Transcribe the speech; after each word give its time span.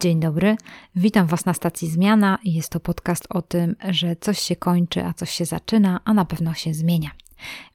Dzień 0.00 0.20
dobry, 0.20 0.56
witam 0.96 1.26
Was 1.26 1.44
na 1.44 1.54
stacji 1.54 1.88
Zmiana. 1.88 2.38
Jest 2.44 2.68
to 2.68 2.80
podcast 2.80 3.26
o 3.30 3.42
tym, 3.42 3.76
że 3.88 4.16
coś 4.16 4.38
się 4.38 4.56
kończy, 4.56 5.04
a 5.04 5.12
coś 5.12 5.30
się 5.30 5.44
zaczyna, 5.44 6.00
a 6.04 6.14
na 6.14 6.24
pewno 6.24 6.54
się 6.54 6.74
zmienia. 6.74 7.10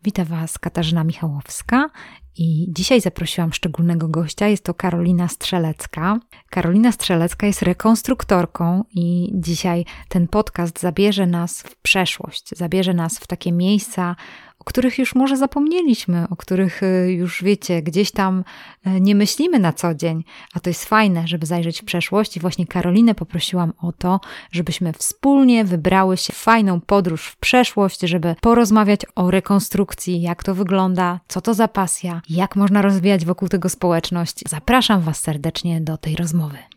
Witam 0.03 0.25
Was 0.25 0.59
Katarzyna 0.59 1.03
Michałowska 1.03 1.89
i 2.37 2.67
dzisiaj 2.69 3.01
zaprosiłam 3.01 3.53
szczególnego 3.53 4.07
gościa. 4.07 4.47
Jest 4.47 4.63
to 4.63 4.73
Karolina 4.73 5.27
Strzelecka. 5.27 6.19
Karolina 6.49 6.91
Strzelecka 6.91 7.47
jest 7.47 7.61
rekonstruktorką 7.61 8.83
i 8.93 9.31
dzisiaj 9.33 9.85
ten 10.09 10.27
podcast 10.27 10.79
zabierze 10.79 11.27
nas 11.27 11.61
w 11.61 11.75
przeszłość, 11.75 12.49
zabierze 12.49 12.93
nas 12.93 13.19
w 13.19 13.27
takie 13.27 13.51
miejsca, 13.51 14.15
o 14.59 14.63
których 14.63 14.99
już 14.99 15.15
może 15.15 15.37
zapomnieliśmy, 15.37 16.25
o 16.29 16.35
których 16.35 16.83
y, 16.83 17.11
już 17.11 17.43
wiecie, 17.43 17.81
gdzieś 17.81 18.11
tam 18.11 18.43
y, 18.87 19.01
nie 19.01 19.15
myślimy 19.15 19.59
na 19.59 19.73
co 19.73 19.93
dzień, 19.95 20.23
a 20.53 20.59
to 20.59 20.69
jest 20.69 20.85
fajne, 20.85 21.27
żeby 21.27 21.45
zajrzeć 21.45 21.81
w 21.81 21.85
przeszłość 21.85 22.37
i 22.37 22.39
właśnie 22.39 22.67
Karolinę 22.67 23.15
poprosiłam 23.15 23.73
o 23.81 23.91
to, 23.91 24.19
żebyśmy 24.51 24.93
wspólnie 24.93 25.65
wybrały 25.65 26.17
się 26.17 26.33
w 26.33 26.37
fajną 26.37 26.81
podróż 26.81 27.27
w 27.27 27.37
przeszłość, 27.37 27.99
żeby 28.01 28.35
porozmawiać 28.41 29.01
o 29.15 29.31
rekonstrukcji, 29.31 30.21
jak 30.21 30.43
to 30.43 30.55
wygląda, 30.55 31.19
co 31.27 31.41
to 31.41 31.53
za 31.53 31.67
pasja, 31.67 32.21
jak 32.29 32.55
można 32.55 32.81
rozwijać 32.81 33.25
wokół 33.25 33.49
tego 33.49 33.69
społeczność. 33.69 34.35
Zapraszam 34.49 35.01
Was 35.01 35.19
serdecznie 35.19 35.81
do 35.81 35.97
tej 35.97 36.15
rozmowy. 36.15 36.74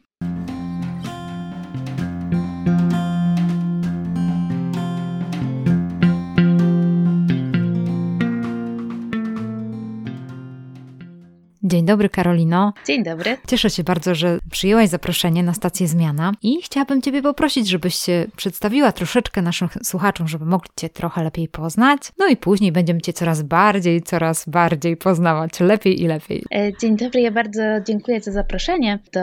Dzień 11.68 11.84
dobry, 11.84 12.08
Karolino. 12.08 12.72
Dzień 12.86 13.04
dobry. 13.04 13.36
Cieszę 13.46 13.70
się 13.70 13.84
bardzo, 13.84 14.14
że 14.14 14.38
przyjęłaś 14.50 14.88
zaproszenie 14.88 15.42
na 15.42 15.54
stację 15.54 15.88
Zmiana 15.88 16.32
i 16.42 16.62
chciałabym 16.62 17.02
Ciebie 17.02 17.22
poprosić, 17.22 17.68
żebyś 17.68 17.94
się 17.94 18.26
przedstawiła 18.36 18.92
troszeczkę 18.92 19.42
naszym 19.42 19.68
słuchaczom, 19.82 20.28
żeby 20.28 20.44
mogli 20.44 20.70
Cię 20.76 20.88
trochę 20.88 21.24
lepiej 21.24 21.48
poznać. 21.48 22.00
No 22.18 22.28
i 22.28 22.36
później 22.36 22.72
będziemy 22.72 23.00
Cię 23.00 23.12
coraz 23.12 23.42
bardziej, 23.42 24.02
coraz 24.02 24.48
bardziej 24.48 24.96
poznawać, 24.96 25.60
lepiej 25.60 26.02
i 26.02 26.06
lepiej. 26.06 26.44
E, 26.54 26.72
dzień 26.80 26.96
dobry, 26.96 27.20
ja 27.20 27.30
bardzo 27.30 27.62
dziękuję 27.86 28.20
za 28.20 28.32
zaproszenie 28.32 28.98
do 29.12 29.20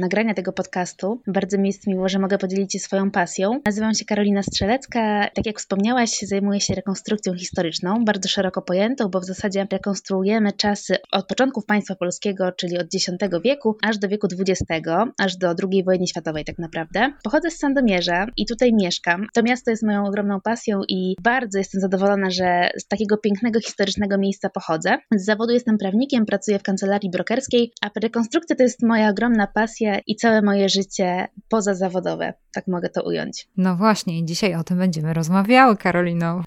nagrania 0.00 0.34
tego 0.34 0.52
podcastu. 0.52 1.20
Bardzo 1.26 1.58
mi 1.58 1.68
jest 1.68 1.86
miło, 1.86 2.08
że 2.08 2.18
mogę 2.18 2.38
podzielić 2.38 2.72
się 2.72 2.78
swoją 2.78 3.10
pasją. 3.10 3.60
Nazywam 3.66 3.94
się 3.94 4.04
Karolina 4.04 4.42
Strzelecka. 4.42 5.28
Tak 5.34 5.46
jak 5.46 5.58
wspomniałaś, 5.58 6.18
zajmuję 6.22 6.60
się 6.60 6.74
rekonstrukcją 6.74 7.34
historyczną, 7.34 8.04
bardzo 8.04 8.28
szeroko 8.28 8.62
pojętą, 8.62 9.08
bo 9.08 9.20
w 9.20 9.24
zasadzie 9.24 9.66
rekonstruujemy 9.72 10.52
czasy 10.52 10.96
od 11.12 11.26
początków 11.26 11.66
państwa 11.66 11.79
państwa 11.80 11.94
polskiego, 11.94 12.52
czyli 12.52 12.78
od 12.78 12.86
X 12.94 13.10
wieku 13.44 13.76
aż 13.82 13.98
do 13.98 14.08
wieku 14.08 14.28
XX, 14.38 14.88
aż 15.18 15.36
do 15.36 15.54
II 15.72 15.84
wojny 15.84 16.06
światowej 16.06 16.44
tak 16.44 16.58
naprawdę. 16.58 17.12
Pochodzę 17.24 17.50
z 17.50 17.58
Sandomierza 17.58 18.26
i 18.36 18.46
tutaj 18.46 18.72
mieszkam. 18.72 19.26
To 19.34 19.42
miasto 19.42 19.70
jest 19.70 19.82
moją 19.82 20.06
ogromną 20.06 20.40
pasją 20.40 20.80
i 20.88 21.16
bardzo 21.22 21.58
jestem 21.58 21.80
zadowolona, 21.80 22.30
że 22.30 22.70
z 22.78 22.86
takiego 22.86 23.16
pięknego, 23.16 23.60
historycznego 23.60 24.18
miejsca 24.18 24.50
pochodzę. 24.50 24.98
Z 25.16 25.24
zawodu 25.24 25.52
jestem 25.52 25.78
prawnikiem, 25.78 26.26
pracuję 26.26 26.58
w 26.58 26.62
kancelarii 26.62 27.10
brokerskiej, 27.10 27.72
a 27.82 27.90
rekonstrukcja 28.00 28.56
to 28.56 28.62
jest 28.62 28.82
moja 28.82 29.08
ogromna 29.08 29.46
pasja 29.46 29.98
i 30.06 30.16
całe 30.16 30.42
moje 30.42 30.68
życie 30.68 31.28
pozazawodowe. 31.48 32.34
Tak 32.54 32.66
mogę 32.66 32.88
to 32.88 33.02
ująć. 33.02 33.48
No 33.56 33.76
właśnie, 33.76 34.24
dzisiaj 34.24 34.54
o 34.54 34.64
tym 34.64 34.78
będziemy 34.78 35.14
rozmawiały, 35.14 35.76
Karolino. 35.76 36.42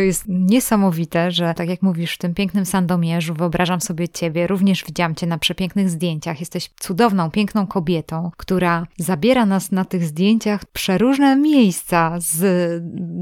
To 0.00 0.04
jest 0.04 0.24
niesamowite, 0.50 1.30
że 1.30 1.54
tak 1.56 1.68
jak 1.68 1.82
mówisz, 1.82 2.14
w 2.14 2.18
tym 2.18 2.34
pięknym 2.34 2.66
Sandomierzu 2.66 3.34
wyobrażam 3.34 3.80
sobie 3.80 4.08
ciebie, 4.08 4.46
również 4.46 4.84
widziałam 4.84 5.14
cię 5.14 5.26
na 5.26 5.38
przepięknych 5.38 5.90
zdjęciach. 5.90 6.40
Jesteś 6.40 6.70
cudowną, 6.80 7.30
piękną 7.30 7.66
kobietą, 7.66 8.30
która 8.36 8.86
zabiera 8.98 9.46
nas 9.46 9.72
na 9.72 9.84
tych 9.84 10.04
zdjęciach 10.04 10.64
przeróżne 10.64 11.36
miejsca 11.36 12.16
z 12.18 12.42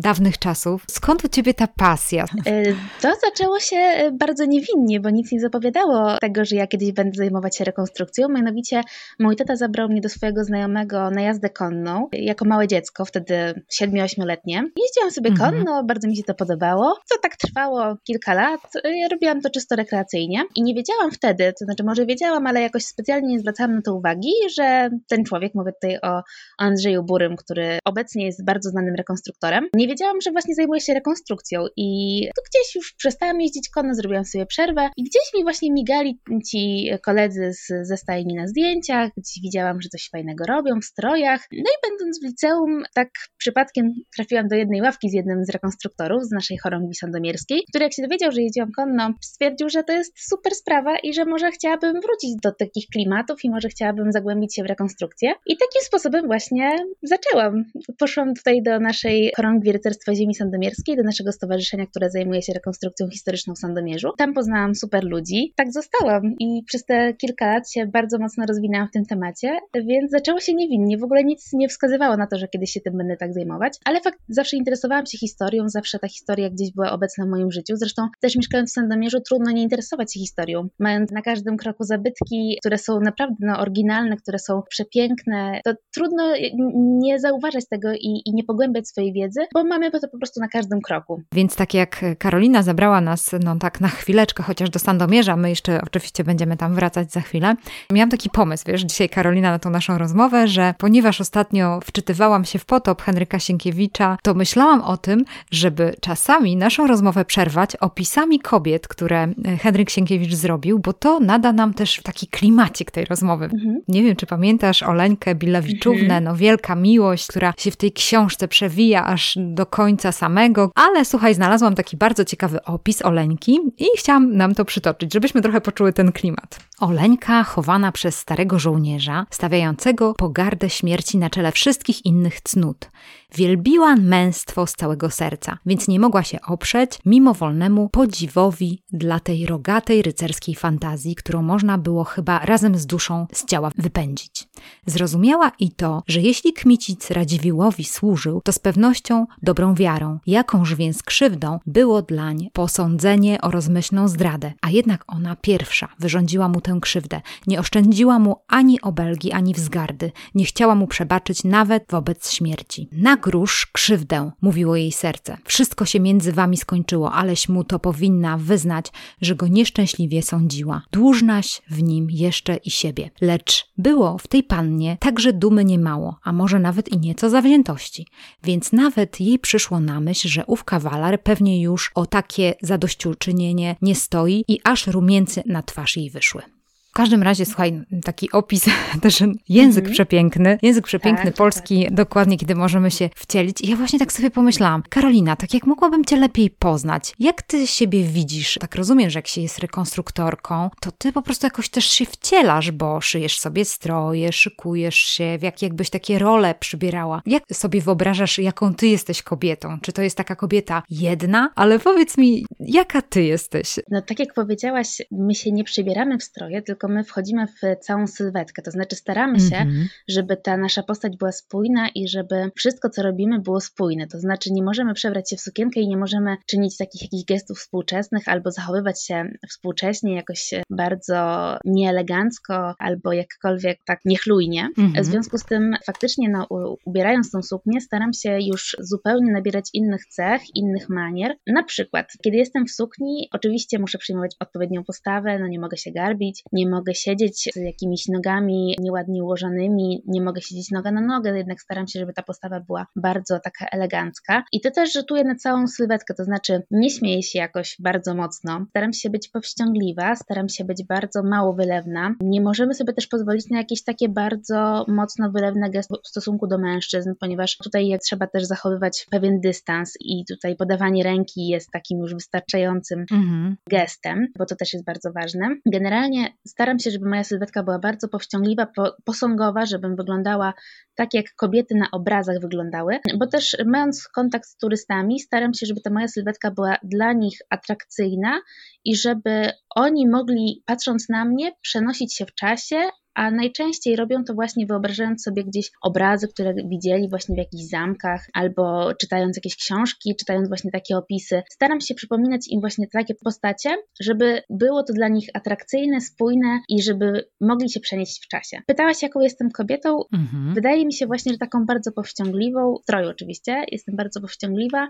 dawnych 0.03 0.38
czasów. 0.38 0.84
Skąd 0.91 1.25
u 1.25 1.28
ciebie 1.28 1.55
ta 1.55 1.67
pasja? 1.67 2.25
E, 2.47 2.62
to 3.03 3.09
zaczęło 3.25 3.61
się 3.61 3.77
e, 3.77 4.11
bardzo 4.12 4.44
niewinnie, 4.44 5.00
bo 5.00 5.11
nic 5.11 5.33
nie 5.33 5.41
zapowiadało 5.41 6.19
tego, 6.21 6.44
że 6.44 6.56
ja 6.56 6.67
kiedyś 6.67 6.93
będę 6.93 7.17
zajmować 7.17 7.56
się 7.56 7.65
rekonstrukcją. 7.65 8.28
Mianowicie 8.28 8.81
mój 9.19 9.37
tata 9.37 9.56
zabrał 9.56 9.88
mnie 9.88 10.00
do 10.00 10.09
swojego 10.09 10.44
znajomego 10.44 11.11
na 11.11 11.21
jazdę 11.21 11.50
konną 11.50 12.09
jako 12.12 12.44
małe 12.44 12.69
dziecko, 12.69 13.05
wtedy 13.05 13.34
7-8-letnie. 13.83 14.65
Jeździłam 14.83 15.11
sobie 15.11 15.31
mhm. 15.31 15.50
konno, 15.50 15.84
bardzo 15.84 16.09
mi 16.09 16.17
się 16.17 16.22
to 16.22 16.34
podobało 16.34 16.49
podobało. 16.49 16.99
Tak 17.23 17.37
trwało 17.37 17.97
kilka 18.05 18.34
lat. 18.34 18.61
Ja 18.84 19.09
robiłam 19.09 19.41
to 19.41 19.51
czysto 19.51 19.77
rekreacyjnie 19.77 20.43
i 20.55 20.62
nie 20.62 20.75
wiedziałam 20.75 21.11
wtedy, 21.11 21.53
to 21.59 21.65
znaczy 21.65 21.84
może 21.84 22.06
wiedziałam, 22.06 22.47
ale 22.47 22.61
jakoś 22.61 22.84
specjalnie 22.84 23.29
nie 23.29 23.41
zwracałam 23.41 23.75
na 23.75 23.83
to 23.83 23.95
uwagi, 23.95 24.33
że 24.56 24.91
ten 25.09 25.25
człowiek, 25.25 25.55
mówię 25.55 25.73
tutaj 25.73 25.99
o 26.03 26.23
Andrzeju 26.59 27.03
Burym, 27.03 27.37
który 27.37 27.79
obecnie 27.84 28.27
jest 28.27 28.45
bardzo 28.45 28.71
znanym 28.71 28.95
rekonstruktorem, 28.95 29.69
nie 29.75 29.89
wiedziałam, 29.89 30.21
że 30.21 30.31
właśnie 30.31 30.55
zajmuje 30.55 30.81
się 30.81 30.95
rekonstrukcją 30.95 31.65
i 31.77 32.21
tu 32.37 32.43
gdzieś 32.51 32.75
już 32.75 32.95
przestałam 32.99 33.41
jeździć 33.41 33.69
konno, 33.69 33.95
zrobiłam 33.95 34.25
sobie 34.25 34.47
przerwę 34.47 34.91
i 34.97 35.03
gdzieś 35.03 35.35
mi 35.35 35.43
właśnie 35.43 35.73
migali 35.73 36.21
ci 36.50 36.91
koledzy 37.03 37.53
z, 37.53 37.89
ze 37.89 37.97
stajni 37.97 38.35
na 38.35 38.47
zdjęciach, 38.47 39.11
gdzieś 39.17 39.43
widziałam, 39.43 39.81
że 39.81 39.89
coś 39.89 40.09
fajnego 40.12 40.45
robią 40.47 40.81
w 40.81 40.85
strojach. 40.85 41.41
No 41.53 41.59
i 41.71 41.89
będąc 41.91 42.21
w 42.21 42.25
liceum, 42.25 42.83
tak 42.95 43.09
przypadkiem 43.39 43.93
trafiłam 44.17 44.49
do 44.49 44.56
jednej 44.56 44.83
ławki 44.83 45.11
z 45.11 45.12
jednym 45.12 45.45
z 45.45 45.50
rekonstruktorów 45.50 46.25
z 46.25 46.31
naszej 46.31 46.59
chorągwi 46.59 46.95
sandomierskiej, 47.09 47.61
który 47.69 47.85
jak 47.85 47.93
się 47.93 48.03
dowiedział, 48.03 48.33
że 48.33 48.43
jeździłam 48.43 48.73
konno, 48.73 49.15
stwierdził, 49.21 49.69
że 49.69 49.85
to 49.85 49.93
jest 49.93 50.13
super 50.29 50.55
sprawa 50.55 50.99
i 50.99 51.15
że 51.15 51.25
może 51.25 51.51
chciałabym 51.51 51.93
wrócić 52.01 52.37
do 52.43 52.53
takich 52.53 52.87
klimatów 52.93 53.45
i 53.45 53.51
może 53.51 53.69
chciałabym 53.69 54.13
zagłębić 54.13 54.55
się 54.55 54.63
w 54.63 54.67
rekonstrukcję. 54.67 55.29
I 55.47 55.57
takim 55.57 55.83
sposobem 55.83 56.27
właśnie 56.27 56.77
zaczęłam. 57.03 57.65
Poszłam 57.99 58.35
tutaj 58.35 58.63
do 58.63 58.81
naszej 58.81 59.33
chorągwi 59.37 59.73
rycerstwa 59.73 60.15
ziemi 60.15 60.35
sandomierskiej, 60.35 60.97
do 60.97 61.03
naszego 61.03 61.33
stowarzyszenia, 61.33 61.87
które 61.87 62.11
zajmuje 62.11 62.43
się 62.43 62.53
rekonstrukcją 62.53 63.09
historyczną 63.11 63.55
w 63.55 63.59
Sandomierzu. 63.59 64.09
Tam 64.19 64.35
poznałam 64.35 64.75
super 64.75 65.05
ludzi. 65.05 65.53
Tak 65.57 65.73
zostałam 65.73 66.35
i 66.39 66.63
przez 66.67 66.85
te 66.85 67.15
kilka 67.15 67.47
lat 67.47 67.71
się 67.71 67.87
bardzo 67.87 68.19
mocno 68.19 68.47
rozwinęłam 68.47 68.89
w 68.89 68.91
tym 68.93 69.07
temacie, 69.07 69.59
więc 69.75 70.11
zaczęło 70.11 70.41
się 70.41 70.55
niewinnie. 70.55 70.99
W 70.99 71.05
ogóle 71.05 71.25
nic 71.25 71.53
nie 71.53 71.69
wskazywało 71.69 72.17
na 72.17 72.27
to, 72.27 72.39
że 72.39 72.49
kiedyś 72.49 72.71
się 72.71 72.81
tym 72.81 72.97
będę 72.97 73.17
tak 73.17 73.35
zajmować, 73.35 73.79
ale 73.85 74.00
fakt, 74.00 74.19
zawsze 74.29 74.56
interesowałam 74.56 75.06
się 75.06 75.19
historią, 75.19 75.69
zawsze 75.69 75.99
ta 75.99 76.09
historia 76.09 76.50
gdzieś 76.50 76.73
była 76.73 76.88
obecna 76.90 77.25
w 77.25 77.29
moim 77.29 77.50
życiu. 77.50 77.76
Zresztą 77.76 78.08
też 78.20 78.37
mieszkając 78.37 78.70
w 78.70 78.73
Sandomierzu 78.73 79.20
trudno 79.20 79.50
nie 79.50 79.62
interesować 79.62 80.14
się 80.14 80.20
historią. 80.20 80.69
Mając 80.79 81.11
na 81.11 81.23
każdym 81.23 81.56
kroku 81.56 81.85
zabytki, 81.85 82.56
które 82.61 82.79
są 82.79 83.00
naprawdę 83.00 83.37
no, 83.40 83.58
oryginalne, 83.58 84.17
które 84.17 84.38
są 84.38 84.62
przepiękne, 84.69 85.61
to 85.64 85.73
trudno 85.94 86.32
nie 86.75 87.20
zauważać 87.20 87.64
tego 87.70 87.93
i, 87.93 88.23
i 88.26 88.35
nie 88.35 88.44
pogłębiać 88.44 88.88
swojej 88.88 89.12
wiedzy, 89.12 89.40
bo 89.55 89.64
mamy 89.64 89.90
to 89.90 90.08
po 90.08 90.19
prostu 90.19 90.40
na 90.40 90.49
każdym 90.49 90.81
kroku. 90.81 91.23
Więc 91.32 91.56
tak 91.56 91.75
jak 91.75 92.05
Karolina 92.19 92.62
zabrała 92.62 93.00
nas, 93.00 93.31
no 93.44 93.56
tak 93.56 93.81
na 93.81 93.88
chwileczkę, 93.88 94.43
chociaż 94.43 94.70
do 94.70 94.79
Sandomierza, 94.79 95.37
my 95.37 95.50
jeszcze 95.50 95.81
oczywiście 95.82 96.25
będziemy 96.25 96.56
tam 96.56 96.75
wracać 96.75 97.12
za 97.12 97.20
chwilę. 97.20 97.56
Miałam 97.93 98.11
taki 98.11 98.31
pomysł, 98.31 98.64
wiesz, 98.67 98.82
dzisiaj 98.82 99.08
Karolina 99.08 99.50
na 99.50 99.58
tą 99.58 99.70
naszą 99.70 99.99
rozmowę, 99.99 100.49
że 100.49 100.75
ponieważ 100.79 101.20
ostatnio 101.20 101.81
wczytywałam 101.84 102.44
się 102.44 102.58
w 102.58 102.64
potop 102.64 103.02
Henryka 103.02 103.38
Sienkiewicza, 103.38 104.19
to 104.23 104.34
myślałam 104.34 104.81
o 104.81 104.96
tym, 104.96 105.25
żeby 105.50 105.94
czasami 106.00 106.38
czasami 106.38 106.56
naszą 106.79 106.87
rozmowę 106.87 107.25
przerwać 107.25 107.77
opisami 107.77 108.41
kobiet, 108.41 108.89
które 108.89 109.23
e, 109.45 109.57
Henryk 109.57 109.91
Sienkiewicz 109.91 110.35
zrobił, 110.35 110.79
bo 110.79 110.93
to 110.93 111.21
nada 111.21 111.53
nam 111.53 111.75
też 111.75 112.01
taki 112.03 112.27
klimacik 112.27 112.91
tej 112.91 113.05
rozmowy. 113.05 113.45
Mhm. 113.45 113.81
Nie 113.89 114.03
wiem, 114.03 114.17
czy 114.17 114.27
pamiętasz 114.27 114.83
Oleńkę 114.83 115.35
Bilawiczównę, 115.35 116.03
mhm. 116.03 116.25
no 116.25 116.37
wielka 116.37 116.75
miłość, 116.75 117.27
która 117.27 117.55
się 117.59 117.71
w 117.71 117.77
tej 117.77 117.93
książce 117.93 118.49
przewija 118.49 119.05
aż 119.07 119.39
do 119.41 119.67
końca 119.67 120.13
samego, 120.13 120.71
ale 120.75 121.05
słuchaj, 121.05 121.35
znalazłam 121.35 121.75
taki 121.75 121.97
bardzo 121.97 122.25
ciekawy 122.25 122.65
opis 122.65 123.03
Oleńki 123.03 123.59
i 123.79 123.87
chciałam 123.99 124.37
nam 124.37 124.55
to 124.55 124.65
przytoczyć, 124.65 125.13
żebyśmy 125.13 125.43
trochę 125.43 125.61
poczuły 125.61 125.93
ten 125.93 126.13
klimat. 126.13 126.68
Oleńka 126.81 127.45
chowana 127.45 127.93
przez 127.93 128.19
starego 128.19 128.59
żołnierza, 128.59 129.27
stawiającego 129.31 130.15
pogardę 130.15 130.71
śmierci 130.71 131.19
na 131.19 131.31
czele 131.31 131.53
wszystkich 131.53 132.07
innych 132.07 132.41
cnót. 132.41 132.91
Wielbiła 133.35 133.97
męstwo 133.97 134.67
z 134.67 134.73
całego 134.73 135.11
serca, 135.11 135.59
więc 135.67 135.89
nie 135.89 136.01
mogła 136.01 136.23
się 136.23 136.39
oprzeć 136.41 136.99
mimowolnemu 137.05 137.89
podziwowi 137.89 138.83
dla 138.93 139.21
tej 139.21 139.47
rogatej 139.47 140.03
rycerskiej 140.03 140.55
fantazji, 140.55 141.15
którą 141.15 141.43
można 141.43 141.79
było 141.79 142.05
chyba 142.05 142.39
razem 142.39 142.79
z 142.79 142.87
duszą 142.87 143.27
z 143.33 143.45
ciała 143.45 143.71
wypędzić. 143.79 144.49
Zrozumiała 144.87 145.53
i 145.59 145.71
to, 145.71 146.03
że 146.07 146.21
jeśli 146.21 146.53
Kmicic 146.53 147.11
Radziwiłłowi 147.11 147.85
służył, 147.85 148.41
to 148.45 148.53
z 148.53 148.59
pewnością 148.59 149.27
dobrą 149.43 149.75
wiarą, 149.75 150.19
jakąż 150.27 150.75
więc 150.75 151.03
krzywdą 151.03 151.59
było 151.67 152.03
dlań 152.03 152.51
posądzenie 152.53 153.41
o 153.41 153.51
rozmyślną 153.51 154.09
zdradę, 154.09 154.53
a 154.61 154.71
jednak 154.71 155.05
ona 155.07 155.37
pierwsza 155.37 155.89
wyrządziła 155.99 156.49
mu 156.49 156.61
tę 156.69 156.79
krzywdę, 156.81 157.20
nie 157.47 157.61
oszczędziła 157.61 158.19
mu 158.19 158.37
ani 158.49 158.81
obelgi, 158.81 159.32
ani 159.32 159.55
wzgardy, 159.55 160.12
nie 160.35 160.44
chciała 160.44 160.75
mu 160.75 160.87
przebaczyć 160.87 161.44
nawet 161.44 161.85
wobec 161.91 162.32
śmierci. 162.32 162.88
Na 162.93 163.17
grusz 163.17 163.67
krzywdę, 163.67 164.31
mówiło 164.41 164.76
jej 164.76 164.93
serce. 164.93 165.38
Wszystko 165.44 165.85
się 165.85 166.00
między 166.00 166.32
wami 166.32 166.56
skończyło, 166.56 167.12
aleś 167.12 167.49
mu 167.49 167.65
to 167.65 167.79
powinna 167.79 168.38
wyznać, 168.38 168.87
że 169.20 169.35
go 169.35 169.47
nieszczęśliwie 169.47 170.23
sądziła. 170.23 170.82
Dłużnaś 170.93 171.62
w 171.70 171.82
nim 171.82 172.11
jeszcze 172.11 172.56
i 172.56 172.70
siebie. 172.70 173.11
Lecz 173.20 173.73
było 173.79 174.19
w 174.19 174.26
tej 174.29 174.43
pannie 174.43 174.97
także 175.00 175.32
dumy 175.32 175.65
niemało, 175.65 176.17
a 176.25 176.32
może 176.32 176.59
nawet 176.59 176.88
i 176.88 176.99
nieco 176.99 177.31
zawziętości. 177.31 178.06
Więc 178.44 178.73
nawet 178.73 179.20
jej 179.20 179.38
przyszło 179.38 179.81
na 179.81 180.00
myśl, 180.00 180.29
że 180.29 180.47
ów 180.47 180.65
kawaler 180.65 181.23
pewnie 181.23 181.62
już 181.62 181.91
o 181.94 182.06
takie 182.06 182.55
zadośćuczynienie 182.62 183.76
nie 183.82 183.94
stoi 183.94 184.44
i 184.49 184.61
aż 184.65 184.87
rumieńce 184.87 185.43
na 185.47 185.62
twarz 185.62 185.97
jej 185.97 186.11
wyszły. 186.11 186.57
W 186.99 187.00
każdym 187.00 187.23
razie, 187.23 187.47
słuchaj, 187.47 187.81
taki 188.05 188.33
opis, 188.33 188.65
też 189.03 189.23
język 189.49 189.85
-hmm. 189.85 189.93
przepiękny, 189.93 190.59
język 190.62 190.85
przepiękny 190.85 191.25
tak, 191.25 191.35
polski, 191.35 191.85
tak. 191.85 191.95
dokładnie 191.95 192.39
kiedy 192.39 192.55
możemy 192.55 192.91
się 192.91 193.11
wcielić. 193.15 193.61
I 193.61 193.71
ja 193.71 193.77
właśnie 193.77 193.99
tak 193.99 194.12
sobie 194.12 194.31
pomyślałam, 194.31 194.83
Karolina, 194.89 195.37
tak 195.37 195.55
jak 195.55 195.67
mogłabym 195.67 196.05
Cię 196.05 196.17
lepiej 196.17 196.50
poznać, 196.50 197.15
jak 197.19 197.43
Ty 197.43 197.67
siebie 197.67 198.03
widzisz? 198.03 198.59
Tak 198.61 198.75
rozumiem, 198.75 199.11
że 199.11 199.19
jak 199.19 199.27
się 199.27 199.41
jest 199.41 199.59
rekonstruktorką, 199.59 200.71
to 200.81 200.93
Ty 200.93 201.12
po 201.12 201.23
prostu 201.23 201.47
jakoś 201.47 201.69
też 201.69 201.91
się 201.91 202.06
wcielasz, 202.06 202.71
bo 202.71 203.01
szyjesz 203.01 203.39
sobie 203.39 203.65
stroje, 203.65 204.33
szykujesz 204.33 204.97
się, 204.97 205.39
w 205.39 205.43
jak 205.43 205.62
jakbyś 205.62 205.91
takie 205.91 206.19
role 206.19 206.55
przybierała. 206.61 207.23
Jak 207.27 207.43
sobie 207.53 207.81
wyobrażasz, 207.81 208.39
jaką 208.39 208.75
Ty 208.75 208.87
jesteś 208.87 209.23
kobietą? 209.23 209.79
Czy 209.83 209.93
to 209.93 210.03
jest 210.03 210.17
taka 210.17 210.37
kobieta 210.37 210.83
jedna? 210.91 211.51
Ale 211.55 211.79
powiedz 211.79 212.19
mi, 212.19 212.47
jaka 212.61 213.03
Ty 213.03 213.23
jesteś? 213.23 213.79
No 213.91 214.03
tak 214.03 214.19
jak 214.19 214.35
powiedziałaś, 214.35 215.03
my 215.11 215.35
się 215.35 215.53
nie 215.53 215.65
przybieramy 215.65 216.19
w 216.19 216.23
stroje, 216.23 216.62
tylko 216.62 216.88
my 216.88 217.05
wchodzimy 217.05 217.46
w 217.46 217.81
całą 217.81 218.06
sylwetkę, 218.06 218.62
to 218.62 218.70
znaczy 218.70 218.96
staramy 218.96 219.40
się, 219.40 219.56
mm 219.56 219.69
-hmm. 219.75 219.87
żeby 220.08 220.37
ta 220.37 220.56
nasza 220.56 220.82
postać 220.82 221.17
była 221.17 221.32
spójna 221.32 221.88
i 221.94 222.08
żeby 222.08 222.50
wszystko, 222.56 222.90
co 222.90 223.02
robimy, 223.02 223.40
było 223.40 223.61
spójne. 223.61 224.06
To 224.06 224.19
znaczy 224.19 224.52
nie 224.52 224.62
możemy 224.62 224.94
przebrać 224.94 225.31
się 225.31 225.37
w 225.37 225.40
sukienkę 225.40 225.81
i 225.81 225.88
nie 225.88 225.96
możemy 225.96 226.37
czynić 226.46 226.76
takich 226.76 227.02
jakichś 227.02 227.25
gestów 227.25 227.58
współczesnych 227.58 228.29
albo 228.29 228.50
zachowywać 228.50 229.05
się 229.05 229.25
współcześnie, 229.49 230.14
jakoś 230.14 230.50
bardzo 230.70 231.19
nieelegancko 231.64 232.75
albo 232.79 233.12
jakkolwiek 233.12 233.79
tak 233.84 234.00
niechlujnie. 234.05 234.69
Mm 234.79 234.93
-hmm. 234.93 235.02
W 235.02 235.05
związku 235.05 235.38
z 235.38 235.44
tym 235.44 235.76
faktycznie 235.87 236.29
no, 236.29 236.46
ubierając 236.84 237.31
tą 237.31 237.43
suknię 237.43 237.81
staram 237.81 238.12
się 238.12 238.38
już 238.41 238.76
zupełnie 238.81 239.32
nabierać 239.32 239.70
innych 239.75 240.06
cech, 240.06 240.43
innych 240.55 240.88
manier. 240.88 241.37
Na 241.46 241.62
przykład, 241.62 242.06
kiedy 242.25 242.37
jestem 242.37 242.67
w 242.67 242.70
sukni, 242.70 243.29
oczywiście 243.32 243.79
muszę 243.79 243.99
przyjmować 243.99 244.37
odpowiednią 244.41 244.84
postawę, 244.84 245.38
no 245.38 245.46
nie 245.46 245.61
mogę 245.61 245.76
się 245.76 245.93
garbić, 245.93 246.43
nie 246.52 246.69
mogę 246.69 246.78
mogę 246.79 246.95
siedzieć 246.95 247.49
z 247.55 247.57
jakimiś 247.57 248.09
nogami 248.09 248.77
nieładnie 248.79 249.25
ułożonymi, 249.25 250.03
nie 250.07 250.23
mogę 250.23 250.41
siedzieć 250.41 250.71
noga 250.71 250.91
na 250.93 251.01
nogę, 251.01 251.39
jednak 251.39 251.61
staram 251.61 251.89
się, 251.89 252.01
żeby 252.01 252.13
ta 252.13 252.23
postawa 252.23 252.61
była 252.61 252.87
bardzo 252.97 253.41
taka 253.41 253.67
elegancka. 253.67 254.45
I 254.53 254.61
to 254.61 254.71
też 254.71 254.93
rzutuje 254.93 255.25
na 255.25 255.35
całą 255.35 255.67
sylwetkę, 255.67 256.15
to 256.15 256.25
znaczy 256.25 256.63
nie 256.71 256.91
śmieję 256.91 257.23
się 257.23 257.39
jakoś 257.39 257.77
bardzo 257.81 258.15
mocno, 258.15 258.67
staram 258.71 258.93
się 258.93 259.11
być 259.11 259.29
powściągliwa, 259.29 260.17
staram 260.17 260.49
się 260.49 260.65
być 260.65 260.85
bardzo 260.89 261.23
mało 261.23 261.53
wylewna. 261.53 262.15
Nie 262.21 262.41
możemy 262.41 262.75
sobie 262.75 262.93
też 262.93 263.07
pozwolić 263.07 263.51
na 263.51 263.59
jakieś 263.59 263.85
takie 263.85 264.09
bardzo 264.09 264.85
mocno 264.89 265.31
wylewne 265.31 265.71
gesty 265.71 265.95
w 266.05 266.09
stosunku 266.09 266.47
do 266.47 266.59
mężczyzn, 266.59 267.13
ponieważ 267.21 267.57
tutaj 267.57 267.99
trzeba 268.05 268.27
też 268.27 268.45
zachowywać 268.45 269.07
pewien 269.11 269.41
dystans 269.41 269.95
i 270.01 270.25
tutaj 270.29 270.57
podawanie 270.57 271.05
ręki 271.05 271.47
jest 271.47 271.71
takim 271.71 271.99
już 271.99 272.15
wystarczającym 272.15 273.01
mhm. 273.01 273.57
gestem, 273.71 274.27
bo 274.39 274.47
to 274.47 274.57
też 274.57 274.73
jest 274.73 274.85
bardzo 274.85 275.13
ważne. 275.13 275.49
Generalnie 275.73 276.33
staram 276.47 276.68
staram 276.69 276.79
się, 276.79 276.91
żeby 276.91 277.09
moja 277.09 277.25
sylwetka 277.25 277.62
była 277.62 277.79
bardzo 277.79 278.09
powściągliwa, 278.09 278.67
posągowa, 279.05 279.67
żebym 279.67 279.97
wyglądała 279.97 280.55
tak, 280.94 281.15
jak 281.15 281.35
kobiety 281.35 281.75
na 281.75 281.91
obrazach 281.93 282.41
wyglądały, 282.41 282.99
bo 283.19 283.26
też 283.26 283.56
mając 283.67 284.09
kontakt 284.09 284.49
z 284.49 284.56
turystami, 284.56 285.20
staram 285.20 285.55
się, 285.55 285.67
żeby 285.67 285.81
ta 285.81 285.91
moja 285.91 286.09
sylwetka 286.09 286.50
była 286.50 286.76
dla 286.82 287.12
nich 287.12 287.38
atrakcyjna 287.50 288.41
i 288.85 288.97
żeby 288.97 289.53
oni 289.70 290.09
mogli, 290.09 290.62
patrząc 290.67 291.09
na 291.09 291.25
mnie, 291.25 291.53
przenosić 291.62 292.17
się 292.17 292.26
w 292.26 292.35
czasie, 292.35 292.76
a 293.14 293.31
najczęściej 293.31 293.96
robią 293.96 294.25
to 294.25 294.34
właśnie 294.34 294.66
wyobrażając 294.66 295.22
sobie 295.22 295.44
gdzieś 295.44 295.70
obrazy, 295.82 296.28
które 296.28 296.55
widzieli 296.55 297.08
właśnie 297.08 297.34
w 297.34 297.38
jakichś 297.38 297.64
zamkach, 297.64 298.26
albo 298.34 298.94
czytając 299.00 299.37
jakieś 299.37 299.56
książki, 299.56 300.16
czytając 300.16 300.49
właśnie 300.49 300.70
takie 300.70 300.96
opisy. 300.96 301.43
Staram 301.50 301.81
się 301.81 301.94
przypominać 301.94 302.40
im 302.49 302.60
właśnie 302.60 302.87
takie 302.93 303.14
postacie, 303.25 303.76
żeby 304.00 304.43
było 304.50 304.82
to 304.82 304.93
dla 304.93 305.08
nich 305.08 305.28
atrakcyjne, 305.34 306.00
spójne 306.00 306.60
i 306.69 306.82
żeby 306.82 307.28
mogli 307.40 307.70
się 307.70 307.81
przenieść 307.81 308.25
w 308.25 308.28
czasie. 308.28 308.62
Pytałaś, 308.66 309.02
jaką 309.02 309.20
jestem 309.20 309.50
kobietą? 309.50 310.00
Mhm. 310.12 310.55
Wydaje 310.55 310.87
mi 310.87 310.93
się 310.93 311.06
właśnie, 311.06 311.32
że 311.32 311.38
taką 311.38 311.66
bardzo 311.66 311.93
powściągliwą, 311.93 312.75
w 312.78 312.82
stroju 312.82 313.08
oczywiście, 313.08 313.64
jestem 313.72 313.96
bardzo 313.96 314.20
powściągliwa, 314.20 314.88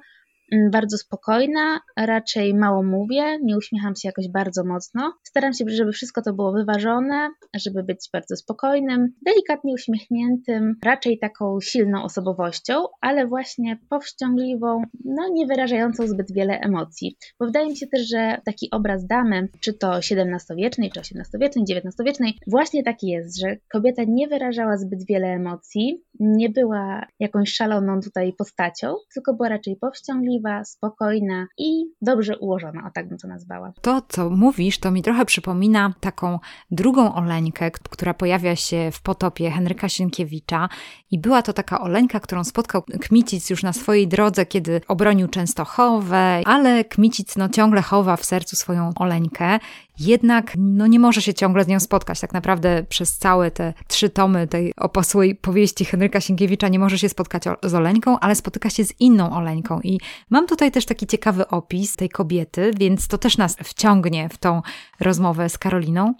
bardzo 0.72 0.98
spokojna, 0.98 1.80
raczej 1.96 2.54
mało 2.54 2.82
mówię, 2.82 3.38
nie 3.42 3.56
uśmiecham 3.56 3.96
się 3.96 4.08
jakoś 4.08 4.28
bardzo 4.28 4.64
mocno. 4.64 5.12
Staram 5.22 5.52
się, 5.52 5.64
żeby 5.68 5.92
wszystko 5.92 6.22
to 6.22 6.32
było 6.32 6.52
wyważone, 6.52 7.28
żeby 7.56 7.82
być 7.82 8.08
bardzo 8.12 8.36
spokojnym, 8.36 9.08
delikatnie 9.26 9.74
uśmiechniętym, 9.74 10.76
raczej 10.84 11.18
taką 11.18 11.60
silną 11.60 12.02
osobowością, 12.02 12.74
ale 13.00 13.26
właśnie 13.26 13.78
powściągliwą, 13.90 14.82
no 15.04 15.28
nie 15.32 15.46
wyrażającą 15.46 16.06
zbyt 16.06 16.32
wiele 16.32 16.60
emocji. 16.60 17.16
Bo 17.40 17.46
wydaje 17.46 17.68
mi 17.68 17.76
się 17.76 17.86
też, 17.86 18.08
że 18.08 18.40
taki 18.44 18.70
obraz 18.70 19.06
damy, 19.06 19.48
czy 19.60 19.74
to 19.74 19.96
XVII-wiecznej, 19.96 20.90
czy 20.90 21.00
XVIII-wiecznej, 21.00 21.64
XIX-wiecznej, 21.64 22.38
właśnie 22.46 22.82
taki 22.82 23.06
jest, 23.06 23.40
że 23.40 23.56
kobieta 23.72 24.02
nie 24.08 24.28
wyrażała 24.28 24.76
zbyt 24.76 25.06
wiele 25.06 25.28
emocji, 25.28 26.04
nie 26.20 26.50
była 26.50 27.06
jakąś 27.20 27.52
szaloną 27.52 28.00
tutaj 28.00 28.32
postacią, 28.32 28.94
tylko 29.14 29.34
była 29.34 29.48
raczej 29.48 29.76
powściągliwa, 29.76 30.37
spokojna 30.64 31.46
i 31.58 31.84
dobrze 32.02 32.38
ułożona, 32.38 32.86
o 32.86 32.90
tak 32.90 33.08
bym 33.08 33.18
to 33.18 33.28
nazwała. 33.28 33.72
To, 33.80 34.02
co 34.08 34.30
mówisz, 34.30 34.78
to 34.78 34.90
mi 34.90 35.02
trochę 35.02 35.24
przypomina 35.24 35.94
taką 36.00 36.38
drugą 36.70 37.14
oleńkę, 37.14 37.70
która 37.70 38.14
pojawia 38.14 38.56
się 38.56 38.90
w 38.92 39.02
potopie 39.02 39.50
Henryka 39.50 39.88
Sienkiewicza 39.88 40.68
i 41.10 41.18
była 41.18 41.42
to 41.42 41.52
taka 41.52 41.80
oleńka, 41.80 42.20
którą 42.20 42.44
spotkał 42.44 42.82
Kmicic 42.82 43.50
już 43.50 43.62
na 43.62 43.72
swojej 43.72 44.08
drodze, 44.08 44.46
kiedy 44.46 44.80
obronił 44.88 45.28
Częstochowę, 45.28 46.40
ale 46.44 46.84
Kmicic 46.84 47.36
no, 47.36 47.48
ciągle 47.48 47.82
chowa 47.82 48.16
w 48.16 48.24
sercu 48.24 48.56
swoją 48.56 48.90
oleńkę 48.96 49.58
jednak 50.00 50.52
no, 50.58 50.86
nie 50.86 50.98
może 50.98 51.22
się 51.22 51.34
ciągle 51.34 51.64
z 51.64 51.68
nią 51.68 51.80
spotkać. 51.80 52.20
Tak 52.20 52.32
naprawdę 52.32 52.84
przez 52.88 53.18
całe 53.18 53.50
te 53.50 53.74
trzy 53.88 54.10
tomy 54.10 54.46
tej 54.46 54.74
opasłej 54.76 55.34
powieści 55.34 55.84
Henryka 55.84 56.20
Sienkiewicza 56.20 56.68
nie 56.68 56.78
może 56.78 56.98
się 56.98 57.08
spotkać 57.08 57.42
z 57.62 57.74
Oleńką, 57.74 58.18
ale 58.18 58.34
spotyka 58.34 58.70
się 58.70 58.84
z 58.84 59.00
inną 59.00 59.36
Oleńką. 59.36 59.80
I 59.80 60.00
mam 60.30 60.46
tutaj 60.46 60.70
też 60.70 60.86
taki 60.86 61.06
ciekawy 61.06 61.48
opis 61.48 61.96
tej 61.96 62.08
kobiety, 62.08 62.70
więc 62.78 63.08
to 63.08 63.18
też 63.18 63.38
nas 63.38 63.56
wciągnie 63.64 64.28
w 64.28 64.38
tą 64.38 64.62
rozmowę 65.00 65.48
z 65.48 65.58
Karoliną. 65.58 66.14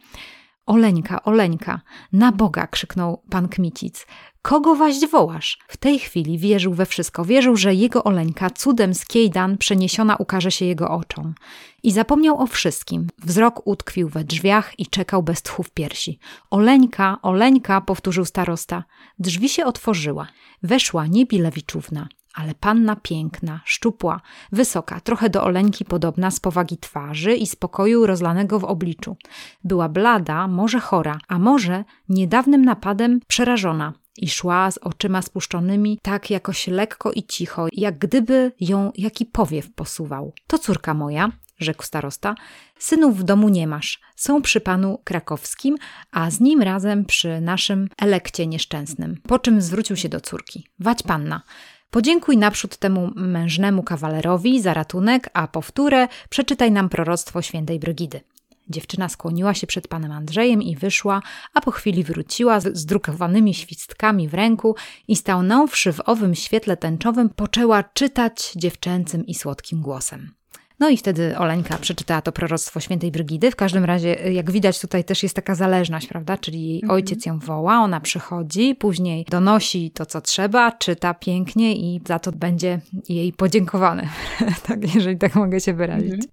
Oleńka, 0.69 1.23
Oleńka, 1.25 1.81
na 2.13 2.33
Boga, 2.33 2.67
krzyknął 2.67 3.23
pan 3.31 3.49
Kmicic. 3.49 4.07
Kogo 4.43 4.75
waść 4.75 5.07
wołasz? 5.07 5.59
W 5.69 5.77
tej 5.77 5.99
chwili 5.99 6.39
wierzył 6.39 6.75
we 6.75 6.87
wszystko. 6.87 7.25
Wierzył, 7.25 7.57
że 7.57 7.75
jego 7.75 8.05
Oleńka 8.05 8.51
cudem 8.51 8.95
z 8.95 9.07
Kiejdan 9.07 9.59
przeniesiona 9.59 10.17
ukaże 10.17 10.51
się 10.51 10.65
jego 10.65 10.91
oczom. 10.91 11.35
I 11.83 11.93
zapomniał 11.93 12.43
o 12.43 12.47
wszystkim. 12.47 13.07
Wzrok 13.19 13.67
utkwił 13.67 14.09
we 14.09 14.25
drzwiach 14.25 14.79
i 14.79 14.87
czekał 14.87 15.23
bez 15.23 15.43
tchu 15.43 15.63
w 15.63 15.71
piersi. 15.71 16.19
Oleńka, 16.51 17.19
Oleńka, 17.23 17.81
powtórzył 17.81 18.25
starosta. 18.25 18.85
Drzwi 19.19 19.49
się 19.49 19.65
otworzyła. 19.65 20.27
Weszła 20.63 21.07
nie 21.07 21.27
Bilewiczówna, 21.27 22.09
ale 22.38 22.54
panna 22.54 22.97
piękna, 22.97 23.61
szczupła, 23.64 24.21
wysoka, 24.52 25.00
trochę 25.00 25.30
do 25.30 25.45
Oleńki 25.45 25.85
podobna 25.85 26.30
z 26.30 26.40
powagi 26.40 26.78
twarzy 26.78 27.35
i 27.35 27.47
spokoju 27.47 28.07
rozlanego 28.07 28.59
w 28.59 28.64
obliczu. 28.64 29.16
Była 29.64 29.88
blada, 29.88 30.49
może 30.49 30.80
chora, 30.80 31.18
a 31.28 31.38
może 31.38 31.85
niedawnym 32.09 32.64
napadem 32.64 33.21
przerażona 33.26 33.92
i 34.16 34.28
szła 34.28 34.71
z 34.71 34.78
oczyma 34.78 35.23
spuszczonymi 35.23 35.99
tak 36.02 36.30
jakoś 36.30 36.66
lekko 36.66 37.12
i 37.12 37.23
cicho, 37.23 37.66
jak 37.73 37.99
gdyby 37.99 38.52
ją 38.61 38.92
jaki 38.95 39.26
powiew 39.26 39.75
posuwał. 39.75 40.33
To 40.47 40.59
córka 40.59 40.95
moja, 40.95 41.33
rzekł 41.59 41.83
starosta, 41.83 42.35
synów 42.78 43.18
w 43.18 43.23
domu 43.23 43.49
nie 43.49 43.66
masz. 43.66 44.00
Są 44.16 44.42
przy 44.42 44.61
panu 44.61 44.99
krakowskim, 45.04 45.76
a 46.12 46.30
z 46.30 46.40
nim 46.40 46.62
razem 46.62 47.04
przy 47.04 47.40
naszym 47.40 47.88
elekcie 47.99 48.47
nieszczęsnym. 48.47 49.21
Po 49.28 49.38
czym 49.38 49.62
zwrócił 49.62 49.97
się 49.97 50.09
do 50.09 50.21
córki. 50.21 50.66
Wać 50.78 51.02
panna. 51.02 51.42
Podziękuj 51.90 52.37
naprzód 52.37 52.76
temu 52.76 53.11
mężnemu 53.16 53.83
kawalerowi 53.83 54.61
za 54.61 54.75
ratunek, 54.75 55.30
a 55.33 55.49
powtórę 55.49 56.09
przeczytaj 56.28 56.73
nam 56.73 56.88
proroctwo 56.88 57.42
świętej 57.42 57.78
Brygidy. 57.78 58.21
Dziewczyna 58.68 59.09
skłoniła 59.09 59.54
się 59.54 59.66
przed 59.66 59.88
panem 59.88 60.12
Andrzejem 60.12 60.62
i 60.62 60.76
wyszła, 60.76 61.23
a 61.54 61.61
po 61.61 61.71
chwili 61.71 62.04
wróciła 62.04 62.61
z 62.61 62.87
drukowanymi 62.87 63.54
świstkami 63.54 64.28
w 64.28 64.35
ręku 64.35 64.76
i 65.09 65.16
stanąwszy 65.16 65.92
w 65.92 66.00
owym 66.04 66.35
świetle 66.35 66.76
tęczowym, 66.76 67.28
poczęła 67.28 67.83
czytać 67.83 68.52
dziewczęcym 68.57 69.26
i 69.26 69.35
słodkim 69.35 69.80
głosem. 69.80 70.38
No 70.81 70.89
i 70.89 70.97
wtedy 70.97 71.39
Oleńka 71.39 71.79
przeczytała 71.79 72.23
to 72.23 72.33
proroctwo 72.33 72.81
świętej 72.81 73.11
Brygidy. 73.11 73.51
W 73.51 73.57
każdym 73.57 73.85
razie, 73.85 74.15
jak 74.15 74.51
widać, 74.51 74.81
tutaj 74.81 75.05
też 75.05 75.23
jest 75.23 75.37
taka 75.37 75.55
zależność, 75.55 76.07
prawda? 76.07 76.39
Czyli 76.39 76.69
jej 76.69 76.77
mhm. 76.83 76.91
ojciec 76.91 77.27
ją 77.27 77.39
woła, 77.39 77.79
ona 77.79 78.01
przychodzi, 78.01 78.75
później 78.75 79.27
donosi 79.31 79.91
to, 79.91 80.07
co 80.07 80.21
trzeba, 80.21 80.73
czyta 80.73 81.15
pięknie 81.15 81.77
i 81.77 82.01
za 82.07 82.19
to 82.19 82.33
będzie 82.33 82.81
jej 83.09 83.33
podziękowane. 83.33 84.09
tak, 84.69 84.95
jeżeli 84.95 85.19
tak 85.19 85.35
mogę 85.35 85.61
się 85.61 85.75
wyrazić. 85.75 86.25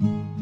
Mhm. 0.00 0.33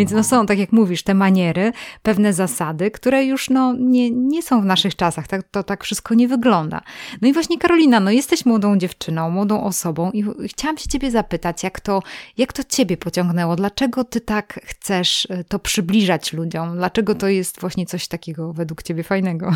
Więc 0.00 0.12
no 0.12 0.24
są, 0.24 0.46
tak 0.46 0.58
jak 0.58 0.72
mówisz, 0.72 1.02
te 1.02 1.14
maniery, 1.14 1.72
pewne 2.02 2.32
zasady, 2.32 2.90
które 2.90 3.24
już 3.24 3.50
no, 3.50 3.74
nie, 3.78 4.10
nie 4.10 4.42
są 4.42 4.62
w 4.62 4.64
naszych 4.64 4.96
czasach. 4.96 5.28
Tak, 5.28 5.42
to 5.50 5.62
tak 5.62 5.84
wszystko 5.84 6.14
nie 6.14 6.28
wygląda. 6.28 6.80
No 7.22 7.28
i 7.28 7.32
właśnie 7.32 7.58
Karolina, 7.58 8.00
no 8.00 8.10
jesteś 8.10 8.46
młodą 8.46 8.78
dziewczyną, 8.78 9.30
młodą 9.30 9.64
osobą 9.64 10.10
i 10.10 10.24
chciałam 10.48 10.78
się 10.78 10.88
ciebie 10.88 11.10
zapytać, 11.10 11.62
jak 11.62 11.80
to, 11.80 12.02
jak 12.38 12.52
to 12.52 12.64
ciebie 12.64 12.96
pociągnęło? 12.96 13.56
Dlaczego 13.56 14.04
ty 14.04 14.20
tak 14.20 14.60
chcesz 14.64 15.26
e, 15.30 15.44
to 15.44 15.58
przybliżać 15.58 16.32
ludziom? 16.32 16.76
Dlaczego 16.76 17.14
to 17.14 17.28
jest 17.28 17.60
właśnie 17.60 17.86
coś 17.86 18.08
takiego 18.08 18.52
według 18.52 18.82
ciebie 18.82 19.02
fajnego? 19.02 19.52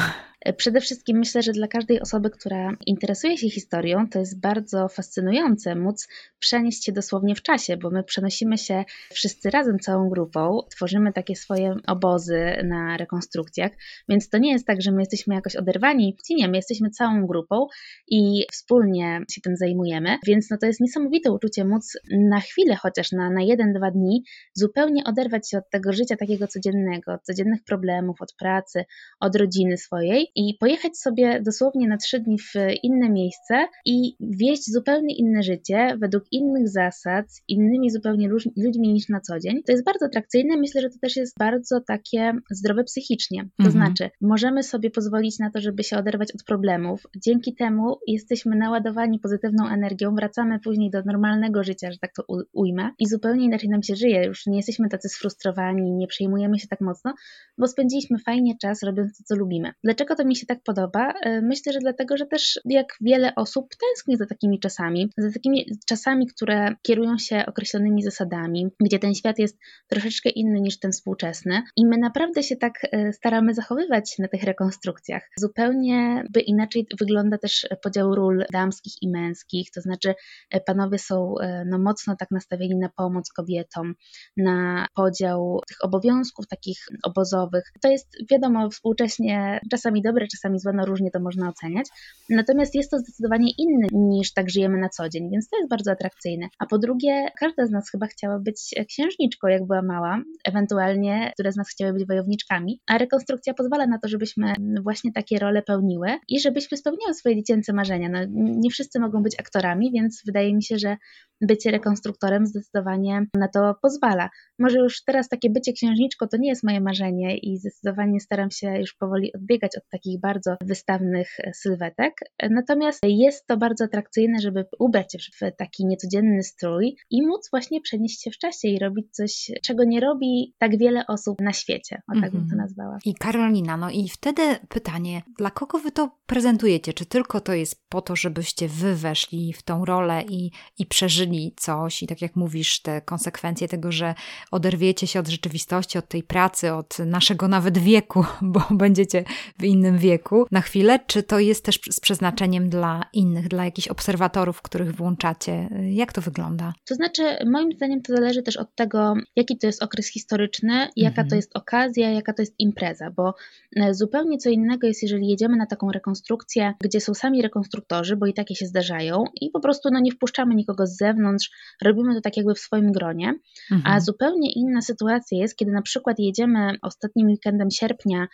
Przede 0.53 0.81
wszystkim 0.81 1.19
myślę, 1.19 1.43
że 1.43 1.53
dla 1.53 1.69
każdej 1.69 2.01
osoby, 2.01 2.31
która 2.31 2.77
interesuje 2.87 3.39
się 3.39 3.51
historią, 3.51 4.09
to 4.09 4.19
jest 4.19 4.41
bardzo 4.41 4.89
fascynujące 4.89 5.75
móc 5.75 6.09
przenieść 6.39 6.85
się 6.85 6.93
dosłownie 6.93 7.35
w 7.35 7.43
czasie, 7.43 7.77
bo 7.77 7.91
my 7.91 8.05
przenosimy 8.05 8.59
się 8.59 8.85
wszyscy 9.11 9.51
razem, 9.51 9.79
całą 9.79 10.09
grupą, 10.09 10.61
tworzymy 10.71 11.13
takie 11.13 11.37
swoje 11.37 11.75
obozy 11.87 12.57
na 12.65 12.97
rekonstrukcjach, 12.97 13.73
więc 14.09 14.29
to 14.29 14.39
nie 14.39 14.53
jest 14.53 14.67
tak, 14.67 14.83
że 14.83 14.93
my 14.93 15.03
jesteśmy 15.03 15.35
jakoś 15.35 15.57
oderwani. 15.57 16.17
Nie, 16.31 16.49
my 16.49 16.57
jesteśmy 16.57 16.91
całą 16.91 17.27
grupą 17.27 17.67
i 18.09 18.47
wspólnie 18.53 19.21
się 19.31 19.41
tym 19.41 19.57
zajmujemy, 19.57 20.19
więc 20.27 20.51
no 20.51 20.57
to 20.59 20.67
jest 20.67 20.81
niesamowite 20.81 21.33
uczucie 21.33 21.65
móc 21.65 21.93
na 22.11 22.41
chwilę, 22.41 22.77
chociaż 22.77 23.13
na, 23.13 23.31
na 23.31 23.43
jeden, 23.43 23.73
dwa 23.73 23.91
dni, 23.91 24.25
zupełnie 24.55 25.05
oderwać 25.05 25.51
się 25.51 25.59
od 25.59 25.71
tego 25.71 25.93
życia 25.93 26.17
takiego 26.17 26.47
codziennego, 26.47 27.13
od 27.13 27.23
codziennych 27.23 27.65
problemów, 27.65 28.23
od 28.23 28.35
pracy, 28.39 28.85
od 29.21 29.37
rodziny 29.37 29.77
swojej 29.77 30.34
i 30.37 30.57
pojechać 30.61 30.99
sobie 30.99 31.43
dosłownie 31.43 31.89
na 31.89 31.97
trzy 31.97 32.21
dni 32.21 32.39
w 32.39 32.53
inne 32.83 33.11
miejsce 33.11 33.67
i 33.85 34.17
wieść 34.21 34.73
zupełnie 34.73 35.17
inne 35.17 35.43
życie, 35.43 35.97
według 36.01 36.25
innych 36.33 36.69
zasad, 36.69 37.33
z 37.33 37.43
innymi 37.49 37.91
zupełnie 37.91 38.29
ludźmi 38.57 38.93
niż 38.93 39.09
na 39.09 39.21
co 39.21 39.39
dzień. 39.39 39.63
To 39.63 39.73
jest 39.73 39.85
bardzo 39.85 40.07
atrakcyjne. 40.07 40.57
Myślę, 40.57 40.81
że 40.81 40.91
to 40.91 40.99
też 41.03 41.17
jest 41.17 41.39
bardzo 41.39 41.81
takie 41.81 42.33
zdrowe 42.51 42.85
psychicznie. 42.85 43.43
To 43.43 43.67
mhm. 43.67 43.73
znaczy, 43.73 44.11
możemy 44.21 44.63
sobie 44.63 44.91
pozwolić 44.91 45.39
na 45.39 45.51
to, 45.51 45.61
żeby 45.61 45.85
się 45.85 45.97
oderwać 45.97 46.35
od 46.35 46.43
problemów. 46.43 47.03
Dzięki 47.17 47.55
temu 47.55 47.99
jesteśmy 48.07 48.57
naładowani 48.57 49.19
pozytywną 49.19 49.69
energią, 49.69 50.15
wracamy 50.15 50.61
później 50.61 50.91
do 50.91 51.03
normalnego 51.03 51.65
życia, 51.65 51.93
że 51.93 51.99
tak 51.99 52.13
to 52.17 52.25
ujmę, 52.53 52.91
i 52.99 53.07
zupełnie 53.07 53.45
inaczej 53.45 53.69
nam 53.69 53.83
się 53.83 53.97
żyje. 53.97 54.25
Już 54.27 54.47
nie 54.47 54.57
jesteśmy 54.57 54.89
tacy 54.89 55.09
sfrustrowani, 55.09 55.93
nie 55.93 56.07
przejmujemy 56.07 56.59
się 56.59 56.69
tak 56.69 56.81
mocno, 56.81 57.15
bo 57.59 57.69
spędziliśmy 57.69 58.19
fajnie 58.19 58.55
czas 58.63 58.83
robiąc 58.83 59.19
to, 59.19 59.25
co 59.25 59.37
lubimy. 59.37 59.73
Dlaczego 59.85 60.17
to 60.17 60.24
mi 60.25 60.37
się 60.37 60.47
tak 60.47 60.63
podoba? 60.63 61.13
E, 61.23 61.43
myślę, 61.43 61.73
że 61.73 61.79
dlatego, 61.79 62.17
że 62.17 62.27
też 62.27 62.61
jak 62.65 62.87
wiele 63.01 63.35
osób 63.35 63.69
tęskni 63.81 64.17
za 64.17 64.27
takimi 64.27 64.61
czasami, 64.61 65.11
za 65.19 65.33
takimi 65.33 65.67
czasami, 65.89 66.27
które 66.27 66.75
kierują 66.83 67.19
się 67.19 67.45
określonymi 67.47 68.03
zasadami, 68.03 68.67
gdzie 68.81 68.99
ten 68.99 69.15
świat 69.15 69.39
jest 69.39 69.59
troszeczkę 69.89 70.31
inny 70.31 70.61
niż 70.61 70.79
ten 70.79 70.93
współczesny 70.93 71.63
i 71.77 71.87
my 71.87 71.99
naprawdę 71.99 72.43
się 72.43 72.57
tak 72.57 72.73
e, 72.93 73.13
staramy 73.13 73.55
zachowywać 73.55 74.15
na 74.19 74.29
tych 74.29 74.43
rekonstrukcjach. 74.43 75.23
Zupełnie 75.39 76.25
by 76.31 76.41
inaczej 76.41 76.87
wygląda 77.01 77.39
też 77.39 77.67
podział 77.83 78.15
ról 78.15 78.45
damskich 78.53 78.93
i 79.03 79.11
męskich, 79.11 79.71
to 79.71 79.81
znaczy 79.81 80.15
e, 80.51 80.61
panowie 80.61 80.99
są 80.99 81.35
no, 81.67 81.79
mocno 81.79 82.17
tak 82.17 82.31
nastawieni 82.31 82.77
na 82.77 82.89
pomoc 82.89 83.33
kobietom, 83.33 83.95
na 84.37 84.87
podział 84.95 85.61
tych 85.69 85.85
obowiązków 85.85 86.47
takich 86.47 86.79
obozowych. 87.03 87.65
To 87.83 87.89
jest 87.89 88.17
wiadomo 88.31 88.71
współcześnie 88.71 89.61
czasami 89.71 90.03
dobre 90.03 90.14
dobre, 90.15 90.27
czasami 90.27 90.59
złe, 90.59 90.73
no 90.73 90.87
różnie 90.87 91.11
to 91.11 91.21
można 91.21 91.49
oceniać. 91.49 91.87
Natomiast 92.31 92.75
jest 92.75 92.91
to 92.91 92.99
zdecydowanie 92.99 93.53
inny 93.59 93.87
niż 93.93 94.33
tak 94.33 94.51
żyjemy 94.51 94.79
na 94.79 94.89
co 94.89 95.09
dzień, 95.09 95.31
więc 95.31 95.49
to 95.49 95.57
jest 95.57 95.71
bardzo 95.71 95.91
atrakcyjne. 95.91 96.49
A 96.59 96.67
po 96.67 96.79
drugie, 96.79 97.29
każda 97.41 97.67
z 97.67 97.71
nas 97.71 97.91
chyba 97.91 98.07
chciała 98.07 98.39
być 98.39 98.75
księżniczką, 98.89 99.49
jak 99.49 99.67
była 99.67 99.83
mała, 99.83 100.23
ewentualnie 100.45 101.31
które 101.35 101.53
z 101.53 101.57
nas 101.57 101.69
chciały 101.69 101.93
być 101.93 102.07
wojowniczkami, 102.07 102.81
a 102.87 102.99
rekonstrukcja 102.99 103.55
pozwala 103.55 103.87
na 103.87 103.99
to, 103.99 104.09
żebyśmy 104.09 104.53
właśnie 104.83 105.13
takie 105.13 105.39
role 105.39 105.63
pełniły 105.63 106.09
i 106.29 106.41
żebyśmy 106.41 106.77
spełniały 106.77 107.15
swoje 107.15 107.37
dziecięce 107.37 107.73
marzenia. 107.73 108.09
No, 108.09 108.19
nie 108.35 108.71
wszyscy 108.71 109.01
mogą 109.01 109.23
być 109.23 109.41
aktorami, 109.41 109.91
więc 109.93 110.23
wydaje 110.27 110.55
mi 110.55 110.63
się, 110.63 110.79
że 110.79 110.97
bycie 111.41 111.71
rekonstruktorem 111.71 112.47
zdecydowanie 112.47 113.27
na 113.35 113.49
to 113.49 113.75
pozwala. 113.83 114.31
Może 114.59 114.79
już 114.79 115.05
teraz 115.05 115.29
takie 115.29 115.51
bycie 115.51 115.73
księżniczką 115.73 116.27
to 116.29 116.37
nie 116.37 116.49
jest 116.49 116.65
moje 116.65 116.81
marzenie 116.81 117.39
i 117.39 117.59
zdecydowanie 117.59 118.21
staram 118.21 118.51
się 118.51 118.79
już 118.79 118.95
powoli 118.95 119.33
odbiegać 119.33 119.77
od 119.77 119.89
takich 119.89 120.21
bardzo 120.21 120.57
wystawnych 120.65 121.37
sylwetek. 121.55 122.13
Natomiast 122.51 123.01
jest 123.03 123.47
to 123.47 123.57
bardzo 123.57 123.85
atrakcyjne, 123.85 124.39
żeby 124.41 124.65
ubrać 124.79 125.13
się 125.13 125.19
w 125.19 125.57
taki 125.57 125.87
niecodzienny 125.87 126.43
strój 126.43 126.97
i 127.11 127.27
móc 127.27 127.49
właśnie 127.51 127.81
przenieść 127.81 128.23
się 128.23 128.31
w 128.31 128.39
czasie 128.39 128.69
i 128.69 128.79
robić 128.79 129.07
coś, 129.13 129.51
czego 129.63 129.85
nie 129.85 130.01
robi 130.01 130.55
tak 130.59 130.79
wiele 130.79 131.07
osób 131.07 131.41
na 131.41 131.53
świecie. 131.53 132.03
O 132.09 132.21
tak 132.21 132.31
bym 132.31 132.41
to 132.41 132.53
mhm. 132.53 132.59
nazwała. 132.59 132.99
I 133.05 133.15
Karolina, 133.15 133.77
no 133.77 133.91
i 133.91 134.09
wtedy 134.09 134.43
pytanie, 134.69 135.23
dla 135.39 135.51
kogo 135.51 135.79
wy 135.79 135.91
to 135.91 136.19
prezentujecie? 136.27 136.93
Czy 136.93 137.07
tylko 137.07 137.41
to 137.41 137.53
jest 137.53 137.89
po 137.89 138.03
to, 138.03 138.17
żebyście 138.17 138.69
wy 138.69 138.95
weszli 138.95 139.53
w 139.53 139.63
tą 139.63 139.85
rolę 139.85 140.23
i, 140.29 140.51
i 140.79 140.87
przeżyli 140.87 141.24
coś 141.57 142.03
i 142.03 142.07
tak 142.07 142.23
jak 142.23 142.37
mówisz, 142.37 142.81
te 142.81 143.01
konsekwencje 143.01 143.69
tego, 143.69 143.93
że 143.93 144.15
oderwiecie 144.51 145.07
się 145.07 145.21
od 145.21 145.29
rzeczywistości, 145.29 145.99
od 145.99 146.09
tej 146.09 146.23
pracy, 146.23 146.73
od 146.73 146.99
naszego 146.99 147.49
nawet 147.49 147.79
wieku, 147.79 148.25
bo 148.43 148.63
będziecie 148.71 149.25
w 149.59 149.65
innym 149.65 149.99
wieku 149.99 150.47
na 150.51 150.61
chwilę, 150.61 150.99
czy 151.07 151.23
to 151.23 151.39
jest 151.39 151.65
też 151.65 151.81
z 151.91 152.01
przeznaczeniem 152.01 152.69
dla 152.69 153.03
innych, 153.13 153.49
dla 153.49 153.65
jakichś 153.65 153.89
obserwatorów, 153.89 154.63
których 154.63 154.97
włączacie? 154.97 155.69
Jak 155.91 156.13
to 156.13 156.21
wygląda? 156.21 156.73
To 156.89 156.95
znaczy, 156.95 157.23
moim 157.47 157.73
zdaniem 157.73 158.03
to 158.03 158.17
zależy 158.17 158.43
też 158.43 158.57
od 158.57 158.75
tego, 158.75 159.15
jaki 159.37 159.59
to 159.59 159.67
jest 159.67 159.83
okres 159.83 160.09
historyczny, 160.09 160.89
jaka 160.97 161.23
mhm. 161.23 161.29
to 161.29 161.37
jest 161.37 161.57
okazja, 161.57 162.11
jaka 162.11 162.33
to 162.33 162.43
jest 162.43 162.55
impreza, 162.59 163.11
bo 163.11 163.35
e, 163.77 163.95
zupełnie 163.95 164.39
co 164.39 164.51
innego 164.51 164.87
jest, 164.87 165.03
jeżeli 165.03 165.29
jedziemy 165.29 165.57
na 165.57 165.67
taką 165.67 165.93
rekonstrukcję, 165.93 166.75
gdzie 166.81 167.01
są 167.01 167.15
sami 167.15 167.43
rekonstruktorzy, 167.43 168.17
bo 168.17 168.27
i 168.27 168.35
takie 168.35 168.55
się 168.55 168.67
zdarzają 168.67 169.25
i 169.41 169.51
po 169.51 169.61
prostu 169.61 169.89
no, 169.93 170.01
nie 170.01 170.13
wpuszczamy 170.13 170.55
nikogo 170.55 170.87
z 170.87 170.97
zewnątrz, 170.97 171.14
zewnątrz, 171.15 171.51
robimy 171.83 172.15
to 172.15 172.21
tak 172.21 172.37
jakby 172.37 172.55
w 172.55 172.59
swoim 172.59 172.93
gronie, 172.93 173.35
mhm. 173.73 173.95
a 173.95 174.01
zupełnie 174.01 174.53
inna 174.53 174.83
sytuacja 174.83 175.39
jest, 175.39 175.57
kiedy 175.57 175.73
na 175.73 175.83
przykład 175.83 176.19
jedziemy 176.19 176.77
ostatnim 176.83 177.27
weekendem 177.27 177.71
sierpnia 177.71 178.29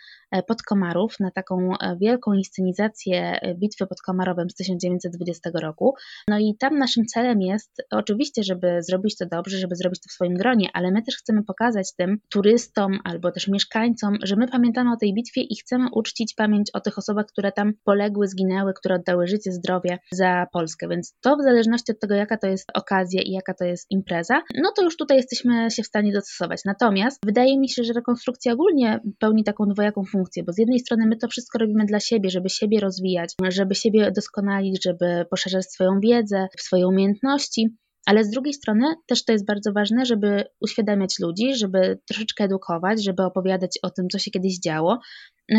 pod 0.47 0.61
Komarów 0.61 1.19
na 1.19 1.31
taką 1.31 1.73
wielką 2.01 2.33
inscenizację 2.33 3.39
bitwy 3.55 3.87
pod 3.87 4.01
Komarowem 4.01 4.49
z 4.49 4.55
1920 4.55 5.49
roku. 5.53 5.95
No 6.27 6.39
i 6.39 6.55
tam 6.59 6.77
naszym 6.77 7.05
celem 7.05 7.41
jest 7.41 7.81
oczywiście, 7.91 8.43
żeby 8.43 8.83
zrobić 8.83 9.17
to 9.17 9.25
dobrze, 9.25 9.57
żeby 9.57 9.75
zrobić 9.75 10.01
to 10.01 10.09
w 10.09 10.11
swoim 10.11 10.33
gronie, 10.33 10.69
ale 10.73 10.91
my 10.91 11.01
też 11.03 11.15
chcemy 11.17 11.43
pokazać 11.43 11.95
tym 11.95 12.17
turystom 12.29 12.99
albo 13.03 13.31
też 13.31 13.47
mieszkańcom, 13.47 14.17
że 14.23 14.35
my 14.35 14.47
pamiętamy 14.47 14.91
o 14.91 14.97
tej 14.97 15.13
bitwie 15.13 15.41
i 15.41 15.55
chcemy 15.55 15.87
uczcić 15.93 16.33
pamięć 16.35 16.69
o 16.73 16.79
tych 16.79 16.97
osobach, 16.97 17.25
które 17.25 17.51
tam 17.51 17.73
poległy, 17.83 18.27
zginęły, 18.27 18.73
które 18.73 18.95
oddały 18.95 19.27
życie, 19.27 19.51
zdrowie 19.51 19.99
za 20.11 20.47
Polskę. 20.51 20.87
Więc 20.87 21.15
to 21.21 21.35
w 21.35 21.43
zależności 21.43 21.91
od 21.91 21.99
tego, 21.99 22.15
jaka 22.15 22.37
to 22.37 22.47
jest 22.47 22.71
okazja 22.73 23.21
i 23.21 23.31
jaka 23.31 23.53
to 23.53 23.65
jest 23.65 23.91
impreza, 23.91 24.41
no 24.55 24.71
to 24.75 24.83
już 24.83 24.97
tutaj 24.97 25.17
jesteśmy 25.17 25.71
się 25.71 25.83
w 25.83 25.87
stanie 25.87 26.13
dostosować. 26.13 26.61
Natomiast 26.65 27.19
wydaje 27.25 27.59
mi 27.59 27.69
się, 27.69 27.83
że 27.83 27.93
rekonstrukcja 27.93 28.53
ogólnie 28.53 28.99
pełni 29.19 29.43
taką 29.43 29.65
dwojaką 29.65 30.03
funkcję, 30.03 30.20
bo 30.43 30.53
z 30.53 30.57
jednej 30.57 30.79
strony 30.79 31.05
my 31.05 31.17
to 31.17 31.27
wszystko 31.27 31.59
robimy 31.59 31.85
dla 31.85 31.99
siebie, 31.99 32.29
żeby 32.29 32.49
siebie 32.49 32.79
rozwijać, 32.79 33.33
żeby 33.49 33.75
siebie 33.75 34.11
doskonalić, 34.15 34.83
żeby 34.83 35.25
poszerzać 35.29 35.65
swoją 35.65 35.99
wiedzę, 35.99 36.47
swoje 36.59 36.87
umiejętntności, 36.87 37.75
ale 38.05 38.23
z 38.23 38.29
drugiej 38.29 38.53
strony 38.53 38.95
też 39.07 39.25
to 39.25 39.31
jest 39.31 39.45
bardzo 39.45 39.73
ważne, 39.73 40.05
żeby 40.05 40.43
uświadamiać 40.61 41.19
ludzi, 41.19 41.55
żeby 41.55 41.99
troszeczkę 42.07 42.43
edukować, 42.43 43.03
żeby 43.03 43.23
opowiadać 43.23 43.79
o 43.83 43.89
tym, 43.89 44.09
co 44.11 44.19
się 44.19 44.31
kiedyś 44.31 44.59
działo, 44.59 44.99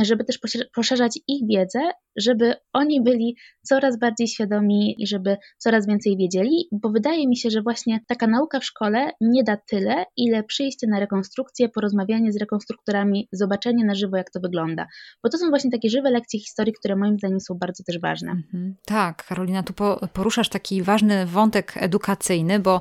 żeby 0.02 0.24
też 0.24 0.38
poszerzać 0.74 1.18
ich 1.28 1.48
wiedzę, 1.48 1.80
żeby 2.16 2.54
oni 2.72 3.02
byli 3.02 3.36
coraz 3.62 3.98
bardziej 3.98 4.28
świadomi 4.28 5.02
i 5.02 5.06
żeby 5.06 5.36
coraz 5.58 5.86
więcej 5.86 6.16
wiedzieli, 6.16 6.68
bo 6.72 6.90
wydaje 6.90 7.28
mi 7.28 7.36
się, 7.36 7.50
że 7.50 7.62
właśnie 7.62 8.00
taka 8.06 8.26
nauka 8.26 8.60
w 8.60 8.64
szkole 8.64 9.10
nie 9.20 9.44
da 9.44 9.56
tyle, 9.56 10.04
ile 10.16 10.42
przyjście 10.42 10.86
na 10.86 11.00
rekonstrukcję, 11.00 11.68
porozmawianie 11.68 12.32
z 12.32 12.36
rekonstruktorami, 12.36 13.28
zobaczenie 13.32 13.84
na 13.84 13.94
żywo, 13.94 14.16
jak 14.16 14.30
to 14.30 14.40
wygląda. 14.40 14.86
Bo 15.22 15.28
to 15.30 15.38
są 15.38 15.48
właśnie 15.48 15.70
takie 15.70 15.90
żywe 15.90 16.10
lekcje 16.10 16.40
historii, 16.40 16.72
które 16.72 16.96
moim 16.96 17.18
zdaniem 17.18 17.40
są 17.40 17.54
bardzo 17.54 17.84
też 17.84 17.98
ważne. 18.00 18.30
Mhm. 18.30 18.74
Tak, 18.86 19.26
Karolina, 19.26 19.62
tu 19.62 19.74
poruszasz 20.12 20.48
taki 20.48 20.82
ważny 20.82 21.26
wątek 21.26 21.72
edukacyjny, 21.76 22.58
bo 22.58 22.80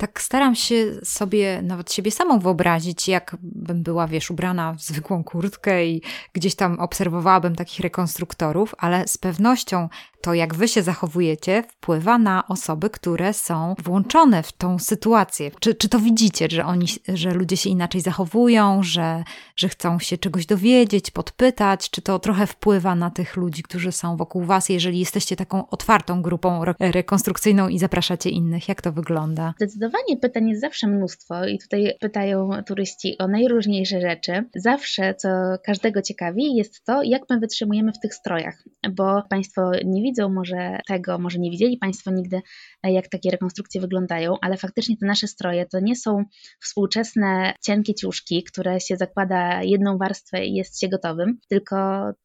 tak 0.00 0.20
staram 0.20 0.54
się 0.54 0.94
sobie 1.04 1.62
nawet 1.62 1.92
siebie 1.92 2.10
samą 2.10 2.38
wyobrazić, 2.38 3.08
jakbym 3.08 3.82
była, 3.82 4.06
wiesz, 4.06 4.30
ubrana 4.30 4.74
w 4.74 4.80
zwykłą 4.80 5.24
kurtkę 5.24 5.86
i 5.86 6.02
gdzieś 6.32 6.54
tam 6.54 6.80
obserwowałabym 6.80 7.56
takich 7.56 7.80
rekonstruktorów, 7.80 8.74
ale 8.78 9.08
z 9.08 9.18
pewnością 9.18 9.88
to, 10.20 10.34
jak 10.34 10.54
wy 10.54 10.68
się 10.68 10.82
zachowujecie, 10.82 11.62
wpływa 11.68 12.18
na 12.18 12.48
osoby, 12.48 12.90
które 12.90 13.32
są 13.32 13.74
włączone 13.84 14.42
w 14.42 14.52
tą 14.52 14.78
sytuację. 14.78 15.50
Czy, 15.60 15.74
czy 15.74 15.88
to 15.88 15.98
widzicie, 15.98 16.48
że 16.50 16.64
oni, 16.64 16.86
że 17.08 17.30
ludzie 17.34 17.56
się 17.56 17.70
inaczej 17.70 18.00
zachowują, 18.00 18.82
że, 18.82 19.24
że 19.56 19.68
chcą 19.68 19.98
się 19.98 20.18
czegoś 20.18 20.46
dowiedzieć, 20.46 21.10
podpytać? 21.10 21.90
Czy 21.90 22.02
to 22.02 22.18
trochę 22.18 22.46
wpływa 22.46 22.94
na 22.94 23.10
tych 23.10 23.36
ludzi, 23.36 23.62
którzy 23.62 23.92
są 23.92 24.16
wokół 24.16 24.44
was, 24.44 24.68
jeżeli 24.68 24.98
jesteście 24.98 25.36
taką 25.36 25.68
otwartą 25.68 26.22
grupą 26.22 26.64
rekonstrukcyjną 26.80 27.68
i 27.68 27.78
zapraszacie 27.78 28.30
innych? 28.30 28.68
Jak 28.68 28.82
to 28.82 28.92
wygląda? 28.92 29.54
Zdecydowanie 29.56 30.16
pytań 30.16 30.48
jest 30.48 30.60
zawsze 30.60 30.86
mnóstwo 30.86 31.46
i 31.46 31.58
tutaj 31.58 31.94
pytają 32.00 32.50
turyści 32.66 33.18
o 33.18 33.28
najróżniejsze 33.28 34.00
rzeczy. 34.00 34.44
Zawsze, 34.54 35.14
co 35.14 35.28
każdego 35.64 36.02
ciekawi, 36.02 36.54
jest 36.54 36.84
to, 36.84 37.02
jak 37.02 37.22
my 37.30 37.38
wytrzymujemy 37.38 37.92
w 37.92 38.00
tych 38.00 38.14
strojach, 38.14 38.64
bo 38.96 39.22
Państwo 39.30 39.70
nie 39.84 40.02
widzą 40.02 40.09
może 40.18 40.78
tego, 40.86 41.18
może 41.18 41.38
nie 41.38 41.50
widzieli 41.50 41.76
Państwo 41.76 42.10
nigdy, 42.10 42.40
jak 42.84 43.08
takie 43.08 43.30
rekonstrukcje 43.30 43.80
wyglądają, 43.80 44.34
ale 44.42 44.56
faktycznie 44.56 44.96
te 44.96 45.06
nasze 45.06 45.28
stroje 45.28 45.66
to 45.66 45.80
nie 45.80 45.96
są 45.96 46.24
współczesne 46.60 47.54
cienkie 47.62 47.94
ciuszki, 47.94 48.44
które 48.44 48.80
się 48.80 48.96
zakłada 48.96 49.62
jedną 49.62 49.98
warstwę 49.98 50.46
i 50.46 50.54
jest 50.54 50.80
się 50.80 50.88
gotowym, 50.88 51.38
tylko 51.48 51.76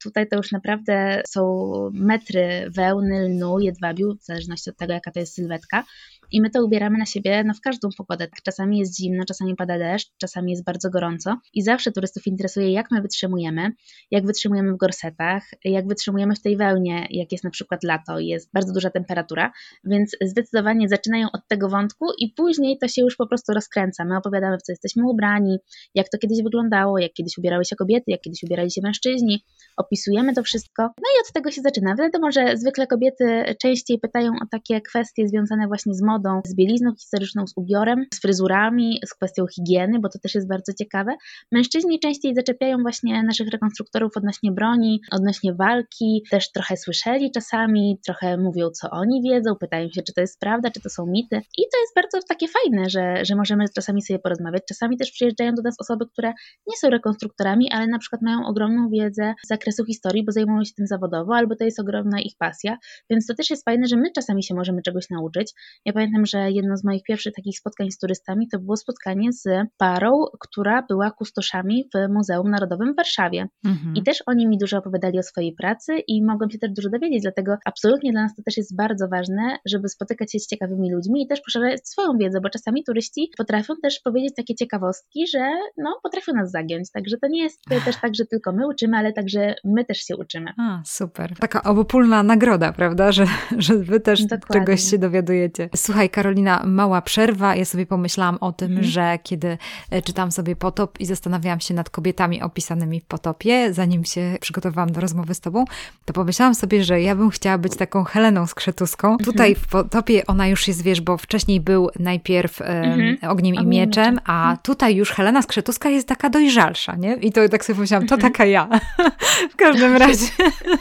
tutaj 0.04 0.28
to 0.28 0.36
już 0.38 0.52
naprawdę 0.52 1.22
są 1.28 1.72
metry 1.94 2.70
wełny, 2.70 3.30
lnu, 3.30 3.60
jedwabiu, 3.60 4.16
w 4.16 4.26
zależności 4.26 4.70
od 4.70 4.78
tego, 4.78 4.94
jaka 4.94 5.12
to 5.12 5.20
jest 5.20 5.34
sylwetka. 5.34 5.84
I 6.32 6.42
my 6.42 6.50
to 6.50 6.66
ubieramy 6.66 6.98
na 6.98 7.06
siebie 7.06 7.44
no, 7.44 7.54
w 7.54 7.62
każdą 7.62 7.90
pogodę. 7.98 8.28
Czasami 8.44 8.80
jest 8.80 9.00
zimno, 9.00 9.26
czasami 9.26 9.56
pada 9.56 9.78
deszcz, 9.78 10.12
czasami 10.18 10.52
jest 10.52 10.64
bardzo 10.64 10.90
gorąco. 10.90 11.38
I 11.54 11.62
zawsze 11.62 11.92
turystów 11.92 12.28
interesuje, 12.28 12.72
jak 12.72 12.92
my 12.92 13.02
wytrzymujemy, 13.02 13.72
jak 14.12 14.26
wytrzymujemy 14.26 14.74
w 14.74 14.78
gorsetach, 14.78 15.44
jak 15.66 15.88
wytrzymujemy 15.88 16.36
w 16.36 16.42
tej 16.42 16.58
wełnie, 16.58 17.08
jak 17.10 17.32
jest 17.32 17.44
na 17.44 17.50
przykład 17.50 17.84
lato 17.84 18.20
i 18.20 18.28
jest 18.28 18.50
bardzo 18.54 18.74
duża 18.74 18.90
temperatura. 18.90 19.52
Więc 19.84 20.18
zdecydowanie 20.22 20.90
zaczynają 20.90 21.28
od 21.34 21.48
tego 21.48 21.70
wątku 21.70 22.06
i 22.20 22.34
później 22.38 22.78
to 22.78 22.88
się 22.88 23.02
już 23.02 23.16
po 23.16 23.28
prostu 23.28 23.54
rozkręca. 23.54 24.06
My 24.06 24.18
opowiadamy, 24.18 24.58
w 24.58 24.62
co 24.62 24.72
jesteśmy 24.72 25.10
ubrani, 25.10 25.58
jak 25.96 26.10
to 26.10 26.18
kiedyś 26.18 26.44
wyglądało, 26.44 27.00
jak 27.00 27.14
kiedyś 27.14 27.38
ubierały 27.38 27.66
się 27.66 27.76
kobiety, 27.76 28.04
jak 28.08 28.22
kiedyś 28.22 28.44
ubierali 28.44 28.72
się 28.72 28.82
mężczyźni. 28.84 29.44
Opisujemy 29.78 30.34
to 30.34 30.44
wszystko. 30.44 30.84
No 30.84 31.10
i 31.18 31.22
od 31.28 31.34
tego 31.34 31.52
się 31.52 31.62
zaczyna. 31.62 31.96
Wiadomo, 31.96 32.32
że 32.32 32.58
zwykle 32.58 32.88
kobiety 32.88 33.56
częściej 33.62 34.00
pytają 34.00 34.32
o 34.32 34.46
takie 34.52 34.82
kwestie 34.82 35.28
związane 35.28 35.68
właśnie 35.68 35.94
z 35.94 36.02
modą, 36.02 36.15
modą, 36.16 36.42
z 36.46 36.56
bielizną 36.56 36.92
historyczną, 36.96 37.48
z 37.48 37.54
ubiorem, 37.56 38.06
z 38.14 38.22
fryzurami, 38.22 39.00
z 39.06 39.14
kwestią 39.14 39.46
higieny, 39.48 40.00
bo 40.00 40.10
to 40.10 40.20
też 40.20 40.36
jest 40.36 40.48
bardzo 40.48 40.74
ciekawe. 40.74 41.16
Mężczyźni 41.52 42.00
częściej 42.00 42.36
zaczepiają 42.36 42.78
właśnie 42.82 43.24
naszych 43.24 43.48
rekonstruktorów 43.50 44.12
odnośnie 44.18 44.52
broni, 44.52 45.02
odnośnie 45.12 45.54
walki, 45.54 46.24
też 46.32 46.52
trochę 46.52 46.78
słyszeli 46.78 47.32
czasami, 47.32 48.00
trochę 48.06 48.38
mówią, 48.38 48.70
co 48.70 48.90
oni 48.90 49.22
wiedzą, 49.22 49.56
pytają 49.56 49.90
się, 49.90 50.02
czy 50.02 50.14
to 50.14 50.22
jest 50.22 50.40
prawda, 50.40 50.72
czy 50.72 50.82
to 50.82 50.90
są 50.90 51.06
mity. 51.06 51.36
I 51.36 51.64
to 51.72 51.80
jest 51.82 51.96
bardzo 51.96 52.28
takie 52.28 52.48
fajne, 52.48 52.90
że, 52.90 53.26
że 53.26 53.36
możemy 53.36 53.66
czasami 53.76 54.02
sobie 54.02 54.20
porozmawiać. 54.20 54.64
Czasami 54.68 54.98
też 54.98 55.12
przyjeżdżają 55.12 55.56
do 55.56 55.62
nas 55.62 55.76
osoby, 55.80 56.06
które 56.14 56.34
nie 56.68 56.78
są 56.78 56.90
rekonstruktorami, 56.90 57.72
ale 57.72 57.88
na 57.88 58.00
przykład 58.00 58.22
mają 58.22 58.46
ogromną 58.46 58.90
wiedzę 58.90 59.34
z 59.46 59.48
zakresu 59.48 59.86
historii, 59.86 60.26
bo 60.26 60.32
zajmują 60.32 60.64
się 60.64 60.74
tym 60.78 60.88
zawodowo, 60.88 61.36
albo 61.36 61.56
to 61.56 61.64
jest 61.64 61.80
ogromna 61.80 62.22
ich 62.22 62.34
pasja. 62.38 62.78
Więc 63.10 63.28
to 63.28 63.34
też 63.34 63.50
jest 63.50 63.66
fajne, 63.66 63.88
że 63.88 63.98
my 63.98 64.12
czasami 64.12 64.44
się 64.44 64.56
możemy 64.56 64.82
czegoś 64.82 65.10
nauczyć. 65.10 65.54
Ja 65.86 65.94
pamiętam, 66.06 66.26
że 66.26 66.52
jedno 66.52 66.78
z 66.78 66.84
moich 66.84 67.04
pierwszych 67.04 67.34
takich 67.34 67.58
spotkań 67.58 67.92
z 67.92 67.98
turystami 67.98 68.48
to 68.48 68.60
było 68.60 68.78
spotkanie 68.78 69.34
z 69.34 69.48
parą, 69.78 70.12
która 70.40 70.86
była 70.90 71.12
kustoszami 71.12 71.90
w 71.94 72.14
Muzeum 72.14 72.50
Narodowym 72.50 72.94
w 72.94 72.96
Warszawie. 72.96 73.48
Mhm. 73.66 73.96
I 73.96 74.04
też 74.04 74.24
oni 74.26 74.48
mi 74.48 74.58
dużo 74.58 74.78
opowiadali 74.78 75.20
o 75.20 75.24
swojej 75.24 75.54
pracy 75.54 75.94
i 76.08 76.26
mogłam 76.26 76.52
się 76.52 76.58
też 76.58 76.72
dużo 76.72 76.90
dowiedzieć, 76.90 77.22
dlatego 77.22 77.58
absolutnie 77.66 78.12
dla 78.12 78.24
nas 78.24 78.36
to 78.36 78.44
też 78.44 78.58
jest 78.58 78.76
bardzo 78.76 79.08
ważne, 79.08 79.58
żeby 79.66 79.90
spotykać 79.90 80.32
się 80.32 80.40
z 80.40 80.48
ciekawymi 80.48 80.92
ludźmi 80.94 81.24
i 81.24 81.28
też 81.28 81.42
poszerzać 81.42 81.90
swoją 81.90 82.18
wiedzę, 82.18 82.40
bo 82.44 82.50
czasami 82.50 82.84
turyści 82.84 83.30
potrafią 83.38 83.74
też 83.84 84.00
powiedzieć 84.04 84.34
takie 84.38 84.56
ciekawostki, 84.56 85.28
że 85.28 85.52
no, 85.78 86.00
potrafią 86.04 86.34
nas 86.34 86.52
zagiąć. 86.52 86.92
Także 86.92 87.18
to 87.18 87.28
nie 87.28 87.44
jest 87.44 87.62
też 87.86 87.96
tak, 88.02 88.16
że 88.16 88.26
tylko 88.26 88.52
my 88.52 88.68
uczymy, 88.68 88.98
ale 88.98 89.14
także 89.14 89.56
my 89.64 89.86
też 89.86 89.98
się 89.98 90.18
uczymy. 90.18 90.52
A, 90.58 90.82
super. 90.86 91.34
Taka 91.40 91.64
obopólna 91.64 92.24
nagroda, 92.24 92.74
prawda, 92.74 93.12
że, 93.12 93.26
że 93.58 93.78
wy 93.78 94.00
też 94.00 94.26
Dokładnie. 94.26 94.60
czegoś 94.60 94.82
się 94.82 94.98
dowiadujecie. 94.98 95.70
Słuchaj, 95.76 95.95
Słuchaj, 95.96 96.10
Karolina, 96.10 96.64
mała 96.66 97.02
przerwa. 97.02 97.56
Ja 97.56 97.66
sobie 97.66 97.86
pomyślałam 97.86 98.38
o 98.42 98.52
tym, 98.52 98.72
mhm. 98.72 98.88
że 98.88 99.20
kiedy 99.24 99.58
e, 99.90 100.02
czytam 100.02 100.32
sobie 100.32 100.56
potop 100.56 101.00
i 101.00 101.06
zastanawiałam 101.06 101.60
się 101.60 101.74
nad 101.74 101.90
kobietami 101.90 102.42
opisanymi 102.42 103.00
w 103.00 103.06
potopie, 103.06 103.74
zanim 103.74 104.06
się 104.06 104.38
przygotowałam 104.42 104.92
do 104.92 105.02
rozmowy 105.02 105.34
z 105.34 105.40
tobą, 105.40 105.66
to 106.06 106.14
pomyślałam 106.14 106.56
sobie, 106.56 106.84
że 106.84 107.02
ja 107.02 107.16
bym 107.16 107.30
chciała 107.30 107.58
być 107.58 107.76
taką 107.76 108.04
Heleną 108.04 108.48
Skrzetuską. 108.48 109.12
Mhm. 109.12 109.26
Tutaj 109.26 109.56
w 109.56 109.68
potopie 109.68 110.26
ona 110.28 110.48
już 110.48 110.68
jest, 110.68 110.84
wiesz, 110.84 111.02
bo 111.02 111.18
wcześniej 111.18 111.60
był 111.62 111.90
najpierw 112.00 112.62
mhm. 112.62 113.18
ogniem 113.32 113.56
i 113.56 113.66
mieczem, 113.66 114.20
a 114.26 114.42
mhm. 114.42 114.58
tutaj 114.64 114.96
już 114.96 115.12
Helena 115.12 115.42
Skrzetuska 115.42 115.90
jest 115.90 116.08
taka 116.08 116.30
dojrzalsza, 116.30 116.96
nie? 116.96 117.14
I 117.14 117.32
to 117.32 117.50
tak 117.50 117.66
sobie 117.66 117.76
pomyślałam, 117.76 118.08
to 118.08 118.16
mhm. 118.16 118.34
taka 118.34 118.46
ja. 118.46 118.70
w 119.54 119.56
każdym 119.56 119.98
razie, 120.06 120.28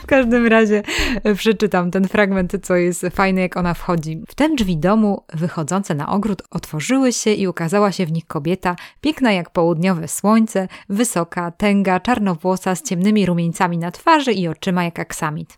w 0.03 0.05
każdym 0.05 0.47
razie 0.47 0.83
e, 1.23 1.35
przeczytam 1.35 1.91
ten 1.91 2.07
fragment, 2.07 2.53
co 2.61 2.75
jest 2.75 3.05
fajne, 3.13 3.41
jak 3.41 3.57
ona 3.57 3.73
wchodzi. 3.73 4.21
W 4.27 4.35
ten 4.35 4.55
drzwi 4.55 4.77
domu 4.77 5.04
wychodzące 5.33 5.95
na 5.95 6.09
ogród 6.09 6.41
otworzyły 6.51 7.13
się 7.13 7.31
i 7.31 7.47
ukazała 7.47 7.91
się 7.91 8.05
w 8.05 8.11
nich 8.11 8.25
kobieta, 8.27 8.75
piękna 9.01 9.31
jak 9.31 9.49
południowe 9.49 10.07
słońce, 10.07 10.67
wysoka, 10.89 11.51
tęga, 11.51 11.99
czarnowłosa, 11.99 12.75
z 12.75 12.81
ciemnymi 12.81 13.25
rumieńcami 13.25 13.77
na 13.77 13.91
twarzy 13.91 14.31
i 14.31 14.47
oczyma 14.47 14.83
jak 14.83 14.99
aksamit. 14.99 15.57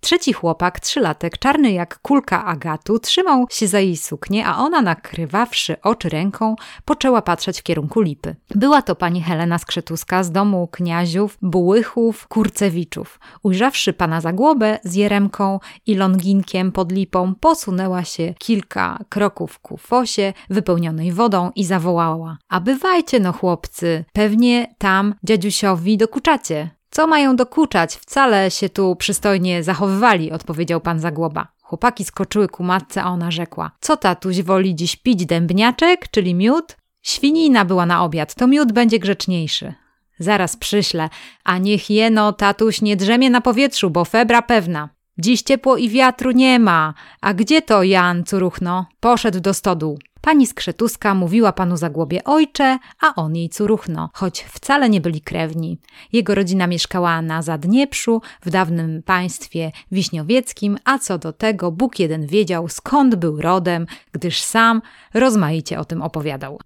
Trzeci 0.00 0.32
chłopak, 0.32 0.80
trzylatek, 0.80 1.38
czarny 1.38 1.72
jak 1.72 1.98
kulka 1.98 2.44
agatu, 2.44 2.98
trzymał 2.98 3.46
się 3.50 3.66
za 3.66 3.80
jej 3.80 3.96
suknię, 3.96 4.46
a 4.46 4.56
ona, 4.56 4.82
nakrywawszy 4.82 5.80
oczy 5.82 6.08
ręką, 6.08 6.56
poczęła 6.84 7.22
patrzeć 7.22 7.60
w 7.60 7.62
kierunku 7.62 8.00
lipy. 8.00 8.36
Była 8.54 8.82
to 8.82 8.94
pani 8.94 9.22
Helena 9.22 9.58
Skrzetuska 9.58 10.22
z 10.22 10.30
domu 10.30 10.68
kniaziów, 10.72 11.38
bułychów, 11.42 12.28
kurcewiczów. 12.28 13.20
Ujrzawszy 13.42 13.92
pana 13.92 14.20
za 14.20 14.32
głowę 14.32 14.78
z 14.84 14.94
jeremką 14.94 15.60
i 15.86 15.94
longinkiem 15.94 16.72
pod 16.72 16.92
lipą, 16.92 17.34
posunęła 17.34 18.04
się 18.04 18.34
kilka 18.38 18.98
kroków 19.08 19.58
ku 19.58 19.76
fosie 19.76 20.32
wypełnionej 20.50 21.12
wodą 21.12 21.50
i 21.54 21.64
zawołała: 21.64 22.38
A 22.48 22.60
bywajcie 22.60 23.20
no 23.20 23.32
chłopcy, 23.32 24.04
pewnie 24.12 24.74
tam 24.78 25.14
dziadziusiowi 25.24 25.96
dokuczacie. 25.96 26.77
Co 26.90 27.06
mają 27.06 27.36
dokuczać? 27.36 27.94
Wcale 27.94 28.50
się 28.50 28.68
tu 28.68 28.96
przystojnie 28.96 29.62
zachowywali, 29.62 30.32
odpowiedział 30.32 30.80
pan 30.80 31.00
Zagłoba. 31.00 31.48
Chłopaki 31.62 32.04
skoczyły 32.04 32.48
ku 32.48 32.62
matce, 32.62 33.02
a 33.02 33.06
ona 33.06 33.30
rzekła: 33.30 33.70
Co 33.80 33.96
tatuś 33.96 34.42
woli 34.42 34.74
dziś 34.74 34.96
pić 34.96 35.26
dębniaczek, 35.26 36.08
czyli 36.10 36.34
miód? 36.34 36.76
Świnina 37.02 37.64
była 37.64 37.86
na 37.86 38.04
obiad, 38.04 38.34
to 38.34 38.46
miód 38.46 38.72
będzie 38.72 38.98
grzeczniejszy. 38.98 39.74
Zaraz 40.18 40.56
przyślę, 40.56 41.08
a 41.44 41.58
niech 41.58 41.90
jeno 41.90 42.32
tatuś 42.32 42.82
nie 42.82 42.96
drzemie 42.96 43.30
na 43.30 43.40
powietrzu, 43.40 43.90
bo 43.90 44.04
febra 44.04 44.42
pewna. 44.42 44.88
Dziś 45.18 45.42
ciepło 45.42 45.76
i 45.76 45.88
wiatru 45.88 46.30
nie 46.30 46.58
ma. 46.58 46.94
A 47.20 47.34
gdzie 47.34 47.62
to 47.62 47.82
Jan, 47.82 48.24
curuchno? 48.24 48.86
Poszedł 49.00 49.40
do 49.40 49.54
stodu. 49.54 49.98
Pani 50.20 50.46
Skrzetuska 50.46 51.14
mówiła 51.14 51.52
panu 51.52 51.76
Zagłobie 51.76 52.24
ojcze, 52.24 52.78
a 53.00 53.14
on 53.14 53.36
jej 53.36 53.48
curuchno, 53.48 54.10
choć 54.12 54.40
wcale 54.40 54.90
nie 54.90 55.00
byli 55.00 55.20
krewni. 55.20 55.78
Jego 56.12 56.34
rodzina 56.34 56.66
mieszkała 56.66 57.22
na 57.22 57.42
Zadnieprzu, 57.42 58.22
w 58.42 58.50
dawnym 58.50 59.02
państwie 59.02 59.72
wiśniowieckim, 59.92 60.78
a 60.84 60.98
co 60.98 61.18
do 61.18 61.32
tego 61.32 61.72
Bóg 61.72 61.98
jeden 61.98 62.26
wiedział, 62.26 62.68
skąd 62.68 63.14
był 63.14 63.40
rodem, 63.40 63.86
gdyż 64.12 64.42
sam 64.42 64.82
rozmaicie 65.14 65.78
o 65.78 65.84
tym 65.84 66.02
opowiadał. 66.02 66.58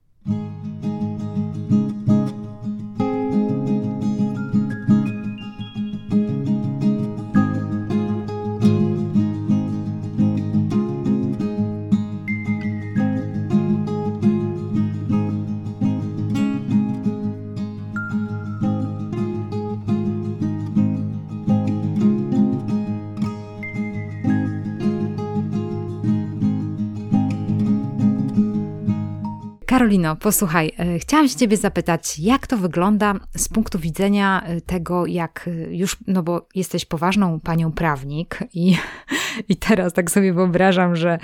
Karolino, 29.72 30.16
posłuchaj, 30.16 30.72
e, 30.78 30.98
chciałam 30.98 31.28
się 31.28 31.36
Ciebie 31.36 31.56
zapytać, 31.56 32.18
jak 32.18 32.46
to 32.46 32.56
wygląda 32.56 33.14
z 33.36 33.48
punktu 33.48 33.78
widzenia 33.78 34.42
e, 34.42 34.60
tego, 34.60 35.06
jak 35.06 35.48
e, 35.48 35.74
już, 35.74 35.96
no 36.06 36.22
bo 36.22 36.48
jesteś 36.54 36.84
poważną 36.84 37.40
panią 37.40 37.72
prawnik 37.72 38.38
i, 38.54 38.76
i 39.48 39.56
teraz 39.56 39.92
tak 39.92 40.10
sobie 40.10 40.32
wyobrażam, 40.32 40.96
że 40.96 41.18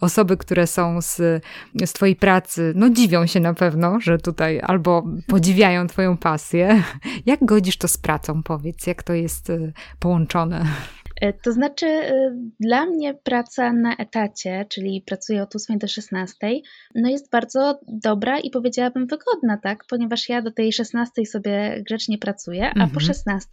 osoby, 0.00 0.36
które 0.36 0.66
są 0.66 1.00
z, 1.02 1.16
z 1.84 1.92
Twojej 1.92 2.16
pracy, 2.16 2.72
no 2.76 2.90
dziwią 2.90 3.26
się 3.26 3.40
na 3.40 3.54
pewno, 3.54 4.00
że 4.00 4.18
tutaj 4.18 4.60
albo 4.62 5.02
podziwiają 5.26 5.86
Twoją 5.86 6.16
pasję. 6.16 6.82
Jak 7.26 7.44
godzisz 7.44 7.76
to 7.76 7.88
z 7.88 7.98
pracą, 7.98 8.42
powiedz, 8.42 8.86
jak 8.86 9.02
to 9.02 9.12
jest 9.12 9.52
połączone? 9.98 10.66
E, 11.20 11.32
to 11.32 11.52
znaczy, 11.52 11.86
e, 11.86 12.36
dla 12.60 12.86
mnie 12.86 13.14
praca 13.14 13.72
na 13.72 13.96
etacie, 13.96 14.66
czyli 14.68 15.02
pracuję 15.06 15.42
od 15.42 15.56
8 15.56 15.78
do 15.78 15.88
16, 15.88 16.36
no 16.94 17.08
jest 17.10 17.30
bardzo 17.30 17.80
dobra 17.88 18.38
i 18.38 18.50
powiedziałabym 18.50 19.06
wygodna, 19.06 19.58
tak? 19.62 19.84
Ponieważ 19.88 20.28
ja 20.28 20.42
do 20.42 20.52
tej 20.52 20.72
16 20.72 21.26
sobie 21.26 21.82
grzecznie 21.86 22.18
pracuję, 22.18 22.64
a 22.64 22.72
mhm. 22.72 22.90
po 22.90 23.00
16 23.00 23.48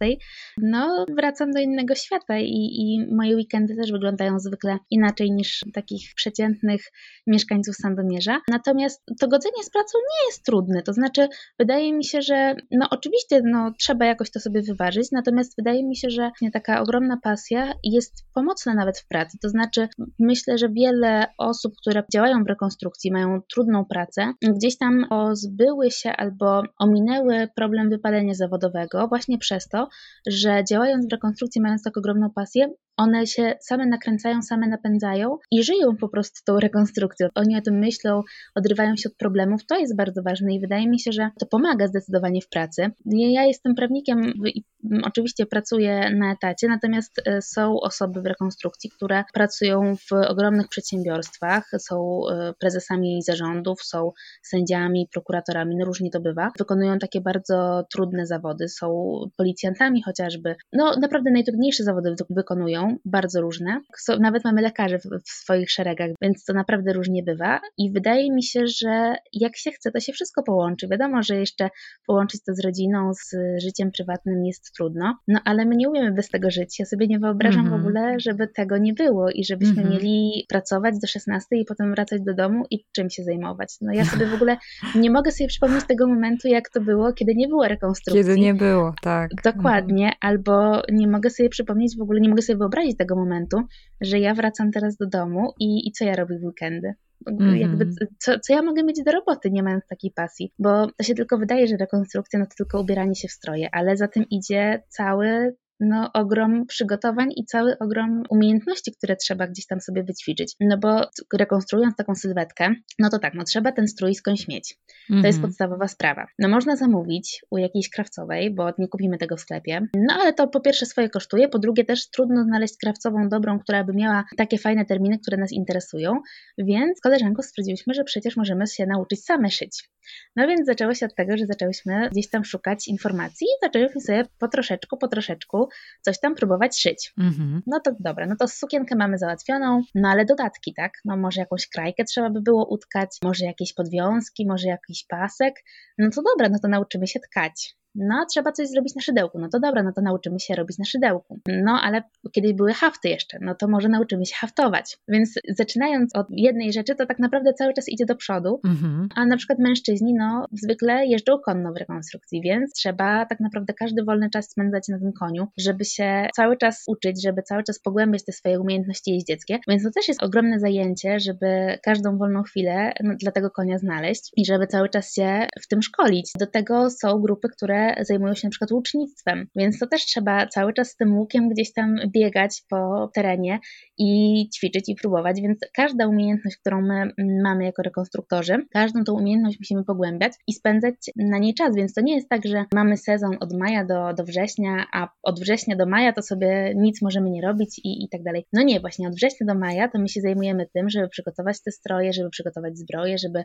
no 0.56 1.06
wracam 1.16 1.50
do 1.50 1.60
innego 1.60 1.94
świata 1.94 2.38
i, 2.38 2.68
i 2.78 3.06
moje 3.14 3.36
weekendy 3.36 3.76
też 3.76 3.92
wyglądają 3.92 4.38
zwykle 4.38 4.78
inaczej 4.90 5.32
niż 5.32 5.64
takich 5.74 6.14
przeciętnych 6.14 6.92
mieszkańców 7.26 7.76
Sandomierza. 7.76 8.40
Natomiast 8.48 9.02
to 9.20 9.28
godzenie 9.28 9.62
z 9.62 9.70
pracą 9.70 9.98
nie 9.98 10.26
jest 10.26 10.44
trudne, 10.44 10.82
to 10.82 10.92
znaczy 10.92 11.28
wydaje 11.58 11.92
mi 11.92 12.04
się, 12.04 12.22
że 12.22 12.56
no 12.70 12.86
oczywiście 12.90 13.42
no, 13.44 13.72
trzeba 13.78 14.06
jakoś 14.06 14.30
to 14.30 14.40
sobie 14.40 14.62
wyważyć, 14.62 15.10
natomiast 15.12 15.56
wydaje 15.56 15.84
mi 15.84 15.96
się, 15.96 16.10
że 16.10 16.30
nie 16.40 16.50
taka 16.50 16.80
ogromna 16.80 17.16
pasja 17.22 17.51
jest 17.84 18.24
pomocna 18.34 18.74
nawet 18.74 18.98
w 18.98 19.08
pracy. 19.08 19.38
To 19.42 19.48
znaczy, 19.48 19.88
myślę, 20.18 20.58
że 20.58 20.68
wiele 20.68 21.26
osób, 21.38 21.72
które 21.80 22.02
działają 22.12 22.44
w 22.44 22.48
rekonstrukcji, 22.48 23.12
mają 23.12 23.40
trudną 23.54 23.84
pracę, 23.84 24.32
gdzieś 24.42 24.78
tam 24.78 25.06
pozbyły 25.08 25.90
się 25.90 26.12
albo 26.12 26.62
ominęły 26.78 27.48
problem 27.56 27.90
wypalenia 27.90 28.34
zawodowego 28.34 29.08
właśnie 29.08 29.38
przez 29.38 29.68
to, 29.68 29.88
że 30.26 30.64
działając 30.64 31.06
w 31.06 31.12
rekonstrukcji, 31.12 31.60
mając 31.60 31.82
tak 31.82 31.96
ogromną 31.96 32.30
pasję, 32.30 32.68
one 32.96 33.26
się 33.26 33.54
same 33.60 33.86
nakręcają, 33.86 34.42
same 34.42 34.68
napędzają 34.68 35.38
i 35.50 35.62
żyją 35.62 35.96
po 35.96 36.08
prostu 36.08 36.40
tą 36.44 36.60
rekonstrukcją. 36.60 37.28
Oni 37.34 37.56
o 37.56 37.60
tym 37.60 37.78
myślą, 37.78 38.22
odrywają 38.54 38.96
się 38.96 39.08
od 39.08 39.16
problemów. 39.16 39.66
To 39.66 39.78
jest 39.78 39.96
bardzo 39.96 40.22
ważne 40.22 40.54
i 40.54 40.60
wydaje 40.60 40.88
mi 40.88 41.00
się, 41.00 41.12
że 41.12 41.30
to 41.40 41.46
pomaga 41.46 41.86
zdecydowanie 41.86 42.40
w 42.40 42.48
pracy. 42.48 42.90
Ja 43.06 43.44
jestem 43.44 43.74
prawnikiem 43.74 44.32
i 44.46 44.64
oczywiście 45.04 45.46
pracuję 45.46 46.10
na 46.10 46.32
etacie, 46.32 46.68
natomiast 46.68 47.22
e, 47.24 47.42
są 47.42 47.80
osoby 47.80 48.22
w 48.22 48.26
rekonstrukcji, 48.26 48.90
które 48.90 49.24
pracują 49.34 49.96
w 49.96 50.12
ogromnych 50.12 50.68
przedsiębiorstwach, 50.68 51.70
są 51.78 52.22
e, 52.30 52.52
prezesami 52.58 53.22
zarządów, 53.22 53.82
są 53.82 54.10
sędziami, 54.42 55.08
prokuratorami, 55.12 55.76
no 55.76 55.84
różnie 55.84 56.10
to 56.10 56.20
bywa. 56.20 56.50
Wykonują 56.58 56.98
takie 56.98 57.20
bardzo 57.20 57.84
trudne 57.92 58.26
zawody, 58.26 58.68
są 58.68 59.14
policjantami 59.36 60.02
chociażby. 60.02 60.56
No 60.72 60.96
naprawdę 60.96 61.30
najtrudniejsze 61.30 61.84
zawody 61.84 62.14
wykonują 62.30 62.91
bardzo 63.04 63.40
różne. 63.40 63.80
Nawet 64.20 64.44
mamy 64.44 64.62
lekarzy 64.62 64.98
w, 64.98 65.02
w 65.02 65.30
swoich 65.30 65.70
szeregach, 65.70 66.10
więc 66.22 66.44
to 66.44 66.52
naprawdę 66.52 66.92
różnie 66.92 67.22
bywa. 67.22 67.60
I 67.78 67.92
wydaje 67.92 68.32
mi 68.32 68.42
się, 68.42 68.66
że 68.66 69.14
jak 69.32 69.56
się 69.56 69.70
chce, 69.70 69.90
to 69.90 70.00
się 70.00 70.12
wszystko 70.12 70.42
połączy. 70.42 70.88
Wiadomo, 70.88 71.22
że 71.22 71.36
jeszcze 71.36 71.70
połączyć 72.06 72.44
to 72.44 72.54
z 72.54 72.64
rodziną, 72.64 73.14
z 73.14 73.34
życiem 73.62 73.90
prywatnym 73.90 74.46
jest 74.46 74.72
trudno, 74.76 75.18
no 75.28 75.40
ale 75.44 75.64
my 75.64 75.76
nie 75.76 75.88
umiemy 75.88 76.12
bez 76.12 76.28
tego 76.28 76.50
żyć. 76.50 76.78
Ja 76.78 76.86
sobie 76.86 77.06
nie 77.06 77.18
wyobrażam 77.18 77.60
mm 77.60 77.72
-hmm. 77.72 77.82
w 77.82 77.86
mhm. 77.86 77.96
ogóle, 77.96 78.20
żeby 78.20 78.48
tego 78.48 78.78
nie 78.78 78.94
było 78.94 79.30
i 79.30 79.44
żebyśmy 79.44 79.82
mm 79.82 79.86
-hmm. 79.86 79.94
mieli 79.94 80.46
pracować 80.48 80.98
do 80.98 81.06
16 81.06 81.56
i 81.56 81.64
potem 81.64 81.90
wracać 81.94 82.22
do 82.22 82.34
domu 82.34 82.64
i 82.70 82.84
czym 82.92 83.10
się 83.10 83.24
zajmować. 83.24 83.76
No 83.80 83.92
ja 83.92 84.04
sobie 84.04 84.26
w 84.26 84.34
ogóle 84.34 84.56
nie 84.94 85.10
mogę 85.10 85.30
sobie 85.30 85.48
przypomnieć 85.48 85.86
tego 85.86 86.06
momentu, 86.06 86.48
jak 86.48 86.70
to 86.70 86.80
było, 86.80 87.12
kiedy 87.12 87.34
nie 87.34 87.48
było 87.48 87.68
rekonstrukcji. 87.68 88.24
Kiedy 88.24 88.40
nie 88.40 88.54
było, 88.54 88.94
tak. 89.02 89.30
Dokładnie, 89.44 90.04
mm 90.04 90.14
-hmm. 90.14 90.16
albo 90.20 90.82
nie 90.92 91.08
mogę 91.08 91.30
sobie 91.30 91.48
przypomnieć 91.48 91.96
w 91.96 92.02
ogóle, 92.02 92.20
nie 92.20 92.28
mogę 92.28 92.42
sobie 92.42 92.56
wyobrazić, 92.56 92.71
wyobrazić 92.72 92.98
tego 92.98 93.16
momentu, 93.16 93.62
że 94.00 94.18
ja 94.18 94.34
wracam 94.34 94.70
teraz 94.70 94.96
do 94.96 95.06
domu 95.06 95.52
i, 95.60 95.88
i 95.88 95.92
co 95.92 96.04
ja 96.04 96.16
robię 96.16 96.38
w 96.38 96.44
weekendy. 96.44 96.94
Mm. 97.26 97.56
Jakby, 97.56 97.88
co, 98.18 98.38
co 98.38 98.52
ja 98.52 98.62
mogę 98.62 98.82
mieć 98.82 99.02
do 99.04 99.12
roboty, 99.12 99.50
nie 99.50 99.62
mając 99.62 99.86
takiej 99.86 100.10
pasji? 100.10 100.52
Bo 100.58 100.86
to 100.86 101.04
się 101.04 101.14
tylko 101.14 101.38
wydaje, 101.38 101.66
że 101.66 101.76
rekonstrukcja 101.76 102.38
no 102.38 102.46
to 102.46 102.54
tylko 102.56 102.80
ubieranie 102.80 103.14
się 103.14 103.28
w 103.28 103.32
stroje, 103.32 103.68
ale 103.72 103.96
za 103.96 104.08
tym 104.08 104.24
idzie 104.30 104.82
cały 104.88 105.54
no, 105.80 106.10
ogrom 106.12 106.66
przygotowań 106.66 107.28
i 107.36 107.44
cały 107.44 107.78
ogrom 107.78 108.22
umiejętności, 108.30 108.92
które 108.92 109.16
trzeba 109.16 109.46
gdzieś 109.46 109.66
tam 109.66 109.80
sobie 109.80 110.04
wyćwiczyć. 110.04 110.54
No 110.60 110.78
bo 110.78 111.00
rekonstruując 111.38 111.96
taką 111.96 112.14
sylwetkę, 112.14 112.74
no 112.98 113.10
to 113.10 113.18
tak, 113.18 113.34
no 113.34 113.44
trzeba 113.44 113.72
ten 113.72 113.88
strój 113.88 114.14
skądś 114.14 114.48
mieć. 114.48 114.78
To 115.08 115.14
jest 115.14 115.26
mhm. 115.26 115.42
podstawowa 115.42 115.88
sprawa. 115.88 116.26
No 116.38 116.48
można 116.48 116.76
zamówić 116.76 117.44
u 117.50 117.58
jakiejś 117.58 117.90
krawcowej, 117.90 118.54
bo 118.54 118.72
nie 118.78 118.88
kupimy 118.88 119.18
tego 119.18 119.36
w 119.36 119.40
sklepie. 119.40 119.86
No 119.94 120.14
ale 120.20 120.32
to 120.32 120.48
po 120.48 120.60
pierwsze 120.60 120.86
swoje 120.86 121.08
kosztuje, 121.08 121.48
po 121.48 121.58
drugie 121.58 121.84
też 121.84 122.10
trudno 122.10 122.44
znaleźć 122.44 122.74
krawcową 122.76 123.28
dobrą, 123.28 123.58
która 123.58 123.84
by 123.84 123.92
miała 123.92 124.24
takie 124.36 124.58
fajne 124.58 124.84
terminy, 124.84 125.18
które 125.18 125.36
nas 125.36 125.52
interesują, 125.52 126.20
więc 126.58 127.00
koleżanką 127.00 127.42
stwierdziłyśmy, 127.42 127.94
że 127.94 128.04
przecież 128.04 128.36
możemy 128.36 128.66
się 128.66 128.86
nauczyć 128.86 129.24
same 129.24 129.50
szyć. 129.50 129.88
No 130.36 130.48
więc 130.48 130.66
zaczęło 130.66 130.94
się 130.94 131.06
od 131.06 131.14
tego, 131.14 131.36
że 131.36 131.46
zaczęłyśmy 131.46 132.08
gdzieś 132.10 132.30
tam 132.30 132.44
szukać 132.44 132.88
informacji 132.88 133.46
i 133.46 133.66
zaczęłyśmy 133.66 134.00
sobie 134.00 134.24
po 134.38 134.48
troszeczku, 134.48 134.96
po 134.96 135.08
troszeczku 135.08 135.68
coś 136.00 136.20
tam 136.20 136.34
próbować 136.34 136.80
szyć. 136.80 137.12
Mhm. 137.18 137.62
No 137.66 137.80
to 137.84 137.92
dobra, 138.00 138.26
no 138.26 138.36
to 138.36 138.48
sukienkę 138.48 138.96
mamy 138.96 139.18
załatwioną, 139.18 139.82
no 139.94 140.08
ale 140.08 140.24
dodatki, 140.24 140.74
tak? 140.74 140.92
No 141.04 141.16
może 141.16 141.40
jakąś 141.40 141.68
krajkę 141.68 142.04
trzeba 142.04 142.30
by 142.30 142.42
było 142.42 142.68
utkać, 142.68 143.08
może 143.24 143.44
jakieś 143.44 143.72
podwiązki, 143.72 144.46
może 144.46 144.68
jakiś 144.68 145.06
pasek. 145.08 145.54
No 145.98 146.10
to 146.10 146.22
dobra, 146.22 146.48
no 146.48 146.58
to 146.62 146.68
nauczymy 146.68 147.06
się 147.06 147.20
tkać. 147.20 147.76
No, 147.94 148.26
trzeba 148.30 148.52
coś 148.52 148.68
zrobić 148.68 148.94
na 148.94 149.02
szydełku. 149.02 149.38
No 149.38 149.48
to 149.48 149.60
dobra, 149.60 149.82
no 149.82 149.92
to 149.92 150.02
nauczymy 150.02 150.40
się 150.40 150.54
robić 150.54 150.78
na 150.78 150.84
szydełku. 150.84 151.40
No, 151.64 151.80
ale 151.82 152.02
kiedyś 152.32 152.52
były 152.52 152.72
hafty 152.72 153.08
jeszcze, 153.08 153.38
no 153.40 153.54
to 153.54 153.68
może 153.68 153.88
nauczymy 153.88 154.26
się 154.26 154.34
haftować. 154.36 154.98
Więc 155.08 155.34
zaczynając 155.48 156.16
od 156.16 156.26
jednej 156.30 156.72
rzeczy, 156.72 156.94
to 156.94 157.06
tak 157.06 157.18
naprawdę 157.18 157.52
cały 157.52 157.72
czas 157.74 157.88
idzie 157.88 158.06
do 158.06 158.16
przodu. 158.16 158.60
Mhm. 158.64 159.08
A 159.14 159.26
na 159.26 159.36
przykład 159.36 159.58
mężczyźni, 159.58 160.14
no, 160.14 160.46
zwykle 160.52 161.06
jeżdżą 161.06 161.38
konno 161.38 161.72
w 161.72 161.76
rekonstrukcji, 161.76 162.40
więc 162.44 162.72
trzeba 162.72 163.26
tak 163.26 163.40
naprawdę 163.40 163.74
każdy 163.74 164.04
wolny 164.04 164.30
czas 164.30 164.50
spędzać 164.50 164.88
na 164.88 164.98
tym 164.98 165.12
koniu, 165.12 165.46
żeby 165.58 165.84
się 165.84 166.28
cały 166.36 166.56
czas 166.56 166.84
uczyć, 166.86 167.22
żeby 167.22 167.42
cały 167.42 167.62
czas 167.62 167.80
pogłębiać 167.80 168.24
te 168.24 168.32
swoje 168.32 168.60
umiejętności 168.60 169.10
jeździeckie. 169.10 169.58
Więc 169.68 169.82
to 169.82 169.90
też 169.90 170.08
jest 170.08 170.22
ogromne 170.22 170.60
zajęcie, 170.60 171.20
żeby 171.20 171.78
każdą 171.82 172.18
wolną 172.18 172.42
chwilę 172.42 172.92
no, 173.02 173.14
dla 173.20 173.32
tego 173.32 173.50
konia 173.50 173.78
znaleźć 173.78 174.30
i 174.36 174.46
żeby 174.46 174.66
cały 174.66 174.88
czas 174.88 175.14
się 175.14 175.46
w 175.62 175.68
tym 175.68 175.82
szkolić. 175.82 176.32
Do 176.38 176.46
tego 176.46 176.90
są 176.90 177.20
grupy, 177.20 177.48
które 177.48 177.81
zajmują 178.00 178.34
się 178.34 178.46
na 178.46 178.50
przykład 178.50 178.72
łucznictwem, 178.72 179.46
więc 179.56 179.78
to 179.78 179.86
też 179.86 180.04
trzeba 180.04 180.46
cały 180.46 180.72
czas 180.72 180.90
z 180.90 180.96
tym 180.96 181.18
łukiem 181.18 181.48
gdzieś 181.48 181.72
tam 181.72 181.96
biegać 182.08 182.62
po 182.68 183.10
terenie 183.14 183.58
i 183.98 184.48
ćwiczyć 184.56 184.88
i 184.88 184.94
próbować, 184.94 185.40
więc 185.40 185.58
każda 185.74 186.06
umiejętność, 186.06 186.56
którą 186.56 186.82
my 186.82 187.12
mamy 187.42 187.64
jako 187.64 187.82
rekonstruktorzy, 187.82 188.66
każdą 188.70 189.04
tą 189.04 189.12
umiejętność 189.12 189.58
musimy 189.58 189.84
pogłębiać 189.84 190.32
i 190.46 190.52
spędzać 190.52 190.94
na 191.16 191.38
niej 191.38 191.54
czas, 191.54 191.76
więc 191.76 191.94
to 191.94 192.00
nie 192.00 192.14
jest 192.14 192.28
tak, 192.28 192.46
że 192.46 192.64
mamy 192.74 192.96
sezon 192.96 193.36
od 193.40 193.52
maja 193.52 193.84
do, 193.84 194.14
do 194.14 194.24
września, 194.24 194.86
a 194.92 195.08
od 195.22 195.40
września 195.40 195.76
do 195.76 195.86
maja 195.86 196.12
to 196.12 196.22
sobie 196.22 196.72
nic 196.76 197.02
możemy 197.02 197.30
nie 197.30 197.42
robić 197.42 197.78
i, 197.78 198.04
i 198.04 198.08
tak 198.08 198.22
dalej. 198.22 198.46
No 198.52 198.62
nie, 198.62 198.80
właśnie 198.80 199.08
od 199.08 199.14
września 199.14 199.46
do 199.46 199.54
maja 199.54 199.88
to 199.88 199.98
my 199.98 200.08
się 200.08 200.20
zajmujemy 200.20 200.66
tym, 200.74 200.90
żeby 200.90 201.08
przygotować 201.08 201.62
te 201.62 201.70
stroje, 201.70 202.12
żeby 202.12 202.30
przygotować 202.30 202.78
zbroje, 202.78 203.18
żeby 203.18 203.44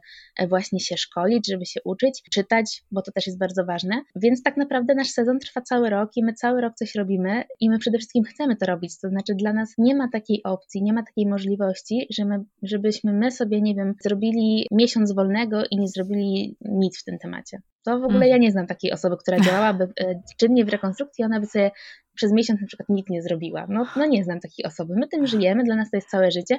właśnie 0.50 0.80
się 0.80 0.98
szkolić, 0.98 1.48
żeby 1.48 1.66
się 1.66 1.80
uczyć, 1.86 2.24
czytać, 2.32 2.84
bo 2.92 3.02
to 3.02 3.12
też 3.12 3.28
jest 3.28 3.40
bardzo 3.40 3.66
ważne. 3.66 4.04
Więc 4.28 4.44
tak 4.44 4.58
naprawdę 4.58 4.96
nasz 4.96 5.10
sezon 5.10 5.40
trwa 5.40 5.62
cały 5.62 5.90
rok 5.90 6.10
i 6.16 6.24
my 6.24 6.34
cały 6.34 6.62
rok 6.62 6.74
coś 6.76 6.96
robimy 6.96 7.44
i 7.60 7.70
my 7.70 7.80
przede 7.80 7.98
wszystkim 7.98 8.24
chcemy 8.24 8.56
to 8.56 8.66
robić. 8.66 9.00
To 9.00 9.10
znaczy 9.10 9.36
dla 9.36 9.54
nas 9.54 9.74
nie 9.78 9.96
ma 9.96 10.08
takiej 10.10 10.44
opcji, 10.44 10.84
nie 10.84 10.94
ma 10.94 11.04
takiej 11.04 11.26
możliwości, 11.26 12.08
że 12.10 12.26
my, 12.26 12.44
żebyśmy 12.64 13.14
my 13.14 13.32
sobie, 13.32 13.62
nie 13.62 13.76
wiem, 13.76 13.94
zrobili 14.02 14.68
miesiąc 14.72 15.12
wolnego 15.12 15.64
i 15.72 15.78
nie 15.78 15.88
zrobili 15.88 16.58
nic 16.62 17.02
w 17.02 17.04
tym 17.04 17.18
temacie. 17.18 17.62
To 17.84 18.00
w 18.00 18.04
ogóle 18.04 18.26
mm. 18.26 18.30
ja 18.30 18.38
nie 18.38 18.52
znam 18.52 18.68
takiej 18.68 18.92
osoby, 18.92 19.16
która 19.18 19.40
działałaby 19.40 19.84
e, 20.00 20.22
czynnie 20.38 20.66
w 20.66 20.70
rekonstrukcji, 20.70 21.26
ona 21.26 21.40
by 21.40 21.46
sobie 21.46 21.72
przez 22.18 22.32
miesiąc 22.32 22.62
na 22.62 22.68
przykład 22.68 22.90
nic 22.90 23.10
nie 23.10 23.22
zrobiła. 23.22 23.66
No, 23.70 23.88
no 23.96 24.06
nie 24.06 24.24
znam 24.24 24.40
takiej 24.40 24.66
osoby. 24.66 24.94
My 24.98 25.08
tym 25.08 25.28
żyjemy, 25.28 25.64
dla 25.64 25.76
nas 25.76 25.92
to 25.92 25.98
jest 25.98 26.10
całe 26.10 26.32
życie. 26.32 26.58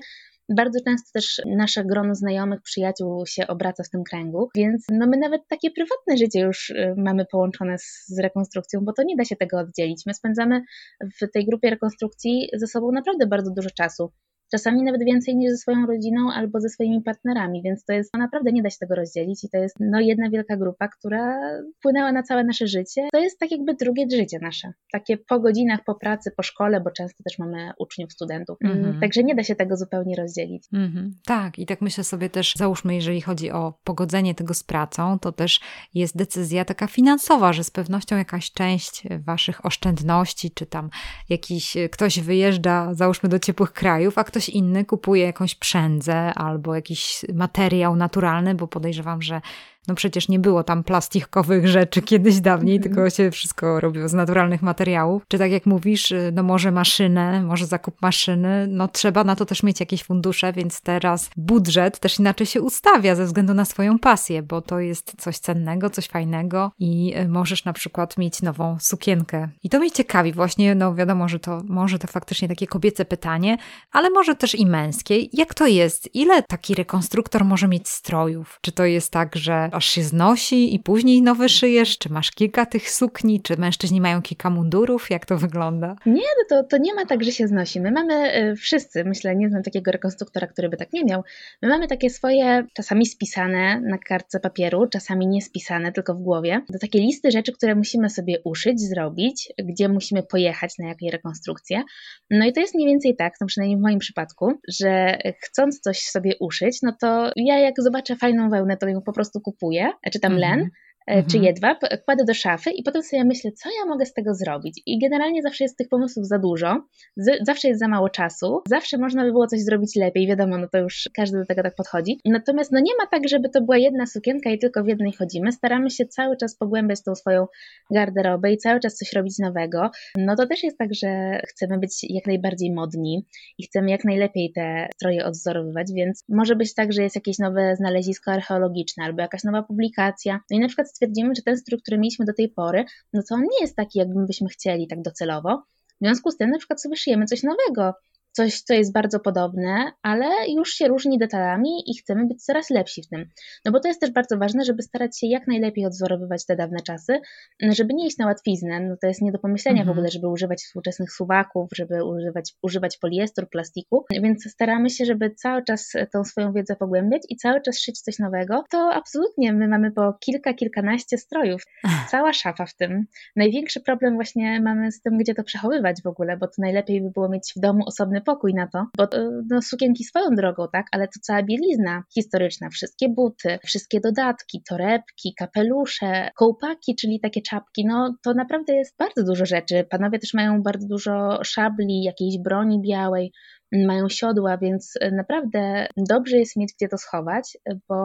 Bardzo 0.56 0.78
często 0.84 1.10
też 1.14 1.42
nasze 1.46 1.84
grono 1.84 2.14
znajomych, 2.14 2.62
przyjaciół 2.62 3.26
się 3.26 3.46
obraca 3.46 3.82
w 3.82 3.90
tym 3.90 4.04
kręgu, 4.04 4.48
więc 4.54 4.86
no 4.90 5.06
my 5.06 5.16
nawet 5.16 5.42
takie 5.48 5.70
prywatne 5.70 6.16
życie 6.16 6.40
już 6.40 6.70
y, 6.70 6.94
mamy 6.96 7.24
połączone 7.24 7.78
z, 7.78 8.04
z 8.06 8.18
rekonstrukcją, 8.18 8.80
bo 8.84 8.92
to 8.92 9.02
nie 9.02 9.16
da 9.16 9.24
się 9.24 9.36
tego 9.36 9.58
oddzielić. 9.58 10.02
My 10.06 10.14
spędzamy 10.14 10.62
w 11.00 11.30
tej 11.32 11.46
grupie 11.46 11.70
rekonstrukcji 11.70 12.48
ze 12.52 12.66
sobą 12.66 12.92
naprawdę 12.92 13.26
bardzo 13.26 13.50
dużo 13.50 13.70
czasu 13.70 14.12
czasami 14.50 14.82
nawet 14.82 15.04
więcej 15.04 15.36
niż 15.36 15.50
ze 15.50 15.56
swoją 15.56 15.86
rodziną 15.86 16.32
albo 16.32 16.60
ze 16.60 16.68
swoimi 16.68 17.02
partnerami, 17.02 17.62
więc 17.62 17.84
to 17.84 17.92
jest, 17.92 18.14
no 18.14 18.20
naprawdę 18.20 18.52
nie 18.52 18.62
da 18.62 18.70
się 18.70 18.76
tego 18.80 18.94
rozdzielić 18.94 19.44
i 19.44 19.48
to 19.48 19.58
jest 19.58 19.76
no 19.80 20.00
jedna 20.00 20.30
wielka 20.30 20.56
grupa, 20.56 20.88
która 20.88 21.40
wpłynęła 21.78 22.12
na 22.12 22.22
całe 22.22 22.44
nasze 22.44 22.66
życie. 22.66 23.08
To 23.12 23.18
jest 23.18 23.38
tak 23.38 23.50
jakby 23.50 23.74
drugie 23.74 24.06
życie 24.12 24.38
nasze, 24.42 24.72
takie 24.92 25.16
po 25.16 25.40
godzinach, 25.40 25.80
po 25.86 25.94
pracy, 25.94 26.30
po 26.36 26.42
szkole, 26.42 26.80
bo 26.80 26.90
często 26.90 27.24
też 27.24 27.38
mamy 27.38 27.70
uczniów, 27.78 28.12
studentów, 28.12 28.58
mm 28.64 28.82
-hmm. 28.82 29.00
także 29.00 29.22
nie 29.22 29.34
da 29.34 29.42
się 29.44 29.54
tego 29.54 29.76
zupełnie 29.76 30.16
rozdzielić. 30.16 30.66
Mm 30.72 30.90
-hmm. 30.90 31.10
Tak 31.26 31.58
i 31.58 31.66
tak 31.66 31.80
myślę 31.80 32.04
sobie 32.04 32.30
też, 32.30 32.54
załóżmy, 32.56 32.94
jeżeli 32.94 33.20
chodzi 33.20 33.50
o 33.50 33.74
pogodzenie 33.84 34.34
tego 34.34 34.54
z 34.54 34.62
pracą, 34.62 35.18
to 35.18 35.32
też 35.32 35.60
jest 35.94 36.16
decyzja 36.16 36.64
taka 36.64 36.86
finansowa, 36.86 37.52
że 37.52 37.64
z 37.64 37.70
pewnością 37.70 38.16
jakaś 38.16 38.52
część 38.52 39.02
waszych 39.26 39.66
oszczędności, 39.66 40.50
czy 40.50 40.66
tam 40.66 40.90
jakiś 41.28 41.76
ktoś 41.90 42.20
wyjeżdża, 42.20 42.94
załóżmy 42.94 43.28
do 43.28 43.38
ciepłych 43.38 43.72
krajów, 43.72 44.18
a 44.18 44.24
ktoś 44.24 44.37
ktoś 44.38 44.48
inny 44.48 44.84
kupuje 44.84 45.24
jakąś 45.24 45.54
przędzę 45.54 46.34
albo 46.34 46.74
jakiś 46.74 47.24
materiał 47.34 47.96
naturalny, 47.96 48.54
bo 48.54 48.68
podejrzewam, 48.68 49.22
że 49.22 49.40
no 49.88 49.94
przecież 49.94 50.28
nie 50.28 50.38
było 50.38 50.64
tam 50.64 50.84
plastikowych 50.84 51.68
rzeczy 51.68 52.02
kiedyś 52.02 52.40
dawniej, 52.40 52.80
-hmm. 52.80 52.82
tylko 52.82 53.10
się 53.10 53.30
wszystko 53.30 53.80
robiło 53.80 54.08
z 54.08 54.12
naturalnych 54.12 54.62
materiałów. 54.62 55.22
Czy 55.28 55.38
tak 55.38 55.50
jak 55.50 55.66
mówisz, 55.66 56.12
y, 56.12 56.32
no 56.34 56.42
może 56.42 56.72
maszynę, 56.72 57.42
może 57.42 57.66
zakup 57.66 58.02
maszyny, 58.02 58.66
no 58.70 58.88
trzeba 58.88 59.24
na 59.24 59.36
to 59.36 59.46
też 59.46 59.62
mieć 59.62 59.80
jakieś 59.80 60.04
fundusze, 60.04 60.52
więc 60.52 60.80
teraz 60.80 61.30
budżet 61.36 61.98
też 61.98 62.18
inaczej 62.18 62.46
się 62.46 62.62
ustawia 62.62 63.14
ze 63.14 63.24
względu 63.24 63.54
na 63.54 63.64
swoją 63.64 63.98
pasję, 63.98 64.42
bo 64.42 64.62
to 64.62 64.80
jest 64.80 65.14
coś 65.18 65.38
cennego, 65.38 65.90
coś 65.90 66.06
fajnego 66.06 66.72
i 66.78 67.14
y, 67.16 67.28
możesz 67.28 67.64
na 67.64 67.72
przykład 67.72 68.18
mieć 68.18 68.42
nową 68.42 68.76
sukienkę. 68.80 69.48
I 69.62 69.68
to 69.68 69.78
mnie 69.78 69.90
ciekawi 69.90 70.32
właśnie, 70.32 70.74
no 70.74 70.94
wiadomo, 70.94 71.28
że 71.28 71.38
to 71.38 71.62
może 71.68 71.98
to 71.98 72.06
faktycznie 72.06 72.48
takie 72.48 72.66
kobiece 72.66 73.04
pytanie, 73.04 73.58
ale 73.92 74.10
może 74.10 74.34
też 74.34 74.54
i 74.54 74.66
męskie. 74.66 75.14
Jak 75.32 75.54
to 75.54 75.66
jest? 75.66 76.14
Ile 76.14 76.42
taki 76.42 76.74
rekonstruktor 76.74 77.44
może 77.44 77.68
mieć 77.68 77.88
strojów? 77.88 78.58
Czy 78.62 78.72
to 78.72 78.84
jest 78.84 79.12
tak, 79.12 79.36
że 79.36 79.70
aż 79.78 79.86
się 79.86 80.02
znosi 80.02 80.74
i 80.74 80.78
później 80.78 81.22
nowy 81.22 81.48
szyjesz? 81.48 81.98
Czy 81.98 82.12
masz 82.12 82.30
kilka 82.30 82.66
tych 82.66 82.90
sukni? 82.90 83.40
Czy 83.40 83.56
mężczyźni 83.56 84.00
mają 84.00 84.22
kilka 84.22 84.50
mundurów? 84.50 85.10
Jak 85.10 85.26
to 85.26 85.38
wygląda? 85.38 85.96
Nie, 86.06 86.14
no 86.38 86.44
to, 86.48 86.64
to 86.64 86.78
nie 86.78 86.94
ma 86.94 87.06
tak, 87.06 87.24
że 87.24 87.32
się 87.32 87.46
znosi. 87.46 87.80
My 87.80 87.90
mamy 87.90 88.36
y, 88.36 88.56
wszyscy, 88.56 89.04
myślę, 89.04 89.36
nie 89.36 89.48
znam 89.48 89.62
takiego 89.62 89.90
rekonstruktora, 89.92 90.46
który 90.46 90.68
by 90.68 90.76
tak 90.76 90.92
nie 90.92 91.04
miał. 91.04 91.22
My 91.62 91.68
mamy 91.68 91.86
takie 91.86 92.10
swoje, 92.10 92.66
czasami 92.74 93.06
spisane 93.06 93.80
na 93.80 93.98
kartce 93.98 94.40
papieru, 94.40 94.86
czasami 94.86 95.26
nie 95.26 95.42
spisane, 95.42 95.92
tylko 95.92 96.14
w 96.14 96.22
głowie. 96.22 96.60
To 96.72 96.78
takie 96.78 96.98
listy 96.98 97.30
rzeczy, 97.30 97.52
które 97.52 97.74
musimy 97.74 98.10
sobie 98.10 98.40
uszyć, 98.44 98.80
zrobić, 98.80 99.52
gdzie 99.58 99.88
musimy 99.88 100.22
pojechać 100.22 100.74
na 100.78 100.88
jakiej 100.88 101.10
rekonstrukcję. 101.10 101.82
No 102.30 102.46
i 102.46 102.52
to 102.52 102.60
jest 102.60 102.74
mniej 102.74 102.88
więcej 102.88 103.16
tak, 103.16 103.34
no 103.40 103.46
przynajmniej 103.46 103.78
w 103.78 103.82
moim 103.82 103.98
przypadku, 103.98 104.52
że 104.80 105.18
chcąc 105.42 105.80
coś 105.80 106.00
sobie 106.00 106.32
uszyć, 106.40 106.78
no 106.82 106.92
to 107.00 107.30
ja 107.36 107.58
jak 107.58 107.74
zobaczę 107.78 108.16
fajną 108.16 108.50
wełnę, 108.50 108.76
to 108.76 108.88
ją 108.88 109.02
po 109.02 109.12
prostu 109.12 109.40
kupuję 109.40 109.67
kupuję, 109.68 109.92
czy 110.12 110.20
tam 110.20 110.36
len, 110.36 110.70
mhm. 111.08 111.18
E, 111.18 111.30
czy 111.30 111.36
mhm. 111.36 111.44
jedwab, 111.44 111.78
kładę 112.04 112.24
do 112.24 112.34
szafy 112.34 112.70
i 112.70 112.82
potem 112.82 113.02
sobie 113.02 113.24
myślę, 113.24 113.52
co 113.52 113.68
ja 113.80 113.86
mogę 113.86 114.06
z 114.06 114.12
tego 114.12 114.34
zrobić. 114.34 114.82
I 114.86 114.98
generalnie 114.98 115.42
zawsze 115.42 115.64
jest 115.64 115.78
tych 115.78 115.88
pomysłów 115.88 116.26
za 116.26 116.38
dużo, 116.38 116.82
z, 117.16 117.46
zawsze 117.46 117.68
jest 117.68 117.80
za 117.80 117.88
mało 117.88 118.08
czasu, 118.08 118.62
zawsze 118.68 118.98
można 118.98 119.24
by 119.24 119.30
było 119.30 119.46
coś 119.46 119.60
zrobić 119.60 119.96
lepiej, 119.96 120.26
wiadomo, 120.26 120.58
no 120.58 120.68
to 120.72 120.78
już 120.78 121.08
każdy 121.14 121.38
do 121.38 121.46
tego 121.46 121.62
tak 121.62 121.74
podchodzi. 121.74 122.20
Natomiast 122.24 122.72
no 122.72 122.80
nie 122.80 122.92
ma 122.98 123.06
tak, 123.06 123.28
żeby 123.28 123.48
to 123.48 123.60
była 123.62 123.76
jedna 123.76 124.06
sukienka 124.06 124.50
i 124.50 124.58
tylko 124.58 124.84
w 124.84 124.88
jednej 124.88 125.12
chodzimy. 125.12 125.52
Staramy 125.52 125.90
się 125.90 126.06
cały 126.06 126.36
czas 126.36 126.56
pogłębiać 126.56 127.02
tą 127.02 127.14
swoją 127.14 127.46
garderobę 127.90 128.52
i 128.52 128.56
cały 128.56 128.80
czas 128.80 128.94
coś 128.94 129.12
robić 129.12 129.38
nowego. 129.38 129.90
No 130.16 130.36
to 130.36 130.46
też 130.46 130.62
jest 130.62 130.78
tak, 130.78 130.94
że 130.94 131.40
chcemy 131.48 131.78
być 131.78 132.06
jak 132.10 132.26
najbardziej 132.26 132.72
modni 132.72 133.26
i 133.58 133.66
chcemy 133.66 133.90
jak 133.90 134.04
najlepiej 134.04 134.52
te 134.54 134.88
stroje 134.94 135.24
odzorowywać, 135.24 135.86
więc 135.92 136.24
może 136.28 136.56
być 136.56 136.74
tak, 136.74 136.92
że 136.92 137.02
jest 137.02 137.14
jakieś 137.14 137.38
nowe 137.38 137.76
znalezisko 137.76 138.32
archeologiczne 138.32 139.04
albo 139.04 139.22
jakaś 139.22 139.44
nowa 139.44 139.62
publikacja. 139.62 140.40
No 140.50 140.56
i 140.56 140.60
na 140.60 140.66
przykład 140.66 140.88
stwierdzimy, 140.98 141.34
że 141.34 141.42
ten 141.42 141.56
strój, 141.58 141.80
który 141.82 141.98
mieliśmy 141.98 142.24
do 142.26 142.34
tej 142.34 142.48
pory, 142.48 142.84
no 143.12 143.22
to 143.28 143.34
on 143.34 143.40
nie 143.40 143.60
jest 143.60 143.76
taki, 143.76 143.98
jakbyśmy 143.98 144.48
chcieli 144.48 144.88
tak 144.88 145.02
docelowo. 145.02 145.62
W 146.00 146.04
związku 146.04 146.30
z 146.30 146.36
tym 146.36 146.50
na 146.50 146.58
przykład 146.58 146.82
sobie 146.82 146.96
szyjemy 146.96 147.26
coś 147.26 147.42
nowego, 147.42 147.94
coś, 148.38 148.60
co 148.60 148.74
jest 148.74 148.92
bardzo 148.92 149.20
podobne, 149.20 149.92
ale 150.02 150.26
już 150.56 150.70
się 150.70 150.88
różni 150.88 151.18
detalami 151.18 151.90
i 151.90 151.98
chcemy 151.98 152.26
być 152.26 152.44
coraz 152.44 152.70
lepsi 152.70 153.02
w 153.02 153.08
tym. 153.08 153.30
No 153.64 153.72
bo 153.72 153.80
to 153.80 153.88
jest 153.88 154.00
też 154.00 154.10
bardzo 154.10 154.38
ważne, 154.38 154.64
żeby 154.64 154.82
starać 154.82 155.18
się 155.20 155.26
jak 155.26 155.46
najlepiej 155.46 155.86
odzorowywać 155.86 156.46
te 156.46 156.56
dawne 156.56 156.78
czasy, 156.86 157.20
żeby 157.62 157.94
nie 157.94 158.06
iść 158.06 158.18
na 158.18 158.26
łatwiznę. 158.26 158.80
No 158.80 158.96
to 159.00 159.06
jest 159.06 159.22
nie 159.22 159.32
do 159.32 159.38
pomyślenia 159.38 159.80
mhm. 159.80 159.88
w 159.88 159.98
ogóle, 159.98 160.10
żeby 160.10 160.28
używać 160.28 160.58
współczesnych 160.58 161.12
suwaków, 161.12 161.68
żeby 161.74 162.04
używać, 162.04 162.54
używać 162.62 162.98
poliestru, 162.98 163.46
plastiku, 163.46 164.04
więc 164.22 164.50
staramy 164.50 164.90
się, 164.90 165.04
żeby 165.04 165.30
cały 165.30 165.64
czas 165.64 165.92
tą 166.12 166.24
swoją 166.24 166.52
wiedzę 166.52 166.76
pogłębiać 166.76 167.22
i 167.28 167.36
cały 167.36 167.60
czas 167.60 167.78
szyć 167.78 168.00
coś 168.00 168.18
nowego. 168.18 168.64
To 168.70 168.90
absolutnie 168.94 169.52
my 169.52 169.68
mamy 169.68 169.92
po 169.92 170.12
kilka, 170.20 170.54
kilkanaście 170.54 171.18
strojów, 171.18 171.62
cała 172.10 172.32
szafa 172.32 172.66
w 172.66 172.74
tym. 172.74 173.06
Największy 173.36 173.80
problem 173.80 174.14
właśnie 174.14 174.60
mamy 174.60 174.92
z 174.92 175.02
tym, 175.02 175.18
gdzie 175.18 175.34
to 175.34 175.44
przechowywać 175.44 176.02
w 176.02 176.06
ogóle, 176.06 176.36
bo 176.36 176.46
to 176.46 176.54
najlepiej 176.58 177.02
by 177.02 177.10
było 177.10 177.28
mieć 177.28 177.52
w 177.56 177.60
domu 177.60 177.84
osobny 177.86 178.20
pokój 178.28 178.54
na 178.54 178.66
to, 178.66 178.86
bo 178.96 179.08
no, 179.50 179.62
sukienki 179.62 180.04
swoją 180.04 180.30
drogą, 180.36 180.66
tak, 180.72 180.86
ale 180.92 181.06
to 181.06 181.20
cała 181.22 181.42
bielizna 181.42 182.02
historyczna, 182.14 182.68
wszystkie 182.70 183.08
buty, 183.08 183.58
wszystkie 183.64 184.00
dodatki, 184.00 184.62
torebki, 184.68 185.34
kapelusze, 185.38 186.30
kołpaki, 186.36 186.96
czyli 186.96 187.20
takie 187.20 187.42
czapki, 187.42 187.86
no 187.86 188.14
to 188.22 188.34
naprawdę 188.34 188.74
jest 188.74 188.96
bardzo 188.98 189.24
dużo 189.24 189.46
rzeczy. 189.46 189.86
Panowie 189.90 190.18
też 190.18 190.34
mają 190.34 190.62
bardzo 190.62 190.86
dużo 190.88 191.44
szabli, 191.44 192.02
jakiejś 192.02 192.38
broni 192.38 192.80
białej, 192.82 193.32
mają 193.72 194.08
siodła, 194.08 194.56
więc 194.58 194.94
e, 195.00 195.10
naprawdę 195.10 195.86
dobrze 195.96 196.36
jest 196.36 196.56
mieć 196.56 196.72
gdzie 196.76 196.88
to 196.88 196.98
schować, 196.98 197.58
bo 197.88 197.96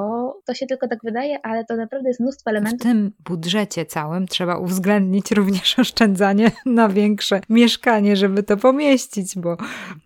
to 0.45 0.53
się 0.53 0.65
tylko 0.65 0.87
tak 0.87 0.99
wydaje, 1.03 1.37
ale 1.43 1.65
to 1.65 1.75
naprawdę 1.75 2.09
jest 2.09 2.19
mnóstwo 2.19 2.49
elementów. 2.49 2.79
W 2.79 2.83
tym 2.83 3.11
budżecie 3.25 3.85
całym 3.85 4.27
trzeba 4.27 4.57
uwzględnić 4.57 5.31
również 5.31 5.75
oszczędzanie 5.79 6.51
na 6.65 6.89
większe 6.89 7.41
mieszkanie, 7.49 8.15
żeby 8.15 8.43
to 8.43 8.57
pomieścić, 8.57 9.37
bo 9.37 9.57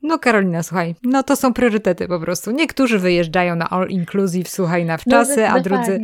no 0.03 0.19
Karolina, 0.19 0.63
słuchaj, 0.63 0.95
no 1.03 1.23
to 1.23 1.35
są 1.35 1.53
priorytety 1.53 2.07
po 2.07 2.19
prostu. 2.19 2.51
Niektórzy 2.51 2.99
wyjeżdżają 2.99 3.55
na 3.55 3.69
all 3.69 3.87
inclusive, 3.89 4.49
słuchaj, 4.49 4.85
na 4.85 4.97
wczasy, 4.97 5.41
no, 5.41 5.47
a 5.47 5.59
drudzy 5.59 6.01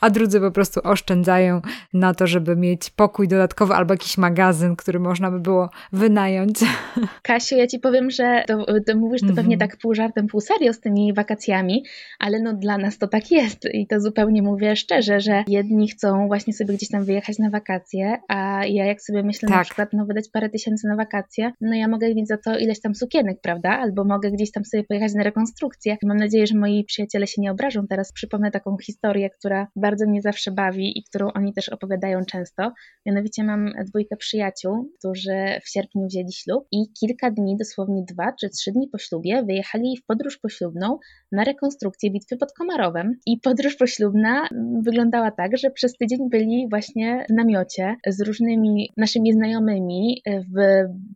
a 0.00 0.10
drudzy 0.10 0.40
po 0.40 0.50
prostu 0.50 0.80
oszczędzają 0.84 1.60
na 1.92 2.14
to, 2.14 2.26
żeby 2.26 2.56
mieć 2.56 2.90
pokój 2.90 3.28
dodatkowy 3.28 3.74
albo 3.74 3.94
jakiś 3.94 4.18
magazyn, 4.18 4.76
który 4.76 5.00
można 5.00 5.30
by 5.30 5.40
było 5.40 5.70
wynająć. 5.92 6.58
Kasiu, 7.22 7.56
ja 7.56 7.66
ci 7.66 7.78
powiem, 7.78 8.10
że 8.10 8.44
to, 8.46 8.66
to 8.86 8.96
mówisz 8.96 9.20
to 9.20 9.26
pewnie 9.26 9.54
mhm. 9.54 9.58
tak 9.58 9.76
pół 9.76 9.94
żartem, 9.94 10.26
pół 10.26 10.40
serio 10.40 10.72
z 10.72 10.80
tymi 10.80 11.14
wakacjami, 11.14 11.84
ale 12.18 12.40
no 12.40 12.52
dla 12.52 12.78
nas 12.78 12.98
to 12.98 13.08
tak 13.08 13.30
jest 13.30 13.64
i 13.72 13.86
to 13.86 14.00
zupełnie 14.00 14.42
mówię 14.42 14.76
szczerze, 14.76 15.20
że 15.20 15.44
jedni 15.48 15.88
chcą 15.88 16.26
właśnie 16.26 16.52
sobie 16.52 16.74
gdzieś 16.74 16.88
tam 16.88 17.04
wyjechać 17.04 17.38
na 17.38 17.50
wakacje, 17.50 18.18
a 18.28 18.66
ja 18.66 18.84
jak 18.84 19.02
sobie 19.02 19.22
myślę 19.22 19.48
tak. 19.48 19.58
na 19.58 19.64
przykład, 19.64 19.88
no 19.92 20.06
wydać 20.06 20.28
parę 20.32 20.48
tysięcy 20.48 20.88
na 20.88 20.96
wakacje, 20.96 21.52
no 21.60 21.74
ja 21.74 21.88
mogę 21.88 22.14
mieć 22.14 22.28
za 22.28 22.36
to 22.36 22.58
ileś 22.58 22.80
tam 22.80 22.94
sukienek, 22.94 23.40
prawda? 23.42 23.70
Albo 23.70 24.04
mogę 24.04 24.30
gdzieś 24.30 24.52
tam 24.52 24.64
sobie 24.64 24.84
pojechać 24.84 25.14
na 25.14 25.22
rekonstrukcję. 25.22 25.96
Mam 26.02 26.16
nadzieję, 26.16 26.46
że 26.46 26.58
moi 26.58 26.84
przyjaciele 26.84 27.26
się 27.26 27.42
nie 27.42 27.50
obrażą. 27.50 27.86
Teraz 27.86 28.12
przypomnę 28.12 28.50
taką 28.50 28.76
historię, 28.78 29.30
która 29.30 29.66
bardzo 29.86 30.06
mnie 30.06 30.22
zawsze 30.22 30.50
bawi 30.50 30.98
i 30.98 31.04
którą 31.04 31.32
oni 31.32 31.52
też 31.52 31.68
opowiadają 31.68 32.24
często. 32.24 32.72
Mianowicie 33.06 33.44
mam 33.44 33.72
dwójkę 33.86 34.16
przyjaciół, 34.16 34.90
którzy 34.98 35.36
w 35.64 35.68
sierpniu 35.68 36.06
wzięli 36.06 36.32
ślub 36.32 36.66
i 36.72 36.78
kilka 37.00 37.30
dni, 37.30 37.56
dosłownie 37.56 38.02
dwa 38.12 38.32
czy 38.40 38.48
trzy 38.48 38.72
dni 38.72 38.88
po 38.92 38.98
ślubie, 38.98 39.42
wyjechali 39.42 39.96
w 39.96 40.06
podróż 40.06 40.38
poślubną 40.38 40.98
na 41.32 41.44
rekonstrukcję 41.44 42.10
bitwy 42.10 42.36
pod 42.36 42.52
Komarowem. 42.52 43.12
I 43.26 43.40
podróż 43.40 43.76
poślubna 43.76 44.48
wyglądała 44.82 45.30
tak, 45.30 45.56
że 45.56 45.70
przez 45.70 45.92
tydzień 45.92 46.18
byli 46.30 46.66
właśnie 46.70 47.24
w 47.30 47.32
namiocie 47.32 47.96
z 48.06 48.20
różnymi 48.20 48.90
naszymi 48.96 49.32
znajomymi 49.32 50.22
w 50.26 50.56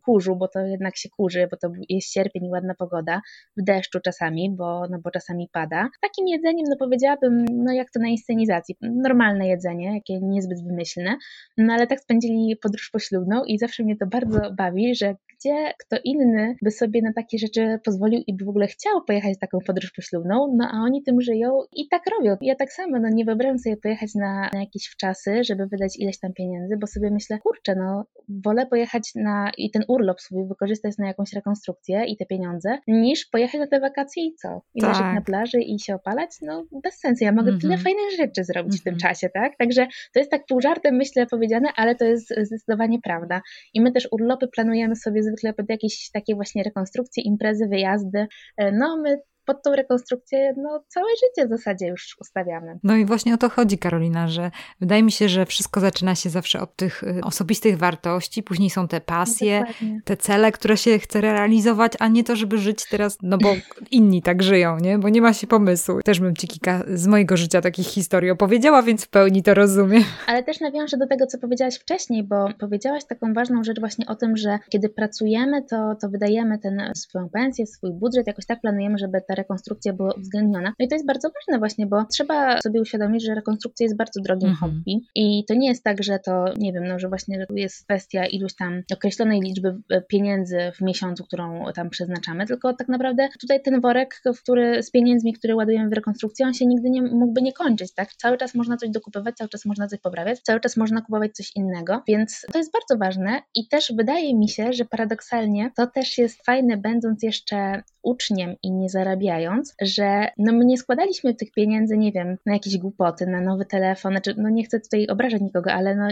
kurzu, 0.05 0.35
bo 0.35 0.47
to 0.47 0.59
jednak 0.59 0.97
się 0.97 1.09
kurzy, 1.09 1.47
bo 1.51 1.57
to 1.57 1.67
jest 1.89 2.13
sierpień 2.13 2.45
i 2.45 2.49
ładna 2.49 2.73
pogoda, 2.79 3.21
w 3.57 3.63
deszczu 3.63 3.99
czasami, 3.99 4.55
bo, 4.55 4.87
no 4.89 4.99
bo 5.03 5.11
czasami 5.11 5.49
pada. 5.51 5.89
Takim 6.01 6.27
jedzeniem, 6.27 6.65
no 6.69 6.75
powiedziałabym, 6.79 7.45
no 7.51 7.73
jak 7.73 7.91
to 7.91 7.99
na 7.99 8.07
inscenizacji 8.07 8.60
wakacji. 8.61 8.75
Normalne 8.81 9.47
jedzenie, 9.47 9.93
jakie 9.93 10.19
niezbyt 10.21 10.63
wymyślne, 10.63 11.17
no 11.57 11.73
ale 11.73 11.87
tak 11.87 11.99
spędzili 11.99 12.55
podróż 12.61 12.89
poślubną 12.89 13.43
i 13.43 13.57
zawsze 13.57 13.83
mnie 13.83 13.97
to 13.97 14.07
bardzo 14.07 14.51
bawi, 14.57 14.95
że 14.95 15.15
gdzie 15.41 15.73
kto 15.79 15.97
inny 16.03 16.55
by 16.61 16.71
sobie 16.71 17.01
na 17.01 17.13
takie 17.13 17.37
rzeczy 17.37 17.79
pozwolił 17.85 18.23
i 18.27 18.35
by 18.35 18.45
w 18.45 18.49
ogóle 18.49 18.67
chciał 18.67 19.01
pojechać 19.07 19.39
taką 19.39 19.57
podróż 19.67 19.91
poślubną, 19.91 20.55
no 20.57 20.67
a 20.73 20.77
oni 20.77 21.03
tym 21.03 21.21
żyją 21.21 21.61
i 21.75 21.87
tak 21.87 22.01
robią. 22.17 22.37
Ja 22.41 22.55
tak 22.55 22.73
samo, 22.73 22.99
no 22.99 23.09
nie 23.09 23.25
wyobrażam 23.25 23.59
sobie 23.59 23.77
pojechać 23.77 24.15
na, 24.15 24.49
na 24.53 24.59
jakieś 24.59 24.87
wczasy, 24.87 25.43
żeby 25.43 25.67
wydać 25.67 25.99
ileś 25.99 26.19
tam 26.19 26.33
pieniędzy, 26.33 26.77
bo 26.77 26.87
sobie 26.87 27.11
myślę, 27.11 27.39
kurczę, 27.39 27.75
no 27.75 28.05
wolę 28.29 28.65
pojechać 28.65 29.11
na 29.15 29.51
i 29.57 29.71
ten 29.71 29.83
urlop 29.87 30.21
sobie 30.21 30.45
wykorzystać 30.45 30.97
na 30.97 31.07
jakąś 31.07 31.33
rekonstrukcję 31.33 32.05
i 32.05 32.17
te 32.17 32.25
pieniądze, 32.25 32.77
niż 32.87 33.25
pojechać 33.25 33.61
na 33.61 33.67
te 33.67 33.79
wakacje 33.79 34.25
i 34.25 34.35
co? 34.35 34.61
I 34.75 34.81
tak. 34.81 34.89
leżeć 34.89 35.15
na 35.15 35.21
plaży 35.21 35.61
i 35.61 35.79
się 35.79 35.95
opalać? 35.95 36.29
No 36.41 36.65
bez 36.83 36.99
sensu, 36.99 37.23
ja 37.23 37.31
mogę 37.31 37.47
mm 37.47 37.59
-hmm. 37.59 37.61
tyle 37.61 37.77
fajnych 37.77 38.11
rzeczy 38.17 38.43
zrobić 38.43 38.73
mm 38.73 38.77
-hmm. 38.77 38.81
w 38.81 38.83
tym 38.83 38.93
mhm. 38.93 39.13
czasie, 39.13 39.29
tak? 39.29 39.57
Także 39.57 39.87
to 40.13 40.19
jest 40.19 40.31
tak 40.31 40.45
pół 40.45 40.61
żartem 40.61 40.95
myślę 40.95 41.25
powiedziane, 41.25 41.69
ale 41.75 41.95
to 41.95 42.05
jest 42.05 42.33
zdecydowanie 42.41 42.99
prawda. 43.03 43.41
I 43.73 43.81
my 43.81 43.91
też 43.91 44.07
urlopy 44.11 44.47
planujemy 44.47 44.95
sobie 44.95 45.23
zwykle 45.31 45.53
pod 45.53 45.69
jakieś 45.69 46.11
takie 46.11 46.35
właśnie 46.35 46.63
rekonstrukcje, 46.63 47.23
imprezy, 47.23 47.67
wyjazdy. 47.67 48.27
E, 48.57 48.71
no 48.71 48.97
my 48.97 49.17
pod 49.45 49.63
tą 49.63 49.75
rekonstrukcję 49.75 50.53
no, 50.57 50.83
całe 50.87 51.09
życie 51.09 51.47
w 51.47 51.49
zasadzie 51.49 51.87
już 51.87 52.15
ustawiamy. 52.21 52.79
No 52.83 52.95
i 52.95 53.05
właśnie 53.05 53.33
o 53.33 53.37
to 53.37 53.49
chodzi, 53.49 53.77
Karolina, 53.77 54.27
że 54.27 54.51
wydaje 54.79 55.03
mi 55.03 55.11
się, 55.11 55.29
że 55.29 55.45
wszystko 55.45 55.79
zaczyna 55.79 56.15
się 56.15 56.29
zawsze 56.29 56.61
od 56.61 56.75
tych 56.75 57.03
y, 57.03 57.21
osobistych 57.23 57.77
wartości, 57.77 58.43
później 58.43 58.69
są 58.69 58.87
te 58.87 59.01
pasje, 59.01 59.59
Dokładnie. 59.59 60.01
te 60.05 60.17
cele, 60.17 60.51
które 60.51 60.77
się 60.77 60.99
chce 60.99 61.21
realizować, 61.21 61.93
a 61.99 62.07
nie 62.07 62.23
to, 62.23 62.35
żeby 62.35 62.57
żyć 62.57 62.89
teraz, 62.89 63.17
no 63.21 63.37
bo 63.37 63.49
inni 63.91 64.21
tak 64.21 64.43
żyją, 64.43 64.77
nie? 64.79 64.99
Bo 64.99 65.09
nie 65.09 65.21
ma 65.21 65.33
się 65.33 65.47
pomysłu. 65.47 66.01
Też 66.05 66.19
bym 66.19 66.35
ci 66.35 66.47
kilka 66.47 66.83
z 66.93 67.07
mojego 67.07 67.37
życia 67.37 67.61
takich 67.61 67.87
historii 67.87 68.29
opowiedziała, 68.29 68.83
więc 68.83 69.05
w 69.05 69.09
pełni 69.09 69.43
to 69.43 69.53
rozumiem. 69.53 70.03
Ale 70.27 70.43
też 70.43 70.59
nawiążę 70.59 70.97
do 70.97 71.07
tego, 71.07 71.25
co 71.27 71.37
powiedziałaś 71.37 71.75
wcześniej, 71.75 72.23
bo 72.23 72.47
powiedziałaś 72.59 73.05
taką 73.05 73.33
ważną 73.33 73.63
rzecz 73.63 73.79
właśnie 73.79 74.05
o 74.07 74.15
tym, 74.15 74.37
że 74.37 74.59
kiedy 74.69 74.89
pracujemy, 74.89 75.63
to, 75.63 75.95
to 76.01 76.09
wydajemy 76.09 76.59
ten 76.59 76.91
swoją 76.95 77.29
pensję, 77.29 77.67
swój 77.67 77.93
budżet, 77.93 78.27
jakoś 78.27 78.45
tak 78.45 78.61
planujemy, 78.61 78.97
żeby 78.97 79.21
ta 79.31 79.35
rekonstrukcja 79.35 79.93
była 79.93 80.13
uwzględniona. 80.13 80.73
No 80.79 80.85
i 80.85 80.87
to 80.87 80.95
jest 80.95 81.07
bardzo 81.07 81.29
ważne 81.29 81.59
właśnie, 81.59 81.85
bo 81.87 82.05
trzeba 82.05 82.61
sobie 82.61 82.81
uświadomić, 82.81 83.25
że 83.25 83.35
rekonstrukcja 83.35 83.83
jest 83.83 83.97
bardzo 83.97 84.21
drogim 84.21 84.49
mhm. 84.49 84.71
hobby 84.71 84.99
i 85.15 85.45
to 85.47 85.53
nie 85.53 85.67
jest 85.67 85.83
tak, 85.83 86.03
że 86.03 86.19
to, 86.19 86.45
nie 86.57 86.73
wiem, 86.73 86.87
no, 86.87 86.99
że 86.99 87.09
właśnie 87.09 87.39
że 87.39 87.47
tu 87.47 87.55
jest 87.55 87.83
kwestia 87.83 88.25
iluś 88.25 88.55
tam 88.55 88.81
określonej 88.93 89.41
liczby 89.41 89.77
e, 89.89 90.01
pieniędzy 90.01 90.57
w 90.75 90.81
miesiącu, 90.81 91.23
którą 91.23 91.65
tam 91.75 91.89
przeznaczamy, 91.89 92.45
tylko 92.45 92.73
tak 92.73 92.87
naprawdę 92.87 93.29
tutaj 93.41 93.61
ten 93.61 93.81
worek, 93.81 94.21
który 94.43 94.83
z 94.83 94.91
pieniędzmi, 94.91 95.33
które 95.33 95.55
ładujemy 95.55 95.89
w 95.89 95.93
rekonstrukcję, 95.93 96.45
on 96.45 96.53
się 96.53 96.65
nigdy 96.65 96.89
nie 96.89 97.01
mógłby 97.01 97.41
nie 97.41 97.53
kończyć, 97.53 97.93
tak? 97.93 98.13
Cały 98.13 98.37
czas 98.37 98.55
można 98.55 98.77
coś 98.77 98.89
dokupywać, 98.89 99.35
cały 99.35 99.49
czas 99.49 99.65
można 99.65 99.87
coś 99.87 99.99
poprawiać, 99.99 100.39
cały 100.39 100.59
czas 100.59 100.77
można 100.77 101.01
kupować 101.01 101.31
coś 101.31 101.55
innego, 101.55 102.03
więc 102.07 102.45
to 102.51 102.57
jest 102.57 102.71
bardzo 102.71 103.05
ważne 103.05 103.41
i 103.55 103.67
też 103.67 103.93
wydaje 103.97 104.35
mi 104.35 104.49
się, 104.49 104.73
że 104.73 104.85
paradoksalnie 104.85 105.71
to 105.75 105.87
też 105.87 106.17
jest 106.17 106.45
fajne, 106.45 106.77
będąc 106.77 107.23
jeszcze 107.23 107.83
uczniem 108.03 108.55
i 108.63 108.71
nie 108.71 108.89
zarabiając, 108.89 109.75
że 109.81 110.27
no 110.37 110.53
my 110.53 110.65
nie 110.65 110.77
składaliśmy 110.77 111.33
tych 111.33 111.51
pieniędzy, 111.51 111.97
nie 111.97 112.11
wiem, 112.11 112.37
na 112.45 112.53
jakieś 112.53 112.77
głupoty, 112.77 113.25
na 113.27 113.41
nowy 113.41 113.65
telefon, 113.65 114.11
znaczy, 114.11 114.35
no 114.37 114.49
nie 114.49 114.63
chcę 114.63 114.79
tutaj 114.79 115.07
obrażać 115.07 115.41
nikogo, 115.41 115.73
ale 115.73 115.95
no, 115.95 116.07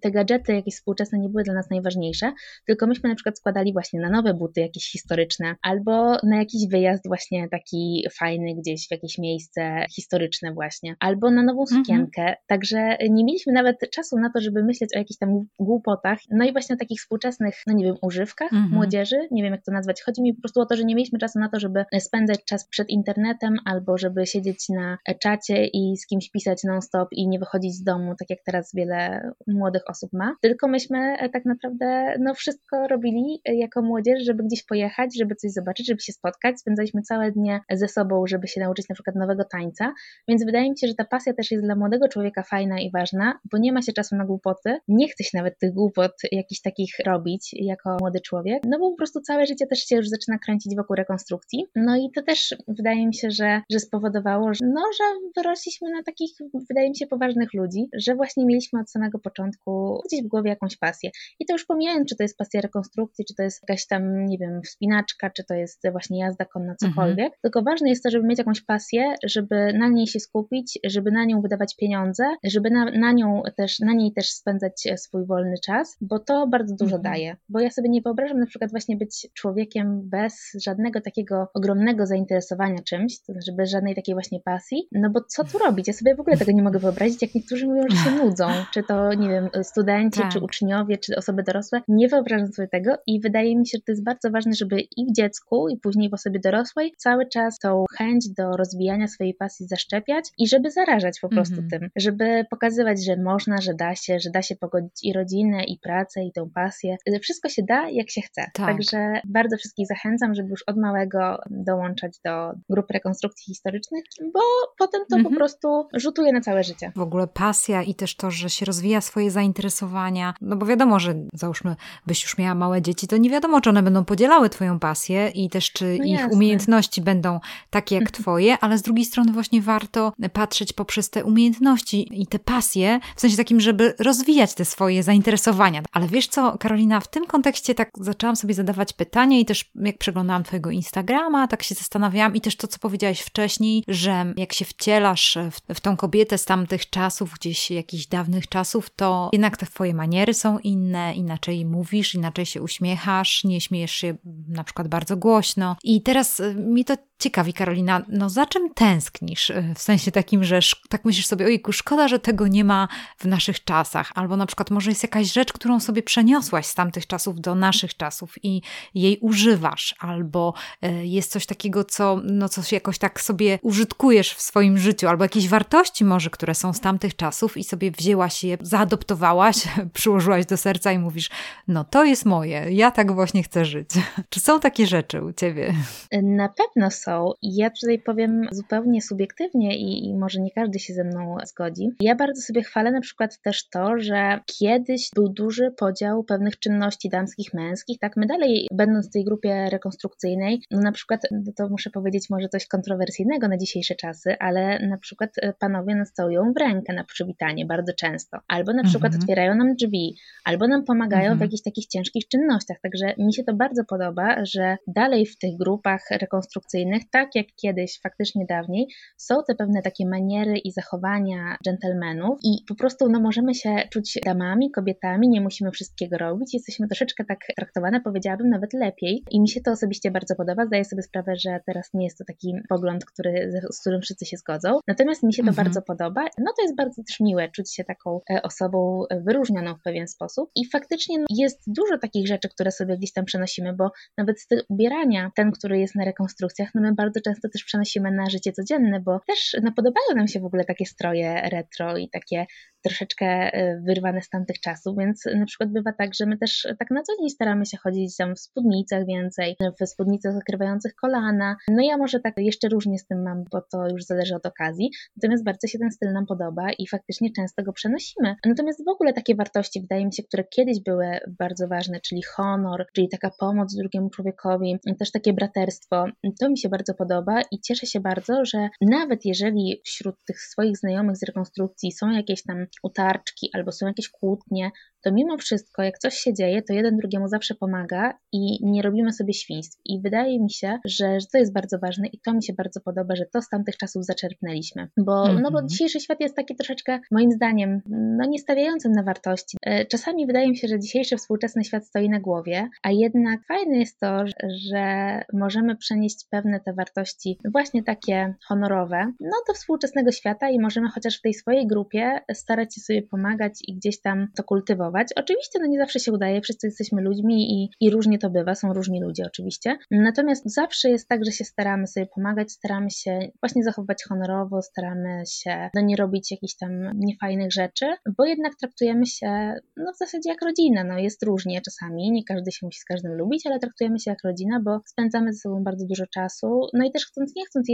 te 0.00 0.10
gadżety 0.10 0.54
jakieś 0.54 0.74
współczesne 0.74 1.18
nie 1.18 1.28
były 1.28 1.42
dla 1.42 1.54
nas 1.54 1.70
najważniejsze, 1.70 2.32
tylko 2.66 2.86
myśmy 2.86 3.08
na 3.08 3.14
przykład 3.14 3.38
składali 3.38 3.72
właśnie 3.72 4.00
na 4.00 4.10
nowe 4.10 4.34
buty 4.34 4.60
jakieś 4.60 4.90
historyczne, 4.90 5.54
albo 5.62 6.16
na 6.22 6.36
jakiś 6.36 6.68
wyjazd 6.68 7.08
właśnie 7.08 7.48
taki 7.48 8.06
fajny 8.18 8.54
gdzieś 8.54 8.88
w 8.88 8.90
jakieś 8.90 9.18
miejsce 9.18 9.86
historyczne 9.94 10.52
właśnie, 10.52 10.96
albo 11.00 11.30
na 11.30 11.42
nową 11.42 11.60
mhm. 11.60 11.84
sukienkę, 11.84 12.22
mhm. 12.22 12.36
także 12.46 12.96
nie 13.10 13.24
mieliśmy 13.24 13.52
nawet 13.52 13.76
czasu 13.90 14.18
na 14.18 14.30
to, 14.30 14.40
żeby 14.40 14.64
myśleć 14.64 14.90
o 14.96 14.98
jakichś 14.98 15.18
tam 15.18 15.46
głupotach, 15.58 16.18
no 16.30 16.44
i 16.44 16.52
właśnie 16.52 16.74
o 16.74 16.78
takich 16.78 17.00
współczesnych, 17.00 17.54
no 17.66 17.74
nie 17.74 17.84
wiem, 17.84 17.96
używkach 18.02 18.52
mhm. 18.52 18.72
młodzieży, 18.72 19.16
nie 19.30 19.42
wiem 19.42 19.52
jak 19.52 19.64
to 19.64 19.72
nazwać, 19.72 20.02
chodzi 20.02 20.22
mi 20.22 20.34
po 20.34 20.40
prostu 20.40 20.60
o 20.60 20.66
to, 20.66 20.76
że 20.76 20.84
nie 20.84 20.94
mieliśmy 20.94 21.18
czasu 21.18 21.31
czasu 21.32 21.38
na 21.40 21.48
to, 21.48 21.60
żeby 21.60 21.84
spędzać 21.98 22.44
czas 22.44 22.68
przed 22.68 22.90
internetem 22.90 23.56
albo 23.64 23.98
żeby 23.98 24.26
siedzieć 24.26 24.68
na 24.68 24.98
czacie 25.20 25.66
i 25.66 25.96
z 25.96 26.06
kimś 26.06 26.30
pisać 26.30 26.64
non-stop 26.64 27.08
i 27.12 27.28
nie 27.28 27.38
wychodzić 27.38 27.74
z 27.74 27.82
domu, 27.82 28.14
tak 28.18 28.30
jak 28.30 28.38
teraz 28.46 28.70
wiele 28.74 29.30
młodych 29.46 29.82
osób 29.88 30.12
ma. 30.12 30.34
Tylko 30.40 30.68
myśmy 30.68 31.16
e, 31.18 31.28
tak 31.28 31.44
naprawdę 31.44 32.14
no, 32.20 32.34
wszystko 32.34 32.88
robili 32.88 33.40
e, 33.48 33.54
jako 33.54 33.82
młodzież, 33.82 34.24
żeby 34.24 34.42
gdzieś 34.44 34.64
pojechać, 34.64 35.18
żeby 35.18 35.34
coś 35.34 35.50
zobaczyć, 35.50 35.86
żeby 35.86 36.00
się 36.00 36.12
spotkać. 36.12 36.60
Spędzaliśmy 36.60 37.02
całe 37.02 37.32
dnie 37.32 37.60
ze 37.72 37.88
sobą, 37.88 38.26
żeby 38.26 38.48
się 38.48 38.60
nauczyć 38.60 38.88
na 38.88 38.94
przykład 38.94 39.16
nowego 39.16 39.44
tańca. 39.44 39.92
Więc 40.28 40.44
wydaje 40.44 40.70
mi 40.70 40.78
się, 40.78 40.86
że 40.86 40.94
ta 40.94 41.04
pasja 41.04 41.34
też 41.34 41.50
jest 41.50 41.64
dla 41.64 41.76
młodego 41.76 42.08
człowieka 42.08 42.42
fajna 42.42 42.80
i 42.80 42.90
ważna, 42.90 43.38
bo 43.52 43.58
nie 43.58 43.72
ma 43.72 43.82
się 43.82 43.92
czasu 43.92 44.16
na 44.16 44.24
głupoty. 44.24 44.76
Nie 44.88 45.08
chce 45.08 45.24
się 45.24 45.38
nawet 45.38 45.58
tych 45.58 45.72
głupot 45.72 46.12
jakichś 46.32 46.60
takich 46.60 46.94
robić 47.06 47.50
jako 47.52 47.96
młody 48.00 48.20
człowiek, 48.20 48.62
no 48.64 48.78
bo 48.78 48.90
po 48.90 48.96
prostu 48.96 49.20
całe 49.20 49.46
życie 49.46 49.66
też 49.66 49.78
się 49.78 49.96
już 49.96 50.08
zaczyna 50.08 50.38
kręcić 50.38 50.76
wokół 50.76 50.96
rekonstrukcji 50.96 51.21
konstrukcji. 51.22 51.66
No 51.76 51.96
i 51.96 52.10
to 52.14 52.22
też 52.22 52.54
wydaje 52.68 53.06
mi 53.06 53.14
się, 53.14 53.30
że, 53.30 53.60
że 53.70 53.78
spowodowało, 53.78 54.54
że, 54.54 54.66
no, 54.66 54.82
że 54.98 55.04
wyrośliśmy 55.36 55.90
na 55.90 56.02
takich, 56.02 56.30
wydaje 56.68 56.88
mi 56.88 56.96
się, 56.96 57.06
poważnych 57.06 57.54
ludzi, 57.54 57.88
że 57.98 58.14
właśnie 58.14 58.46
mieliśmy 58.46 58.80
od 58.80 58.90
samego 58.90 59.18
początku 59.18 60.00
gdzieś 60.06 60.22
w 60.22 60.28
głowie 60.28 60.50
jakąś 60.50 60.76
pasję. 60.76 61.10
I 61.40 61.46
to 61.46 61.54
już 61.54 61.66
pomijając, 61.66 62.08
czy 62.08 62.16
to 62.16 62.24
jest 62.24 62.36
pasja 62.36 62.60
rekonstrukcji, 62.60 63.24
czy 63.24 63.34
to 63.34 63.42
jest 63.42 63.62
jakaś 63.68 63.86
tam, 63.86 64.26
nie 64.26 64.38
wiem, 64.38 64.62
wspinaczka, 64.62 65.30
czy 65.30 65.44
to 65.44 65.54
jest 65.54 65.82
właśnie 65.92 66.20
jazda 66.20 66.44
konna, 66.44 66.72
mhm. 66.72 66.92
cokolwiek. 66.92 67.24
Mhm. 67.24 67.40
Tylko 67.42 67.62
ważne 67.62 67.88
jest 67.88 68.02
to, 68.02 68.10
żeby 68.10 68.26
mieć 68.26 68.38
jakąś 68.38 68.60
pasję, 68.60 69.14
żeby 69.24 69.72
na 69.72 69.88
niej 69.88 70.06
się 70.06 70.20
skupić, 70.20 70.78
żeby 70.84 71.10
na 71.10 71.24
nią 71.24 71.40
wydawać 71.40 71.76
pieniądze, 71.76 72.24
żeby 72.44 72.70
na, 72.70 72.84
na 72.84 73.12
nią 73.12 73.42
też, 73.56 73.80
na 73.80 73.92
niej 73.92 74.12
też 74.12 74.30
spędzać 74.30 74.88
swój 74.96 75.26
wolny 75.26 75.54
czas, 75.64 75.96
bo 76.00 76.18
to 76.18 76.46
bardzo 76.46 76.74
dużo 76.74 76.96
mhm. 76.96 77.14
daje. 77.14 77.36
Bo 77.48 77.60
ja 77.60 77.70
sobie 77.70 77.88
nie 77.88 78.02
wyobrażam 78.02 78.38
na 78.38 78.46
przykład 78.46 78.70
właśnie 78.70 78.96
być 78.96 79.28
człowiekiem 79.34 80.08
bez 80.08 80.52
żadnego 80.64 81.00
takiego 81.00 81.11
takiego 81.12 81.48
ogromnego 81.54 82.06
zainteresowania 82.06 82.78
czymś, 82.88 83.20
to 83.20 83.32
znaczy 83.32 83.52
bez 83.52 83.70
żadnej 83.70 83.94
takiej 83.94 84.14
właśnie 84.14 84.40
pasji, 84.40 84.88
no 84.92 85.10
bo 85.10 85.20
co 85.20 85.44
tu 85.44 85.58
robić? 85.58 85.88
Ja 85.88 85.92
sobie 85.92 86.14
w 86.14 86.20
ogóle 86.20 86.36
tego 86.36 86.52
nie 86.52 86.62
mogę 86.62 86.78
wyobrazić, 86.78 87.22
jak 87.22 87.34
niektórzy 87.34 87.66
mówią, 87.66 87.82
że 87.90 87.96
się 87.96 88.10
nudzą, 88.24 88.46
czy 88.72 88.82
to, 88.82 89.14
nie 89.14 89.28
wiem, 89.28 89.48
studenci, 89.62 90.20
tak. 90.20 90.32
czy 90.32 90.40
uczniowie, 90.40 90.98
czy 90.98 91.16
osoby 91.16 91.42
dorosłe. 91.42 91.80
Nie 91.88 92.08
wyobrażam 92.08 92.52
sobie 92.52 92.68
tego 92.68 92.94
i 93.06 93.20
wydaje 93.20 93.56
mi 93.56 93.66
się, 93.66 93.78
że 93.78 93.82
to 93.82 93.92
jest 93.92 94.04
bardzo 94.04 94.30
ważne, 94.30 94.52
żeby 94.54 94.80
i 94.80 95.06
w 95.06 95.12
dziecku, 95.16 95.68
i 95.68 95.76
później 95.76 96.10
w 96.10 96.14
osobie 96.14 96.40
dorosłej 96.40 96.94
cały 96.98 97.28
czas 97.28 97.58
tą 97.58 97.84
chęć 97.98 98.28
do 98.28 98.56
rozwijania 98.56 99.08
swojej 99.08 99.34
pasji 99.34 99.66
zaszczepiać 99.66 100.24
i 100.38 100.48
żeby 100.48 100.70
zarażać 100.70 101.20
po 101.20 101.28
prostu 101.28 101.60
mhm. 101.60 101.70
tym, 101.70 101.90
żeby 101.96 102.44
pokazywać, 102.50 103.04
że 103.04 103.16
można, 103.16 103.60
że 103.60 103.74
da 103.74 103.94
się, 103.94 104.20
że 104.20 104.30
da 104.30 104.42
się 104.42 104.56
pogodzić 104.56 104.92
i 105.02 105.12
rodzinę, 105.12 105.64
i 105.64 105.78
pracę, 105.78 106.24
i 106.24 106.32
tą 106.32 106.50
pasję. 106.50 106.96
Wszystko 107.22 107.48
się 107.48 107.62
da, 107.62 107.88
jak 107.90 108.10
się 108.10 108.20
chce. 108.20 108.42
Tak. 108.54 108.66
Także 108.66 109.20
bardzo 109.24 109.56
wszystkich 109.56 109.86
zachęcam, 109.86 110.34
żeby 110.34 110.48
już 110.48 110.62
od 110.66 110.76
małego 110.76 111.01
małego 111.02 111.42
dołączać 111.50 112.18
do 112.24 112.52
grup 112.70 112.90
rekonstrukcji 112.90 113.44
historycznych, 113.44 114.04
bo 114.34 114.40
potem 114.78 115.00
to 115.10 115.16
mhm. 115.16 115.34
po 115.34 115.38
prostu 115.38 115.88
rzutuje 115.94 116.32
na 116.32 116.40
całe 116.40 116.64
życie. 116.64 116.92
W 116.96 117.00
ogóle 117.00 117.26
pasja 117.26 117.82
i 117.82 117.94
też 117.94 118.16
to, 118.16 118.30
że 118.30 118.50
się 118.50 118.66
rozwija 118.66 119.00
swoje 119.00 119.30
zainteresowania, 119.30 120.34
no 120.40 120.56
bo 120.56 120.66
wiadomo, 120.66 121.00
że 121.00 121.14
załóżmy, 121.34 121.76
byś 122.06 122.22
już 122.22 122.38
miała 122.38 122.54
małe 122.54 122.82
dzieci, 122.82 123.06
to 123.06 123.16
nie 123.16 123.30
wiadomo, 123.30 123.60
czy 123.60 123.70
one 123.70 123.82
będą 123.82 124.04
podzielały 124.04 124.50
twoją 124.50 124.78
pasję 124.78 125.28
i 125.28 125.50
też 125.50 125.72
czy 125.72 125.96
no 125.98 126.04
ich 126.04 126.12
jasne. 126.12 126.36
umiejętności 126.36 127.02
będą 127.02 127.40
takie 127.70 127.94
jak 127.94 128.10
twoje, 128.10 128.58
ale 128.60 128.78
z 128.78 128.82
drugiej 128.82 129.04
strony 129.04 129.32
właśnie 129.32 129.62
warto 129.62 130.12
patrzeć 130.32 130.72
poprzez 130.72 131.10
te 131.10 131.24
umiejętności 131.24 132.22
i 132.22 132.26
te 132.26 132.38
pasje, 132.38 133.00
w 133.16 133.20
sensie 133.20 133.36
takim, 133.36 133.60
żeby 133.60 133.94
rozwijać 133.98 134.54
te 134.54 134.64
swoje 134.64 135.02
zainteresowania. 135.02 135.82
Ale 135.92 136.08
wiesz 136.08 136.28
co, 136.28 136.58
Karolina, 136.58 137.00
w 137.00 137.08
tym 137.08 137.26
kontekście 137.26 137.74
tak 137.74 137.90
zaczęłam 138.00 138.36
sobie 138.36 138.54
zadawać 138.54 138.92
pytania 138.92 139.38
i 139.38 139.44
też 139.44 139.70
jak 139.74 139.98
przeglądałam 139.98 140.42
twojego 140.42 140.70
Instagrama, 140.70 140.91
Instagrama, 140.92 141.48
tak 141.48 141.62
się 141.62 141.74
zastanawiałam 141.74 142.34
i 142.34 142.40
też 142.40 142.56
to, 142.56 142.68
co 142.68 142.78
powiedziałaś 142.78 143.20
wcześniej, 143.20 143.84
że 143.88 144.34
jak 144.36 144.52
się 144.52 144.64
wcielasz 144.64 145.38
w, 145.50 145.74
w 145.74 145.80
tą 145.80 145.96
kobietę 145.96 146.38
z 146.38 146.44
tamtych 146.44 146.90
czasów, 146.90 147.32
gdzieś 147.34 147.70
jakichś 147.70 148.06
dawnych 148.06 148.48
czasów, 148.48 148.90
to 148.90 149.30
jednak 149.32 149.56
te 149.56 149.66
twoje 149.66 149.94
maniery 149.94 150.34
są 150.34 150.58
inne, 150.58 151.14
inaczej 151.14 151.64
mówisz, 151.64 152.14
inaczej 152.14 152.46
się 152.46 152.62
uśmiechasz, 152.62 153.44
nie 153.44 153.60
śmiejesz 153.60 153.92
się 153.92 154.14
na 154.48 154.64
przykład 154.64 154.88
bardzo 154.88 155.16
głośno. 155.16 155.76
I 155.82 156.02
teraz 156.02 156.40
y, 156.40 156.54
mi 156.54 156.84
to 156.84 156.96
ciekawi, 157.18 157.52
Karolina, 157.52 158.02
no 158.08 158.30
za 158.30 158.46
czym 158.46 158.74
tęsknisz? 158.74 159.50
Y, 159.50 159.74
w 159.76 159.82
sensie 159.82 160.10
takim, 160.10 160.44
że 160.44 160.60
tak 160.88 161.04
myślisz 161.04 161.26
sobie, 161.26 161.46
ojku, 161.46 161.72
szkoda, 161.72 162.08
że 162.08 162.18
tego 162.18 162.48
nie 162.48 162.64
ma 162.64 162.88
w 163.18 163.24
naszych 163.24 163.64
czasach. 163.64 164.12
Albo 164.14 164.36
na 164.36 164.46
przykład 164.46 164.70
może 164.70 164.90
jest 164.90 165.02
jakaś 165.02 165.32
rzecz, 165.32 165.52
którą 165.52 165.80
sobie 165.80 166.02
przeniosłaś 166.02 166.66
z 166.66 166.74
tamtych 166.74 167.06
czasów 167.06 167.40
do 167.40 167.54
naszych 167.54 167.96
czasów 167.96 168.44
i 168.44 168.62
jej 168.94 169.18
używasz. 169.20 169.94
Albo 169.98 170.54
jest 171.02 171.32
coś 171.32 171.46
takiego, 171.46 171.84
co, 171.84 172.20
no, 172.24 172.48
coś 172.48 172.72
jakoś 172.72 172.98
tak 172.98 173.20
sobie 173.20 173.58
użytkujesz 173.62 174.34
w 174.34 174.40
swoim 174.40 174.78
życiu, 174.78 175.08
albo 175.08 175.24
jakieś 175.24 175.48
wartości 175.48 176.04
może, 176.04 176.30
które 176.30 176.54
są 176.54 176.72
z 176.72 176.80
tamtych 176.80 177.16
czasów 177.16 177.56
i 177.56 177.64
sobie 177.64 177.90
wzięłaś 177.90 178.44
je, 178.44 178.58
zaadoptowałaś, 178.60 179.56
przyłożyłaś 179.94 180.46
do 180.46 180.56
serca 180.56 180.92
i 180.92 180.98
mówisz, 180.98 181.30
no 181.68 181.84
to 181.84 182.04
jest 182.04 182.24
moje, 182.24 182.66
ja 182.70 182.90
tak 182.90 183.12
właśnie 183.12 183.42
chcę 183.42 183.64
żyć. 183.64 183.88
Czy 184.30 184.40
są 184.40 184.60
takie 184.60 184.86
rzeczy 184.86 185.22
u 185.22 185.32
ciebie? 185.32 185.74
Na 186.22 186.48
pewno 186.48 186.90
są. 186.90 187.32
Ja 187.42 187.70
tutaj 187.80 187.98
powiem 187.98 188.48
zupełnie 188.50 189.02
subiektywnie 189.02 189.78
i, 189.78 190.08
i 190.08 190.14
może 190.14 190.40
nie 190.40 190.50
każdy 190.50 190.78
się 190.78 190.94
ze 190.94 191.04
mną 191.04 191.36
zgodzi. 191.46 191.88
Ja 192.00 192.14
bardzo 192.14 192.42
sobie 192.42 192.62
chwalę 192.62 192.92
na 192.92 193.00
przykład 193.00 193.38
też 193.42 193.68
to, 193.68 193.98
że 193.98 194.40
kiedyś 194.46 195.10
był 195.14 195.28
duży 195.28 195.70
podział 195.70 196.24
pewnych 196.24 196.58
czynności 196.58 197.08
damskich, 197.08 197.54
męskich. 197.54 197.98
Tak, 197.98 198.16
my 198.16 198.26
dalej, 198.26 198.68
będąc 198.72 199.08
w 199.08 199.12
tej 199.12 199.24
grupie 199.24 199.70
rekonstrukcyjnej, 199.70 200.62
no 200.72 200.80
na 200.80 200.92
przykład, 200.92 201.20
no 201.30 201.52
to 201.56 201.68
muszę 201.68 201.90
powiedzieć 201.90 202.30
może 202.30 202.48
coś 202.48 202.66
kontrowersyjnego 202.66 203.48
na 203.48 203.58
dzisiejsze 203.58 203.94
czasy, 203.94 204.36
ale 204.38 204.86
na 204.86 204.98
przykład 204.98 205.30
e, 205.42 205.52
panowie 205.58 205.94
nas 205.94 206.12
całują 206.12 206.52
w 206.52 206.60
rękę 206.60 206.92
na 206.92 207.04
przywitanie 207.04 207.66
bardzo 207.66 207.92
często, 207.92 208.38
albo 208.48 208.72
na 208.72 208.82
przykład 208.82 209.12
mhm. 209.12 209.22
otwierają 209.22 209.54
nam 209.54 209.74
drzwi, 209.74 210.16
albo 210.44 210.68
nam 210.68 210.84
pomagają 210.84 211.22
mhm. 211.22 211.38
w 211.38 211.40
jakichś 211.40 211.62
takich 211.62 211.86
ciężkich 211.86 212.28
czynnościach. 212.28 212.76
Także 212.82 213.14
mi 213.18 213.34
się 213.34 213.44
to 213.44 213.54
bardzo 213.54 213.84
podoba, 213.84 214.44
że 214.44 214.76
dalej 214.86 215.26
w 215.26 215.38
tych 215.38 215.56
grupach 215.58 216.00
rekonstrukcyjnych, 216.10 217.02
tak 217.10 217.28
jak 217.34 217.46
kiedyś, 217.62 218.00
faktycznie 218.02 218.46
dawniej, 218.48 218.86
są 219.16 219.34
te 219.46 219.54
pewne 219.54 219.82
takie 219.82 220.06
maniery 220.06 220.58
i 220.58 220.72
zachowania 220.72 221.56
dżentelmenów 221.64 222.38
i 222.44 222.64
po 222.68 222.74
prostu 222.74 223.08
no, 223.08 223.20
możemy 223.20 223.54
się 223.54 223.76
czuć 223.92 224.18
damami, 224.24 224.70
kobietami, 224.70 225.28
nie 225.28 225.40
musimy 225.40 225.70
wszystkiego 225.70 226.18
robić, 226.18 226.54
jesteśmy 226.54 226.88
troszeczkę 226.88 227.24
tak 227.24 227.38
traktowane, 227.56 228.00
powiedziałabym 228.00 228.50
nawet 228.50 228.72
lepiej 228.72 229.24
i 229.30 229.40
mi 229.40 229.48
się 229.48 229.60
to 229.60 229.70
osobiście 229.70 230.10
bardzo 230.10 230.34
podoba, 230.34 230.51
zdaję 230.66 230.84
sobie 230.84 231.02
sprawę, 231.02 231.36
że 231.36 231.60
teraz 231.66 231.90
nie 231.94 232.04
jest 232.04 232.18
to 232.18 232.24
taki 232.24 232.54
pogląd, 232.68 233.04
który, 233.04 233.52
z 233.70 233.80
którym 233.80 234.00
wszyscy 234.00 234.26
się 234.26 234.36
zgodzą, 234.36 234.80
natomiast 234.88 235.22
mi 235.22 235.34
się 235.34 235.42
to 235.42 235.48
mhm. 235.48 235.64
bardzo 235.64 235.82
podoba, 235.82 236.24
no 236.38 236.52
to 236.56 236.62
jest 236.62 236.76
bardzo 236.76 237.02
też 237.04 237.20
miłe 237.20 237.48
czuć 237.48 237.74
się 237.74 237.84
taką 237.84 238.20
e, 238.30 238.42
osobą 238.42 239.04
wyróżnioną 239.26 239.74
w 239.74 239.82
pewien 239.82 240.08
sposób. 240.08 240.50
I 240.54 240.70
faktycznie 240.70 241.18
no, 241.18 241.26
jest 241.30 241.62
dużo 241.66 241.98
takich 241.98 242.26
rzeczy, 242.26 242.48
które 242.48 242.70
sobie 242.70 242.96
gdzieś 242.96 243.12
tam 243.12 243.24
przenosimy, 243.24 243.72
bo 243.72 243.90
nawet 244.18 244.40
styl 244.40 244.62
ubierania, 244.68 245.30
ten, 245.34 245.52
który 245.52 245.78
jest 245.78 245.94
na 245.94 246.04
rekonstrukcjach, 246.04 246.68
no 246.74 246.80
my 246.80 246.94
bardzo 246.94 247.20
często 247.20 247.48
też 247.48 247.64
przenosimy 247.64 248.10
na 248.10 248.30
życie 248.30 248.52
codzienne, 248.52 249.00
bo 249.00 249.20
też 249.26 249.56
no, 249.62 249.72
podobają 249.76 250.06
nam 250.16 250.28
się 250.28 250.40
w 250.40 250.44
ogóle 250.44 250.64
takie 250.64 250.86
stroje 250.86 251.40
retro 251.50 251.96
i 251.96 252.08
takie 252.08 252.46
troszeczkę 252.82 253.26
e, 253.26 253.80
wyrwane 253.86 254.22
z 254.22 254.28
tamtych 254.28 254.60
czasów, 254.60 254.96
więc 254.98 255.24
na 255.36 255.46
przykład 255.46 255.72
bywa 255.72 255.92
tak, 255.92 256.14
że 256.14 256.26
my 256.26 256.38
też 256.38 256.66
tak 256.78 256.90
na 256.90 257.02
co 257.02 257.12
dzień 257.20 257.30
staramy 257.30 257.66
się 257.66 257.76
chodzić 257.76 258.16
tam 258.16 258.34
w 258.34 258.40
spódnicach 258.40 259.06
więcej, 259.06 259.56
w 259.80 259.86
spódnicach 259.86 260.34
zakrywających 260.34 260.94
kolana. 260.94 261.56
No 261.68 261.82
ja 261.82 261.96
może 261.96 262.20
tak 262.20 262.34
jeszcze 262.36 262.68
różnie 262.68 262.98
z 262.98 263.06
tym 263.06 263.22
mam, 263.22 263.44
bo 263.52 263.60
to 263.72 263.88
już 263.88 264.04
zależy 264.04 264.34
od 264.34 264.46
okazji, 264.46 264.90
natomiast 265.16 265.44
bardzo 265.44 265.66
się 265.66 265.78
ten 265.78 265.90
styl 265.90 266.12
nam 266.12 266.26
podoba 266.26 266.72
i 266.78 266.86
faktycznie 266.86 267.32
często 267.36 267.62
go 267.62 267.72
przenosimy. 267.72 268.36
Natomiast 268.46 268.84
w 268.84 268.88
ogóle 268.88 269.12
takie 269.12 269.34
wartości, 269.34 269.80
wydaje 269.80 270.06
mi 270.06 270.14
się, 270.14 270.22
które 270.22 270.44
kiedyś 270.44 270.80
były 270.80 271.06
bardzo 271.38 271.68
ważne, 271.68 272.00
czyli 272.00 272.22
honor, 272.22 272.86
czyli 272.92 273.08
taka 273.08 273.30
pomoc 273.40 273.76
drugiemu 273.76 274.10
człowiekowi, 274.10 274.78
też 274.98 275.10
takie 275.10 275.32
braterstwo, 275.32 276.04
to 276.40 276.50
mi 276.50 276.58
się 276.58 276.68
bardzo 276.68 276.94
podoba 276.94 277.42
i 277.50 277.60
cieszę 277.60 277.86
się 277.86 278.00
bardzo, 278.00 278.44
że 278.44 278.68
nawet 278.80 279.24
jeżeli 279.24 279.80
wśród 279.84 280.24
tych 280.24 280.40
swoich 280.40 280.76
znajomych 280.76 281.16
z 281.16 281.22
rekonstrukcji 281.22 281.92
są 281.92 282.10
jakieś 282.10 282.42
tam 282.42 282.66
utarczki 282.82 283.50
albo 283.54 283.72
są 283.72 283.86
jakieś 283.86 284.08
kłótnie, 284.08 284.70
to 285.04 285.12
mimo 285.12 285.38
wszystko, 285.38 285.82
jak 285.82 285.98
coś 285.98 286.14
się 286.14 286.34
dzieje, 286.34 286.62
to 286.62 286.72
jeden 286.72 286.96
drugiemu 286.96 287.28
zawsze 287.28 287.54
pomaga 287.54 288.18
i 288.32 288.66
nie 288.66 288.82
robimy 288.82 289.12
sobie 289.12 289.34
świństw. 289.34 289.80
I 289.84 290.00
wydaje 290.00 290.40
mi 290.40 290.50
się, 290.50 290.78
że, 290.84 291.20
że 291.20 291.26
to 291.32 291.38
jest 291.38 291.52
bardzo 291.52 291.78
ważne 291.78 292.08
i 292.08 292.20
to 292.20 292.34
mi 292.34 292.44
się 292.44 292.52
bardzo 292.52 292.80
podoba, 292.80 293.16
że 293.16 293.24
to 293.32 293.42
z 293.42 293.48
tamtych 293.48 293.76
czasów 293.76 294.04
zaczerpnęliśmy. 294.04 294.88
Bo, 294.96 295.24
mm 295.24 295.36
-hmm. 295.36 295.40
no 295.42 295.50
bo 295.50 295.58
mhm. 295.58 295.68
dzisiejszy 295.68 296.00
świat 296.00 296.20
jest 296.20 296.36
taki 296.36 296.56
troszeczkę, 296.56 297.00
moim 297.10 297.32
zdaniem, 297.32 297.80
no 298.18 298.24
nie 298.28 298.38
stawiającym 298.38 298.92
na 298.92 299.02
wartości. 299.02 299.56
E, 299.66 299.86
czasami 299.86 300.26
wydaje 300.26 300.48
mi 300.48 300.56
się, 300.56 300.68
że 300.68 300.80
dzisiejszy 300.80 301.16
współczesny 301.16 301.64
świat 301.64 301.86
stoi 301.86 302.08
na 302.08 302.20
głowie, 302.20 302.68
a 302.82 302.90
jednak 302.90 303.40
fajne 303.48 303.78
jest 303.78 304.00
to, 304.00 304.24
że 304.70 304.84
możemy 305.32 305.76
przenieść 305.76 306.26
pewne 306.30 306.60
te 306.60 306.72
wartości, 306.72 307.38
właśnie 307.52 307.82
takie 307.82 308.34
honorowe, 308.48 309.12
no 309.20 309.36
do 309.48 309.54
współczesnego 309.54 310.12
świata 310.12 310.50
i 310.50 310.58
możemy 310.58 310.88
chociaż 310.88 311.18
w 311.18 311.22
tej 311.22 311.34
swojej 311.34 311.66
grupie 311.66 312.20
starać 312.32 312.74
się 312.74 312.80
sobie 312.80 313.02
pomagać 313.02 313.52
i 313.68 313.74
gdzieś 313.76 314.00
tam 314.00 314.28
to 314.36 314.44
kultywować 314.44 314.91
Oczywiście 315.16 315.58
no 315.60 315.66
nie 315.66 315.78
zawsze 315.78 316.00
się 316.00 316.12
udaje, 316.12 316.40
wszyscy 316.40 316.66
jesteśmy 316.66 317.02
ludźmi 317.02 317.52
i, 317.52 317.70
i 317.80 317.90
różnie 317.90 318.18
to 318.18 318.30
bywa, 318.30 318.54
są 318.54 318.72
różni 318.72 319.00
ludzie 319.02 319.24
oczywiście. 319.26 319.78
Natomiast 319.90 320.54
zawsze 320.54 320.90
jest 320.90 321.08
tak, 321.08 321.24
że 321.24 321.32
się 321.32 321.44
staramy 321.44 321.86
sobie 321.86 322.06
pomagać, 322.06 322.52
staramy 322.52 322.90
się 322.90 323.18
właśnie 323.42 323.64
zachowywać 323.64 324.04
honorowo, 324.08 324.62
staramy 324.62 325.22
się 325.26 325.70
no 325.74 325.80
nie 325.80 325.96
robić 325.96 326.30
jakichś 326.30 326.54
tam 326.56 326.70
niefajnych 326.94 327.52
rzeczy, 327.52 327.86
bo 328.18 328.24
jednak 328.24 328.52
traktujemy 328.56 329.06
się 329.06 329.54
no 329.76 329.92
w 329.92 329.98
zasadzie 329.98 330.30
jak 330.30 330.42
rodzina. 330.42 330.84
No 330.84 330.98
jest 330.98 331.22
różnie 331.22 331.60
czasami, 331.60 332.12
nie 332.12 332.24
każdy 332.24 332.52
się 332.52 332.66
musi 332.66 332.80
z 332.80 332.84
każdym 332.84 333.12
lubić, 333.12 333.46
ale 333.46 333.58
traktujemy 333.58 333.98
się 333.98 334.10
jak 334.10 334.24
rodzina, 334.24 334.60
bo 334.64 334.80
spędzamy 334.86 335.32
ze 335.32 335.38
sobą 335.38 335.64
bardzo 335.64 335.86
dużo 335.86 336.04
czasu. 336.06 336.60
No 336.74 336.84
i 336.84 336.92
też 336.92 337.06
chcąc 337.06 337.32
nie 337.36 337.46
chcąc, 337.46 337.66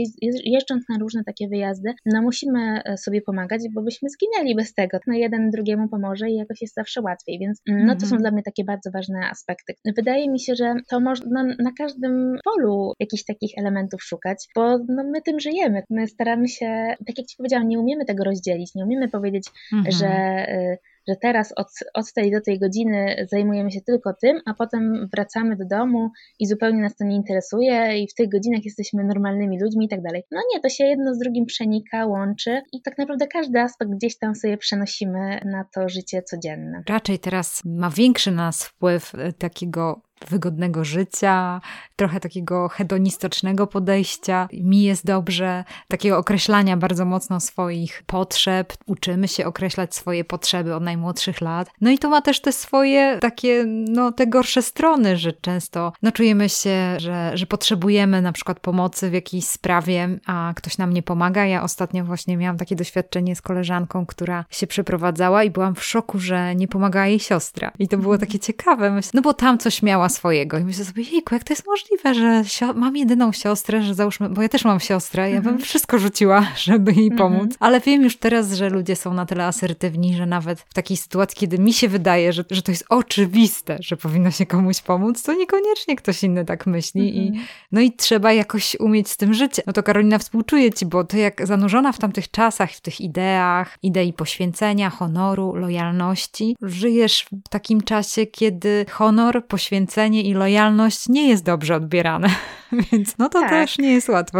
jeżdżąc 0.45 0.89
na 0.89 0.99
różne 0.99 1.25
takie 1.25 1.49
wyjazdy, 1.49 1.95
no 2.07 2.23
musimy 2.23 2.83
e, 2.85 2.97
sobie 2.97 3.23
pomagać, 3.23 3.63
bo 3.75 3.83
byśmy 3.83 4.09
zginęli 4.11 4.55
bez 4.57 4.75
tego. 4.75 4.99
No 5.07 5.15
jeden 5.15 5.51
drugiemu 5.51 5.89
pomoże 5.89 6.31
i 6.31 6.35
jakoś 6.35 6.63
jest 6.63 6.75
zawsze 6.75 7.03
łatwiej, 7.09 7.39
więc 7.39 7.63
mm, 7.69 7.87
no 7.87 7.95
to 7.95 8.01
są 8.01 8.07
mhm. 8.07 8.21
dla 8.23 8.31
mnie 8.31 8.43
takie 8.43 8.65
bardzo 8.65 8.91
ważne 8.91 9.31
aspekty. 9.31 9.75
Wydaje 9.97 10.31
mi 10.31 10.41
się, 10.41 10.55
że 10.55 10.75
to 10.91 11.01
można 11.01 11.45
na 11.45 11.73
każdym 11.79 12.39
polu 12.45 12.93
jakichś 13.01 13.25
takich 13.25 13.53
elementów 13.57 14.03
szukać, 14.03 14.47
bo 14.55 14.79
no, 14.79 15.05
my 15.05 15.23
tym 15.23 15.41
żyjemy. 15.41 15.83
My 15.91 16.09
staramy 16.09 16.49
się, 16.49 16.95
tak 17.07 17.19
jak 17.19 17.27
Ci 17.27 17.37
powiedziałam, 17.37 17.69
nie 17.69 17.81
umiemy 17.81 18.05
tego 18.05 18.25
rozdzielić, 18.25 18.75
nie 18.75 18.85
umiemy 18.85 19.09
powiedzieć, 19.09 19.45
mhm. 19.73 19.93
że 19.93 20.09
y, 20.49 20.79
że 21.09 21.17
teraz 21.17 21.53
od, 21.57 21.67
od 21.95 22.13
tej 22.13 22.31
do 22.31 22.41
tej 22.41 22.59
godziny 22.59 23.27
zajmujemy 23.31 23.71
się 23.71 23.81
tylko 23.81 24.15
tym, 24.23 24.41
a 24.47 24.55
potem 24.55 25.09
wracamy 25.13 25.57
do 25.57 25.65
domu 25.65 26.11
i 26.39 26.47
zupełnie 26.47 26.83
nas 26.83 26.97
to 26.97 27.05
nie 27.05 27.17
interesuje 27.17 27.99
i 27.99 28.09
w 28.09 28.15
tych 28.15 28.29
godzinach 28.29 28.65
jesteśmy 28.65 29.05
normalnymi 29.05 29.61
ludźmi 29.63 29.87
i 29.87 29.89
tak 29.89 30.03
dalej. 30.03 30.23
No 30.31 30.41
nie, 30.55 30.61
to 30.61 30.69
się 30.69 30.85
jedno 30.85 31.15
z 31.15 31.19
drugim 31.19 31.47
przenika, 31.47 32.07
łączy 32.07 32.63
i 32.73 32.83
tak 32.83 32.99
naprawdę 32.99 33.27
każdy 33.27 33.61
aspekt 33.61 33.91
gdzieś 33.91 34.19
tam 34.19 34.35
sobie 34.35 34.57
przenosimy 34.57 35.41
na 35.45 35.65
to 35.75 35.89
życie 35.89 36.23
codzienne. 36.23 36.83
Raczej 36.89 37.19
teraz 37.19 37.63
ma 37.65 37.91
większy 37.91 38.31
nas 38.31 38.65
wpływ 38.65 39.15
e, 39.15 39.33
takiego 39.33 40.08
wygodnego 40.29 40.85
życia, 40.85 41.61
trochę 41.97 42.21
takiego 42.21 42.69
hedonistycznego 42.69 43.67
podejścia. 43.67 44.49
Mi 44.53 44.83
jest 44.83 45.07
dobrze, 45.07 45.65
takiego 45.89 46.19
określania 46.19 46.77
bardzo 46.77 47.05
mocno 47.05 47.41
swoich 47.41 48.03
potrzeb. 48.07 48.73
Uczymy 48.87 49.29
się 49.29 49.47
określać 49.47 49.95
swoje 49.95 50.25
potrzeby 50.25 50.75
od 50.75 50.83
najmłodszych 50.83 51.41
lat. 51.41 51.71
No 51.81 51.91
i 51.91 51.99
to 51.99 52.09
ma 52.09 52.23
też 52.23 52.41
te 52.41 52.53
swoje 52.53 53.19
takie, 53.21 53.65
no 53.67 54.13
te 54.13 54.27
gorsze 54.27 54.63
strony, 54.63 55.17
że 55.17 55.33
często 55.33 55.93
no, 56.03 56.13
czujemy 56.13 56.49
się, 56.49 56.97
że, 56.97 57.31
że 57.35 57.47
potrzebujemy 57.47 58.23
na 58.23 58.33
przykład 58.33 58.61
pomocy 58.61 59.11
w 59.11 59.13
jakiejś 59.13 59.45
sprawie, 59.45 60.09
a 60.27 60.53
ktoś 60.57 60.79
nam 60.79 60.93
nie 60.93 61.03
pomaga. 61.03 61.47
Ja 61.47 61.63
ostatnio 61.63 62.05
właśnie 62.05 62.37
miałam 62.37 62.57
takie 62.57 62.77
doświadczenie 62.77 63.37
z 63.37 63.43
koleżanką, 63.43 64.07
która 64.07 64.45
się 64.51 64.67
przeprowadzała 64.67 65.45
i 65.45 65.51
byłam 65.51 65.75
w 65.75 65.85
szoku, 65.85 66.19
że 66.19 66.55
nie 66.55 66.69
pomagała 66.69 67.07
jej 67.07 67.21
siostra. 67.21 67.73
I 67.79 67.89
to 67.89 67.99
było 67.99 68.19
takie 68.19 68.39
ciekawe, 68.39 69.01
no 69.15 69.23
bo 69.23 69.35
tam 69.35 69.59
coś 69.59 69.83
miała 69.83 70.08
swojego. 70.09 70.59
I 70.59 70.65
myślę 70.65 70.85
sobie, 70.85 71.03
jejku, 71.03 71.35
jak 71.35 71.45
to 71.45 71.53
jest 71.53 71.67
możliwe, 71.67 72.15
że 72.45 72.75
mam 72.75 72.97
jedyną 72.97 73.33
siostrę, 73.33 73.83
że 73.83 73.95
załóżmy, 73.95 74.29
bo 74.29 74.43
ja 74.43 74.49
też 74.49 74.65
mam 74.65 74.81
siostrę, 74.81 75.31
ja 75.31 75.41
bym 75.41 75.49
mhm. 75.49 75.65
wszystko 75.65 75.99
rzuciła, 75.99 76.47
żeby 76.67 76.93
jej 76.93 77.11
mhm. 77.11 77.19
pomóc. 77.19 77.57
Ale 77.61 77.81
wiem 77.81 78.03
już 78.03 78.17
teraz, 78.17 78.53
że 78.53 78.69
ludzie 78.69 78.97
są 78.97 79.15
na 79.15 79.27
tyle 79.27 79.47
asertywni, 79.47 80.15
że 80.15 80.27
nawet 80.27 80.61
w 80.61 80.75
takiej 80.75 80.97
sytuacji, 80.97 81.37
kiedy 81.39 81.59
mi 81.59 81.73
się 81.73 81.89
wydaje, 81.89 82.33
że, 82.33 82.45
że 82.51 82.63
to 82.63 82.73
jest 82.73 82.85
oczywiste, 82.89 83.77
że 83.81 83.97
powinno 83.97 84.31
się 84.31 84.47
komuś 84.47 84.81
pomóc, 84.81 85.23
to 85.23 85.35
niekoniecznie 85.35 85.97
ktoś 85.97 86.23
inny 86.23 86.45
tak 86.45 86.67
myśli. 86.67 87.17
I, 87.17 87.29
mhm. 87.29 87.47
no 87.73 87.81
i 87.81 87.93
trzeba 87.93 88.33
jakoś 88.33 88.77
umieć 88.81 89.09
z 89.09 89.17
tym 89.17 89.35
żyć. 89.35 89.53
No 89.67 89.73
to 89.73 89.83
Karolina 89.83 90.19
współczuje 90.19 90.73
ci, 90.73 90.87
bo 90.87 91.05
ty 91.05 91.19
jak 91.19 91.47
zanurzona 91.47 91.93
w 91.93 91.99
tamtych 91.99 92.31
czasach, 92.31 92.71
w 92.71 92.81
tych 92.81 93.01
ideach, 93.01 93.79
idei 93.83 94.13
poświęcenia, 94.13 94.91
honoru, 94.91 95.55
lojalności, 95.55 96.57
żyjesz 96.63 97.27
w 97.47 97.49
takim 97.49 97.81
czasie, 97.81 98.27
kiedy 98.27 98.87
honor, 98.91 99.47
poświęcenie 99.47 99.98
i 100.07 100.35
lojalność 100.35 101.09
nie 101.09 101.29
jest 101.29 101.45
dobrze 101.45 101.77
odbierane, 101.77 102.29
więc 102.93 103.19
no 103.19 103.29
to 103.29 103.41
tak. 103.41 103.51
też 103.51 103.79
nie 103.79 103.93
jest 103.93 104.09
łatwe. 104.09 104.39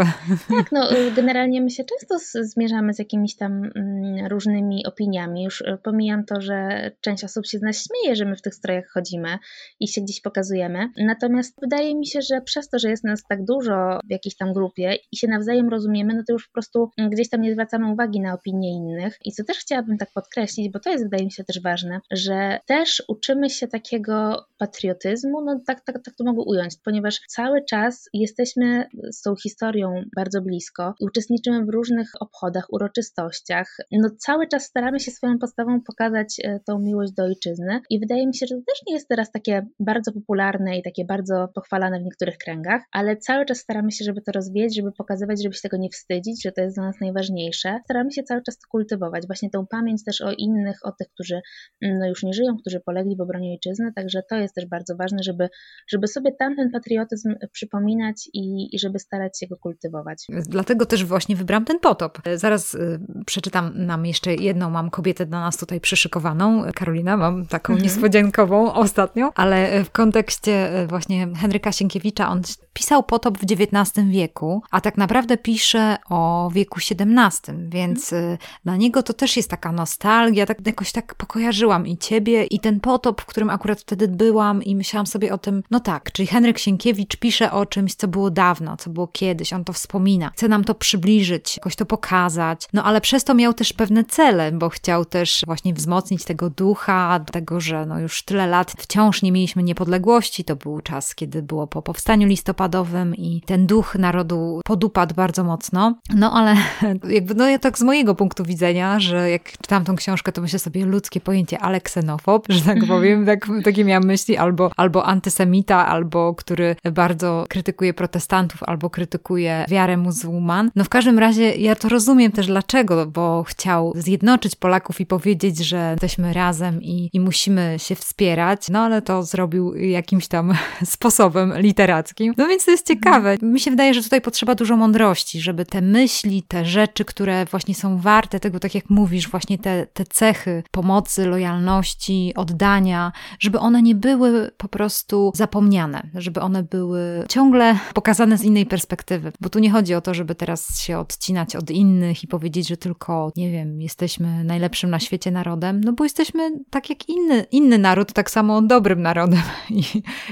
Tak, 0.49 0.71
no 0.71 0.91
y, 0.91 1.11
generalnie 1.11 1.61
my 1.61 1.69
się 1.69 1.83
często 1.83 2.17
zmierzamy 2.41 2.93
z 2.93 2.99
jakimiś 2.99 3.35
tam 3.35 3.63
mm, 3.75 4.27
różnymi 4.27 4.87
opiniami. 4.87 5.43
Już 5.43 5.61
y, 5.61 5.77
pomijam 5.83 6.25
to, 6.25 6.41
że 6.41 6.91
część 7.01 7.23
osób 7.23 7.45
się 7.45 7.57
z 7.57 7.61
nas 7.61 7.87
śmieje, 7.87 8.15
że 8.15 8.25
my 8.25 8.35
w 8.35 8.41
tych 8.41 8.55
strojach 8.55 8.85
chodzimy 8.93 9.37
i 9.79 9.87
się 9.87 10.01
gdzieś 10.01 10.21
pokazujemy. 10.21 10.89
Natomiast 10.97 11.61
wydaje 11.61 11.95
mi 11.95 12.07
się, 12.07 12.21
że 12.21 12.41
przez 12.41 12.69
to, 12.69 12.79
że 12.79 12.89
jest 12.89 13.03
nas 13.03 13.23
tak 13.29 13.45
dużo 13.45 13.99
w 14.07 14.11
jakiejś 14.11 14.35
tam 14.35 14.53
grupie 14.53 14.95
i 15.11 15.17
się 15.17 15.27
nawzajem 15.27 15.69
rozumiemy, 15.69 16.13
no 16.13 16.23
to 16.27 16.33
już 16.33 16.47
po 16.47 16.53
prostu 16.53 16.91
gdzieś 16.97 17.29
tam 17.29 17.41
nie 17.41 17.53
zwracamy 17.53 17.91
uwagi 17.91 18.19
na 18.19 18.33
opinie 18.33 18.71
innych. 18.71 19.17
I 19.25 19.31
co 19.31 19.43
też 19.43 19.57
chciałabym 19.57 19.97
tak 19.97 20.09
podkreślić, 20.13 20.71
bo 20.71 20.79
to 20.79 20.89
jest 20.89 21.03
wydaje 21.03 21.25
mi 21.25 21.31
się 21.31 21.43
też 21.43 21.61
ważne, 21.61 21.99
że 22.11 22.59
też 22.65 23.03
uczymy 23.07 23.49
się 23.49 23.67
takiego 23.67 24.45
patriotyzmu, 24.57 25.41
no 25.41 25.61
tak, 25.67 25.81
tak, 25.81 26.03
tak 26.05 26.15
to 26.15 26.23
mogę 26.23 26.41
ująć, 26.41 26.73
ponieważ 26.83 27.19
cały 27.27 27.65
czas 27.65 28.09
jesteśmy 28.19 28.85
z 29.11 29.21
tą 29.21 29.35
historią 29.35 30.03
bardzo 30.15 30.41
blisko, 30.41 30.93
uczestniczymy 31.01 31.65
w 31.65 31.69
różnych 31.69 32.11
obchodach, 32.19 32.73
uroczystościach. 32.73 33.77
No 33.91 34.09
cały 34.17 34.47
czas 34.47 34.63
staramy 34.63 34.99
się 34.99 35.11
swoją 35.11 35.39
postawą 35.39 35.81
pokazać 35.81 36.35
e, 36.43 36.59
tą 36.59 36.79
miłość 36.79 37.13
do 37.13 37.23
ojczyzny 37.23 37.81
i 37.89 37.99
wydaje 37.99 38.27
mi 38.27 38.35
się, 38.35 38.45
że 38.45 38.55
to 38.55 38.61
też 38.61 38.81
nie 38.87 38.93
jest 38.93 39.07
teraz 39.07 39.31
takie 39.31 39.67
bardzo 39.79 40.11
popularne 40.11 40.77
i 40.77 40.83
takie 40.83 41.05
bardzo 41.05 41.47
pochwalane 41.55 41.99
w 41.99 42.03
niektórych 42.03 42.37
kręgach, 42.37 42.81
ale 42.91 43.17
cały 43.17 43.45
czas 43.45 43.57
staramy 43.57 43.91
się, 43.91 44.05
żeby 44.05 44.21
to 44.21 44.31
rozwijać, 44.31 44.75
żeby 44.75 44.91
pokazywać, 44.91 45.43
żeby 45.43 45.55
się 45.55 45.61
tego 45.61 45.77
nie 45.77 45.89
wstydzić, 45.89 46.43
że 46.43 46.51
to 46.51 46.61
jest 46.61 46.75
dla 46.75 46.85
nas 46.85 46.95
najważniejsze. 47.01 47.79
Staramy 47.83 48.11
się 48.11 48.23
cały 48.23 48.41
czas 48.43 48.57
to 48.57 48.67
kultywować, 48.69 49.27
właśnie 49.27 49.49
tę 49.49 49.65
pamięć 49.69 50.03
też 50.03 50.21
o 50.21 50.31
innych, 50.31 50.79
o 50.83 50.91
tych, 50.91 51.07
którzy 51.09 51.41
mm, 51.81 51.99
no, 51.99 52.07
już 52.07 52.23
nie 52.23 52.33
żyją, 52.33 52.57
którzy 52.57 52.79
polegli 52.79 53.15
w 53.17 53.21
obronie 53.21 53.51
ojczyzny, 53.51 53.93
także 53.95 54.21
to 54.29 54.35
jest 54.35 54.55
też 54.55 54.65
bardzo 54.65 54.95
ważne, 54.95 55.23
żeby, 55.23 55.49
żeby 55.87 56.07
sobie 56.07 56.31
tamten 56.31 56.71
patriotyzm 56.71 57.35
przypominać 57.51 58.08
i, 58.33 58.75
i 58.75 58.79
żeby 58.79 58.99
starać 58.99 59.39
się 59.39 59.47
go 59.47 59.57
kultywować. 59.57 60.25
Dlatego 60.29 60.85
też 60.85 61.05
właśnie 61.05 61.35
wybrałam 61.35 61.65
ten 61.65 61.79
potop. 61.79 62.21
Zaraz 62.35 62.75
y, 62.75 62.99
przeczytam 63.25 63.85
nam 63.85 64.05
jeszcze 64.05 64.35
jedną, 64.35 64.69
mam 64.69 64.89
kobietę 64.89 65.25
do 65.25 65.39
nas 65.39 65.57
tutaj 65.57 65.81
przyszykowaną. 65.81 66.63
Karolina, 66.75 67.17
mam 67.17 67.45
taką 67.45 67.73
mhm. 67.73 67.83
niespodziankową 67.83 68.73
ostatnio, 68.73 69.31
ale 69.35 69.83
w 69.83 69.91
kontekście 69.91 70.69
właśnie 70.87 71.27
Henryka 71.35 71.71
Sienkiewicza, 71.71 72.29
on 72.29 72.41
pisał 72.73 73.03
potop 73.03 73.37
w 73.37 73.43
XIX 73.43 74.07
wieku, 74.07 74.61
a 74.71 74.81
tak 74.81 74.97
naprawdę 74.97 75.37
pisze 75.37 75.97
o 76.09 76.49
wieku 76.53 76.79
XVII, 76.79 77.69
więc 77.69 78.13
mhm. 78.13 78.37
dla 78.63 78.75
niego 78.75 79.03
to 79.03 79.13
też 79.13 79.37
jest 79.37 79.49
taka 79.49 79.71
nostalgia, 79.71 80.45
tak 80.45 80.67
jakoś 80.67 80.91
tak 80.91 81.15
pokojarzyłam 81.15 81.87
i 81.87 81.97
ciebie, 81.97 82.43
i 82.43 82.59
ten 82.59 82.79
potop, 82.79 83.21
w 83.21 83.25
którym 83.25 83.49
akurat 83.49 83.81
wtedy 83.81 84.07
byłam 84.07 84.63
i 84.63 84.75
myślałam 84.75 85.07
sobie 85.07 85.33
o 85.33 85.37
tym, 85.37 85.63
no 85.71 85.79
tak, 85.79 86.11
czyli 86.11 86.27
Henryk 86.27 86.59
Sienkiewicz 86.59 87.15
pisze 87.15 87.51
o 87.51 87.65
czymś, 87.65 87.95
co 87.99 88.07
było 88.07 88.31
dawno, 88.31 88.77
co 88.77 88.89
było 88.89 89.07
kiedyś, 89.07 89.53
on 89.53 89.63
to 89.63 89.73
wspomina, 89.73 90.29
chce 90.29 90.47
nam 90.47 90.63
to 90.63 90.75
przybliżyć, 90.75 91.57
jakoś 91.57 91.75
to 91.75 91.85
pokazać, 91.85 92.67
no 92.73 92.83
ale 92.83 93.01
przez 93.01 93.23
to 93.23 93.33
miał 93.33 93.53
też 93.53 93.73
pewne 93.73 94.03
cele, 94.03 94.51
bo 94.51 94.69
chciał 94.69 95.05
też 95.05 95.43
właśnie 95.45 95.73
wzmocnić 95.73 96.23
tego 96.23 96.49
ducha, 96.49 97.19
tego, 97.31 97.59
że 97.59 97.85
no 97.85 97.99
już 97.99 98.23
tyle 98.23 98.47
lat 98.47 98.71
wciąż 98.77 99.21
nie 99.21 99.31
mieliśmy 99.31 99.63
niepodległości, 99.63 100.43
to 100.43 100.55
był 100.55 100.81
czas, 100.81 101.15
kiedy 101.15 101.43
było 101.43 101.67
po 101.67 101.81
powstaniu 101.81 102.27
listopadowym 102.27 103.15
i 103.15 103.41
ten 103.45 103.67
duch 103.67 103.95
narodu 103.95 104.61
podupadł 104.65 105.15
bardzo 105.15 105.43
mocno, 105.43 105.95
no 106.15 106.33
ale 106.33 106.55
jakby, 107.17 107.35
no 107.35 107.47
ja 107.49 107.59
tak 107.59 107.77
z 107.77 107.81
mojego 107.81 108.15
punktu 108.15 108.43
widzenia, 108.43 108.99
że 108.99 109.29
jak 109.29 109.51
czytam 109.51 109.85
tą 109.85 109.95
książkę, 109.95 110.31
to 110.31 110.41
myślę 110.41 110.59
sobie 110.59 110.85
ludzkie 110.85 111.21
pojęcie, 111.21 111.59
ale 111.59 111.81
ksenofob, 111.81 112.45
że 112.49 112.61
tak 112.61 112.85
powiem, 112.87 113.25
tak, 113.25 113.47
takie 113.63 113.85
miałam 113.85 114.05
myśli, 114.05 114.37
albo, 114.37 114.71
albo 114.77 115.05
antysemita, 115.05 115.87
albo 115.87 116.35
który 116.35 116.75
bardzo 116.93 117.45
krytykuje 117.49 117.88
protestantów, 117.93 118.63
albo 118.63 118.89
krytykuje 118.89 119.65
wiarę 119.69 119.97
muzułman. 119.97 120.71
No 120.75 120.83
w 120.83 120.89
każdym 120.89 121.19
razie 121.19 121.55
ja 121.55 121.75
to 121.75 121.89
rozumiem 121.89 122.31
też 122.31 122.47
dlaczego, 122.47 123.05
bo 123.05 123.43
chciał 123.43 123.93
zjednoczyć 123.95 124.55
Polaków 124.55 125.01
i 125.01 125.05
powiedzieć, 125.05 125.57
że 125.57 125.91
jesteśmy 125.91 126.33
razem 126.33 126.83
i, 126.83 127.09
i 127.13 127.19
musimy 127.19 127.75
się 127.77 127.95
wspierać, 127.95 128.69
no 128.69 128.79
ale 128.79 129.01
to 129.01 129.23
zrobił 129.23 129.75
jakimś 129.75 130.27
tam 130.27 130.53
sposobem 130.83 131.53
literackim. 131.57 132.33
No 132.37 132.47
więc 132.47 132.65
to 132.65 132.71
jest 132.71 132.87
ciekawe. 132.87 133.37
Mi 133.41 133.59
się 133.59 133.71
wydaje, 133.71 133.93
że 133.93 134.03
tutaj 134.03 134.21
potrzeba 134.21 134.55
dużo 134.55 134.77
mądrości, 134.77 135.41
żeby 135.41 135.65
te 135.65 135.81
myśli, 135.81 136.43
te 136.43 136.65
rzeczy, 136.65 137.05
które 137.05 137.45
właśnie 137.45 137.75
są 137.75 137.97
warte 137.97 138.39
tego, 138.39 138.59
tak 138.59 138.75
jak 138.75 138.89
mówisz, 138.89 139.29
właśnie 139.29 139.57
te, 139.57 139.87
te 139.93 140.03
cechy 140.05 140.63
pomocy, 140.71 141.25
lojalności, 141.27 142.33
oddania, 142.35 143.11
żeby 143.39 143.59
one 143.59 143.81
nie 143.81 143.95
były 143.95 144.51
po 144.57 144.67
prostu 144.67 145.31
zapomniane, 145.35 146.09
żeby 146.13 146.41
one 146.41 146.63
były 146.63 147.25
ciągle 147.29 147.78
pokazane 147.93 148.37
z 148.37 148.43
innej 148.43 148.65
perspektywy. 148.65 149.31
Bo 149.41 149.49
tu 149.49 149.59
nie 149.59 149.71
chodzi 149.71 149.93
o 149.95 150.01
to, 150.01 150.13
żeby 150.13 150.35
teraz 150.35 150.79
się 150.79 150.97
odcinać 150.97 151.55
od 151.55 151.71
innych 151.71 152.23
i 152.23 152.27
powiedzieć, 152.27 152.67
że 152.67 152.77
tylko, 152.77 153.31
nie 153.35 153.51
wiem, 153.51 153.81
jesteśmy 153.81 154.43
najlepszym 154.43 154.89
na 154.89 154.99
świecie 154.99 155.31
narodem, 155.31 155.81
no 155.83 155.93
bo 155.93 156.03
jesteśmy 156.03 156.51
tak 156.69 156.89
jak 156.89 157.09
inny, 157.09 157.45
inny 157.51 157.77
naród, 157.77 158.13
tak 158.13 158.31
samo 158.31 158.61
dobrym 158.61 159.01
narodem 159.01 159.41
i, 159.69 159.83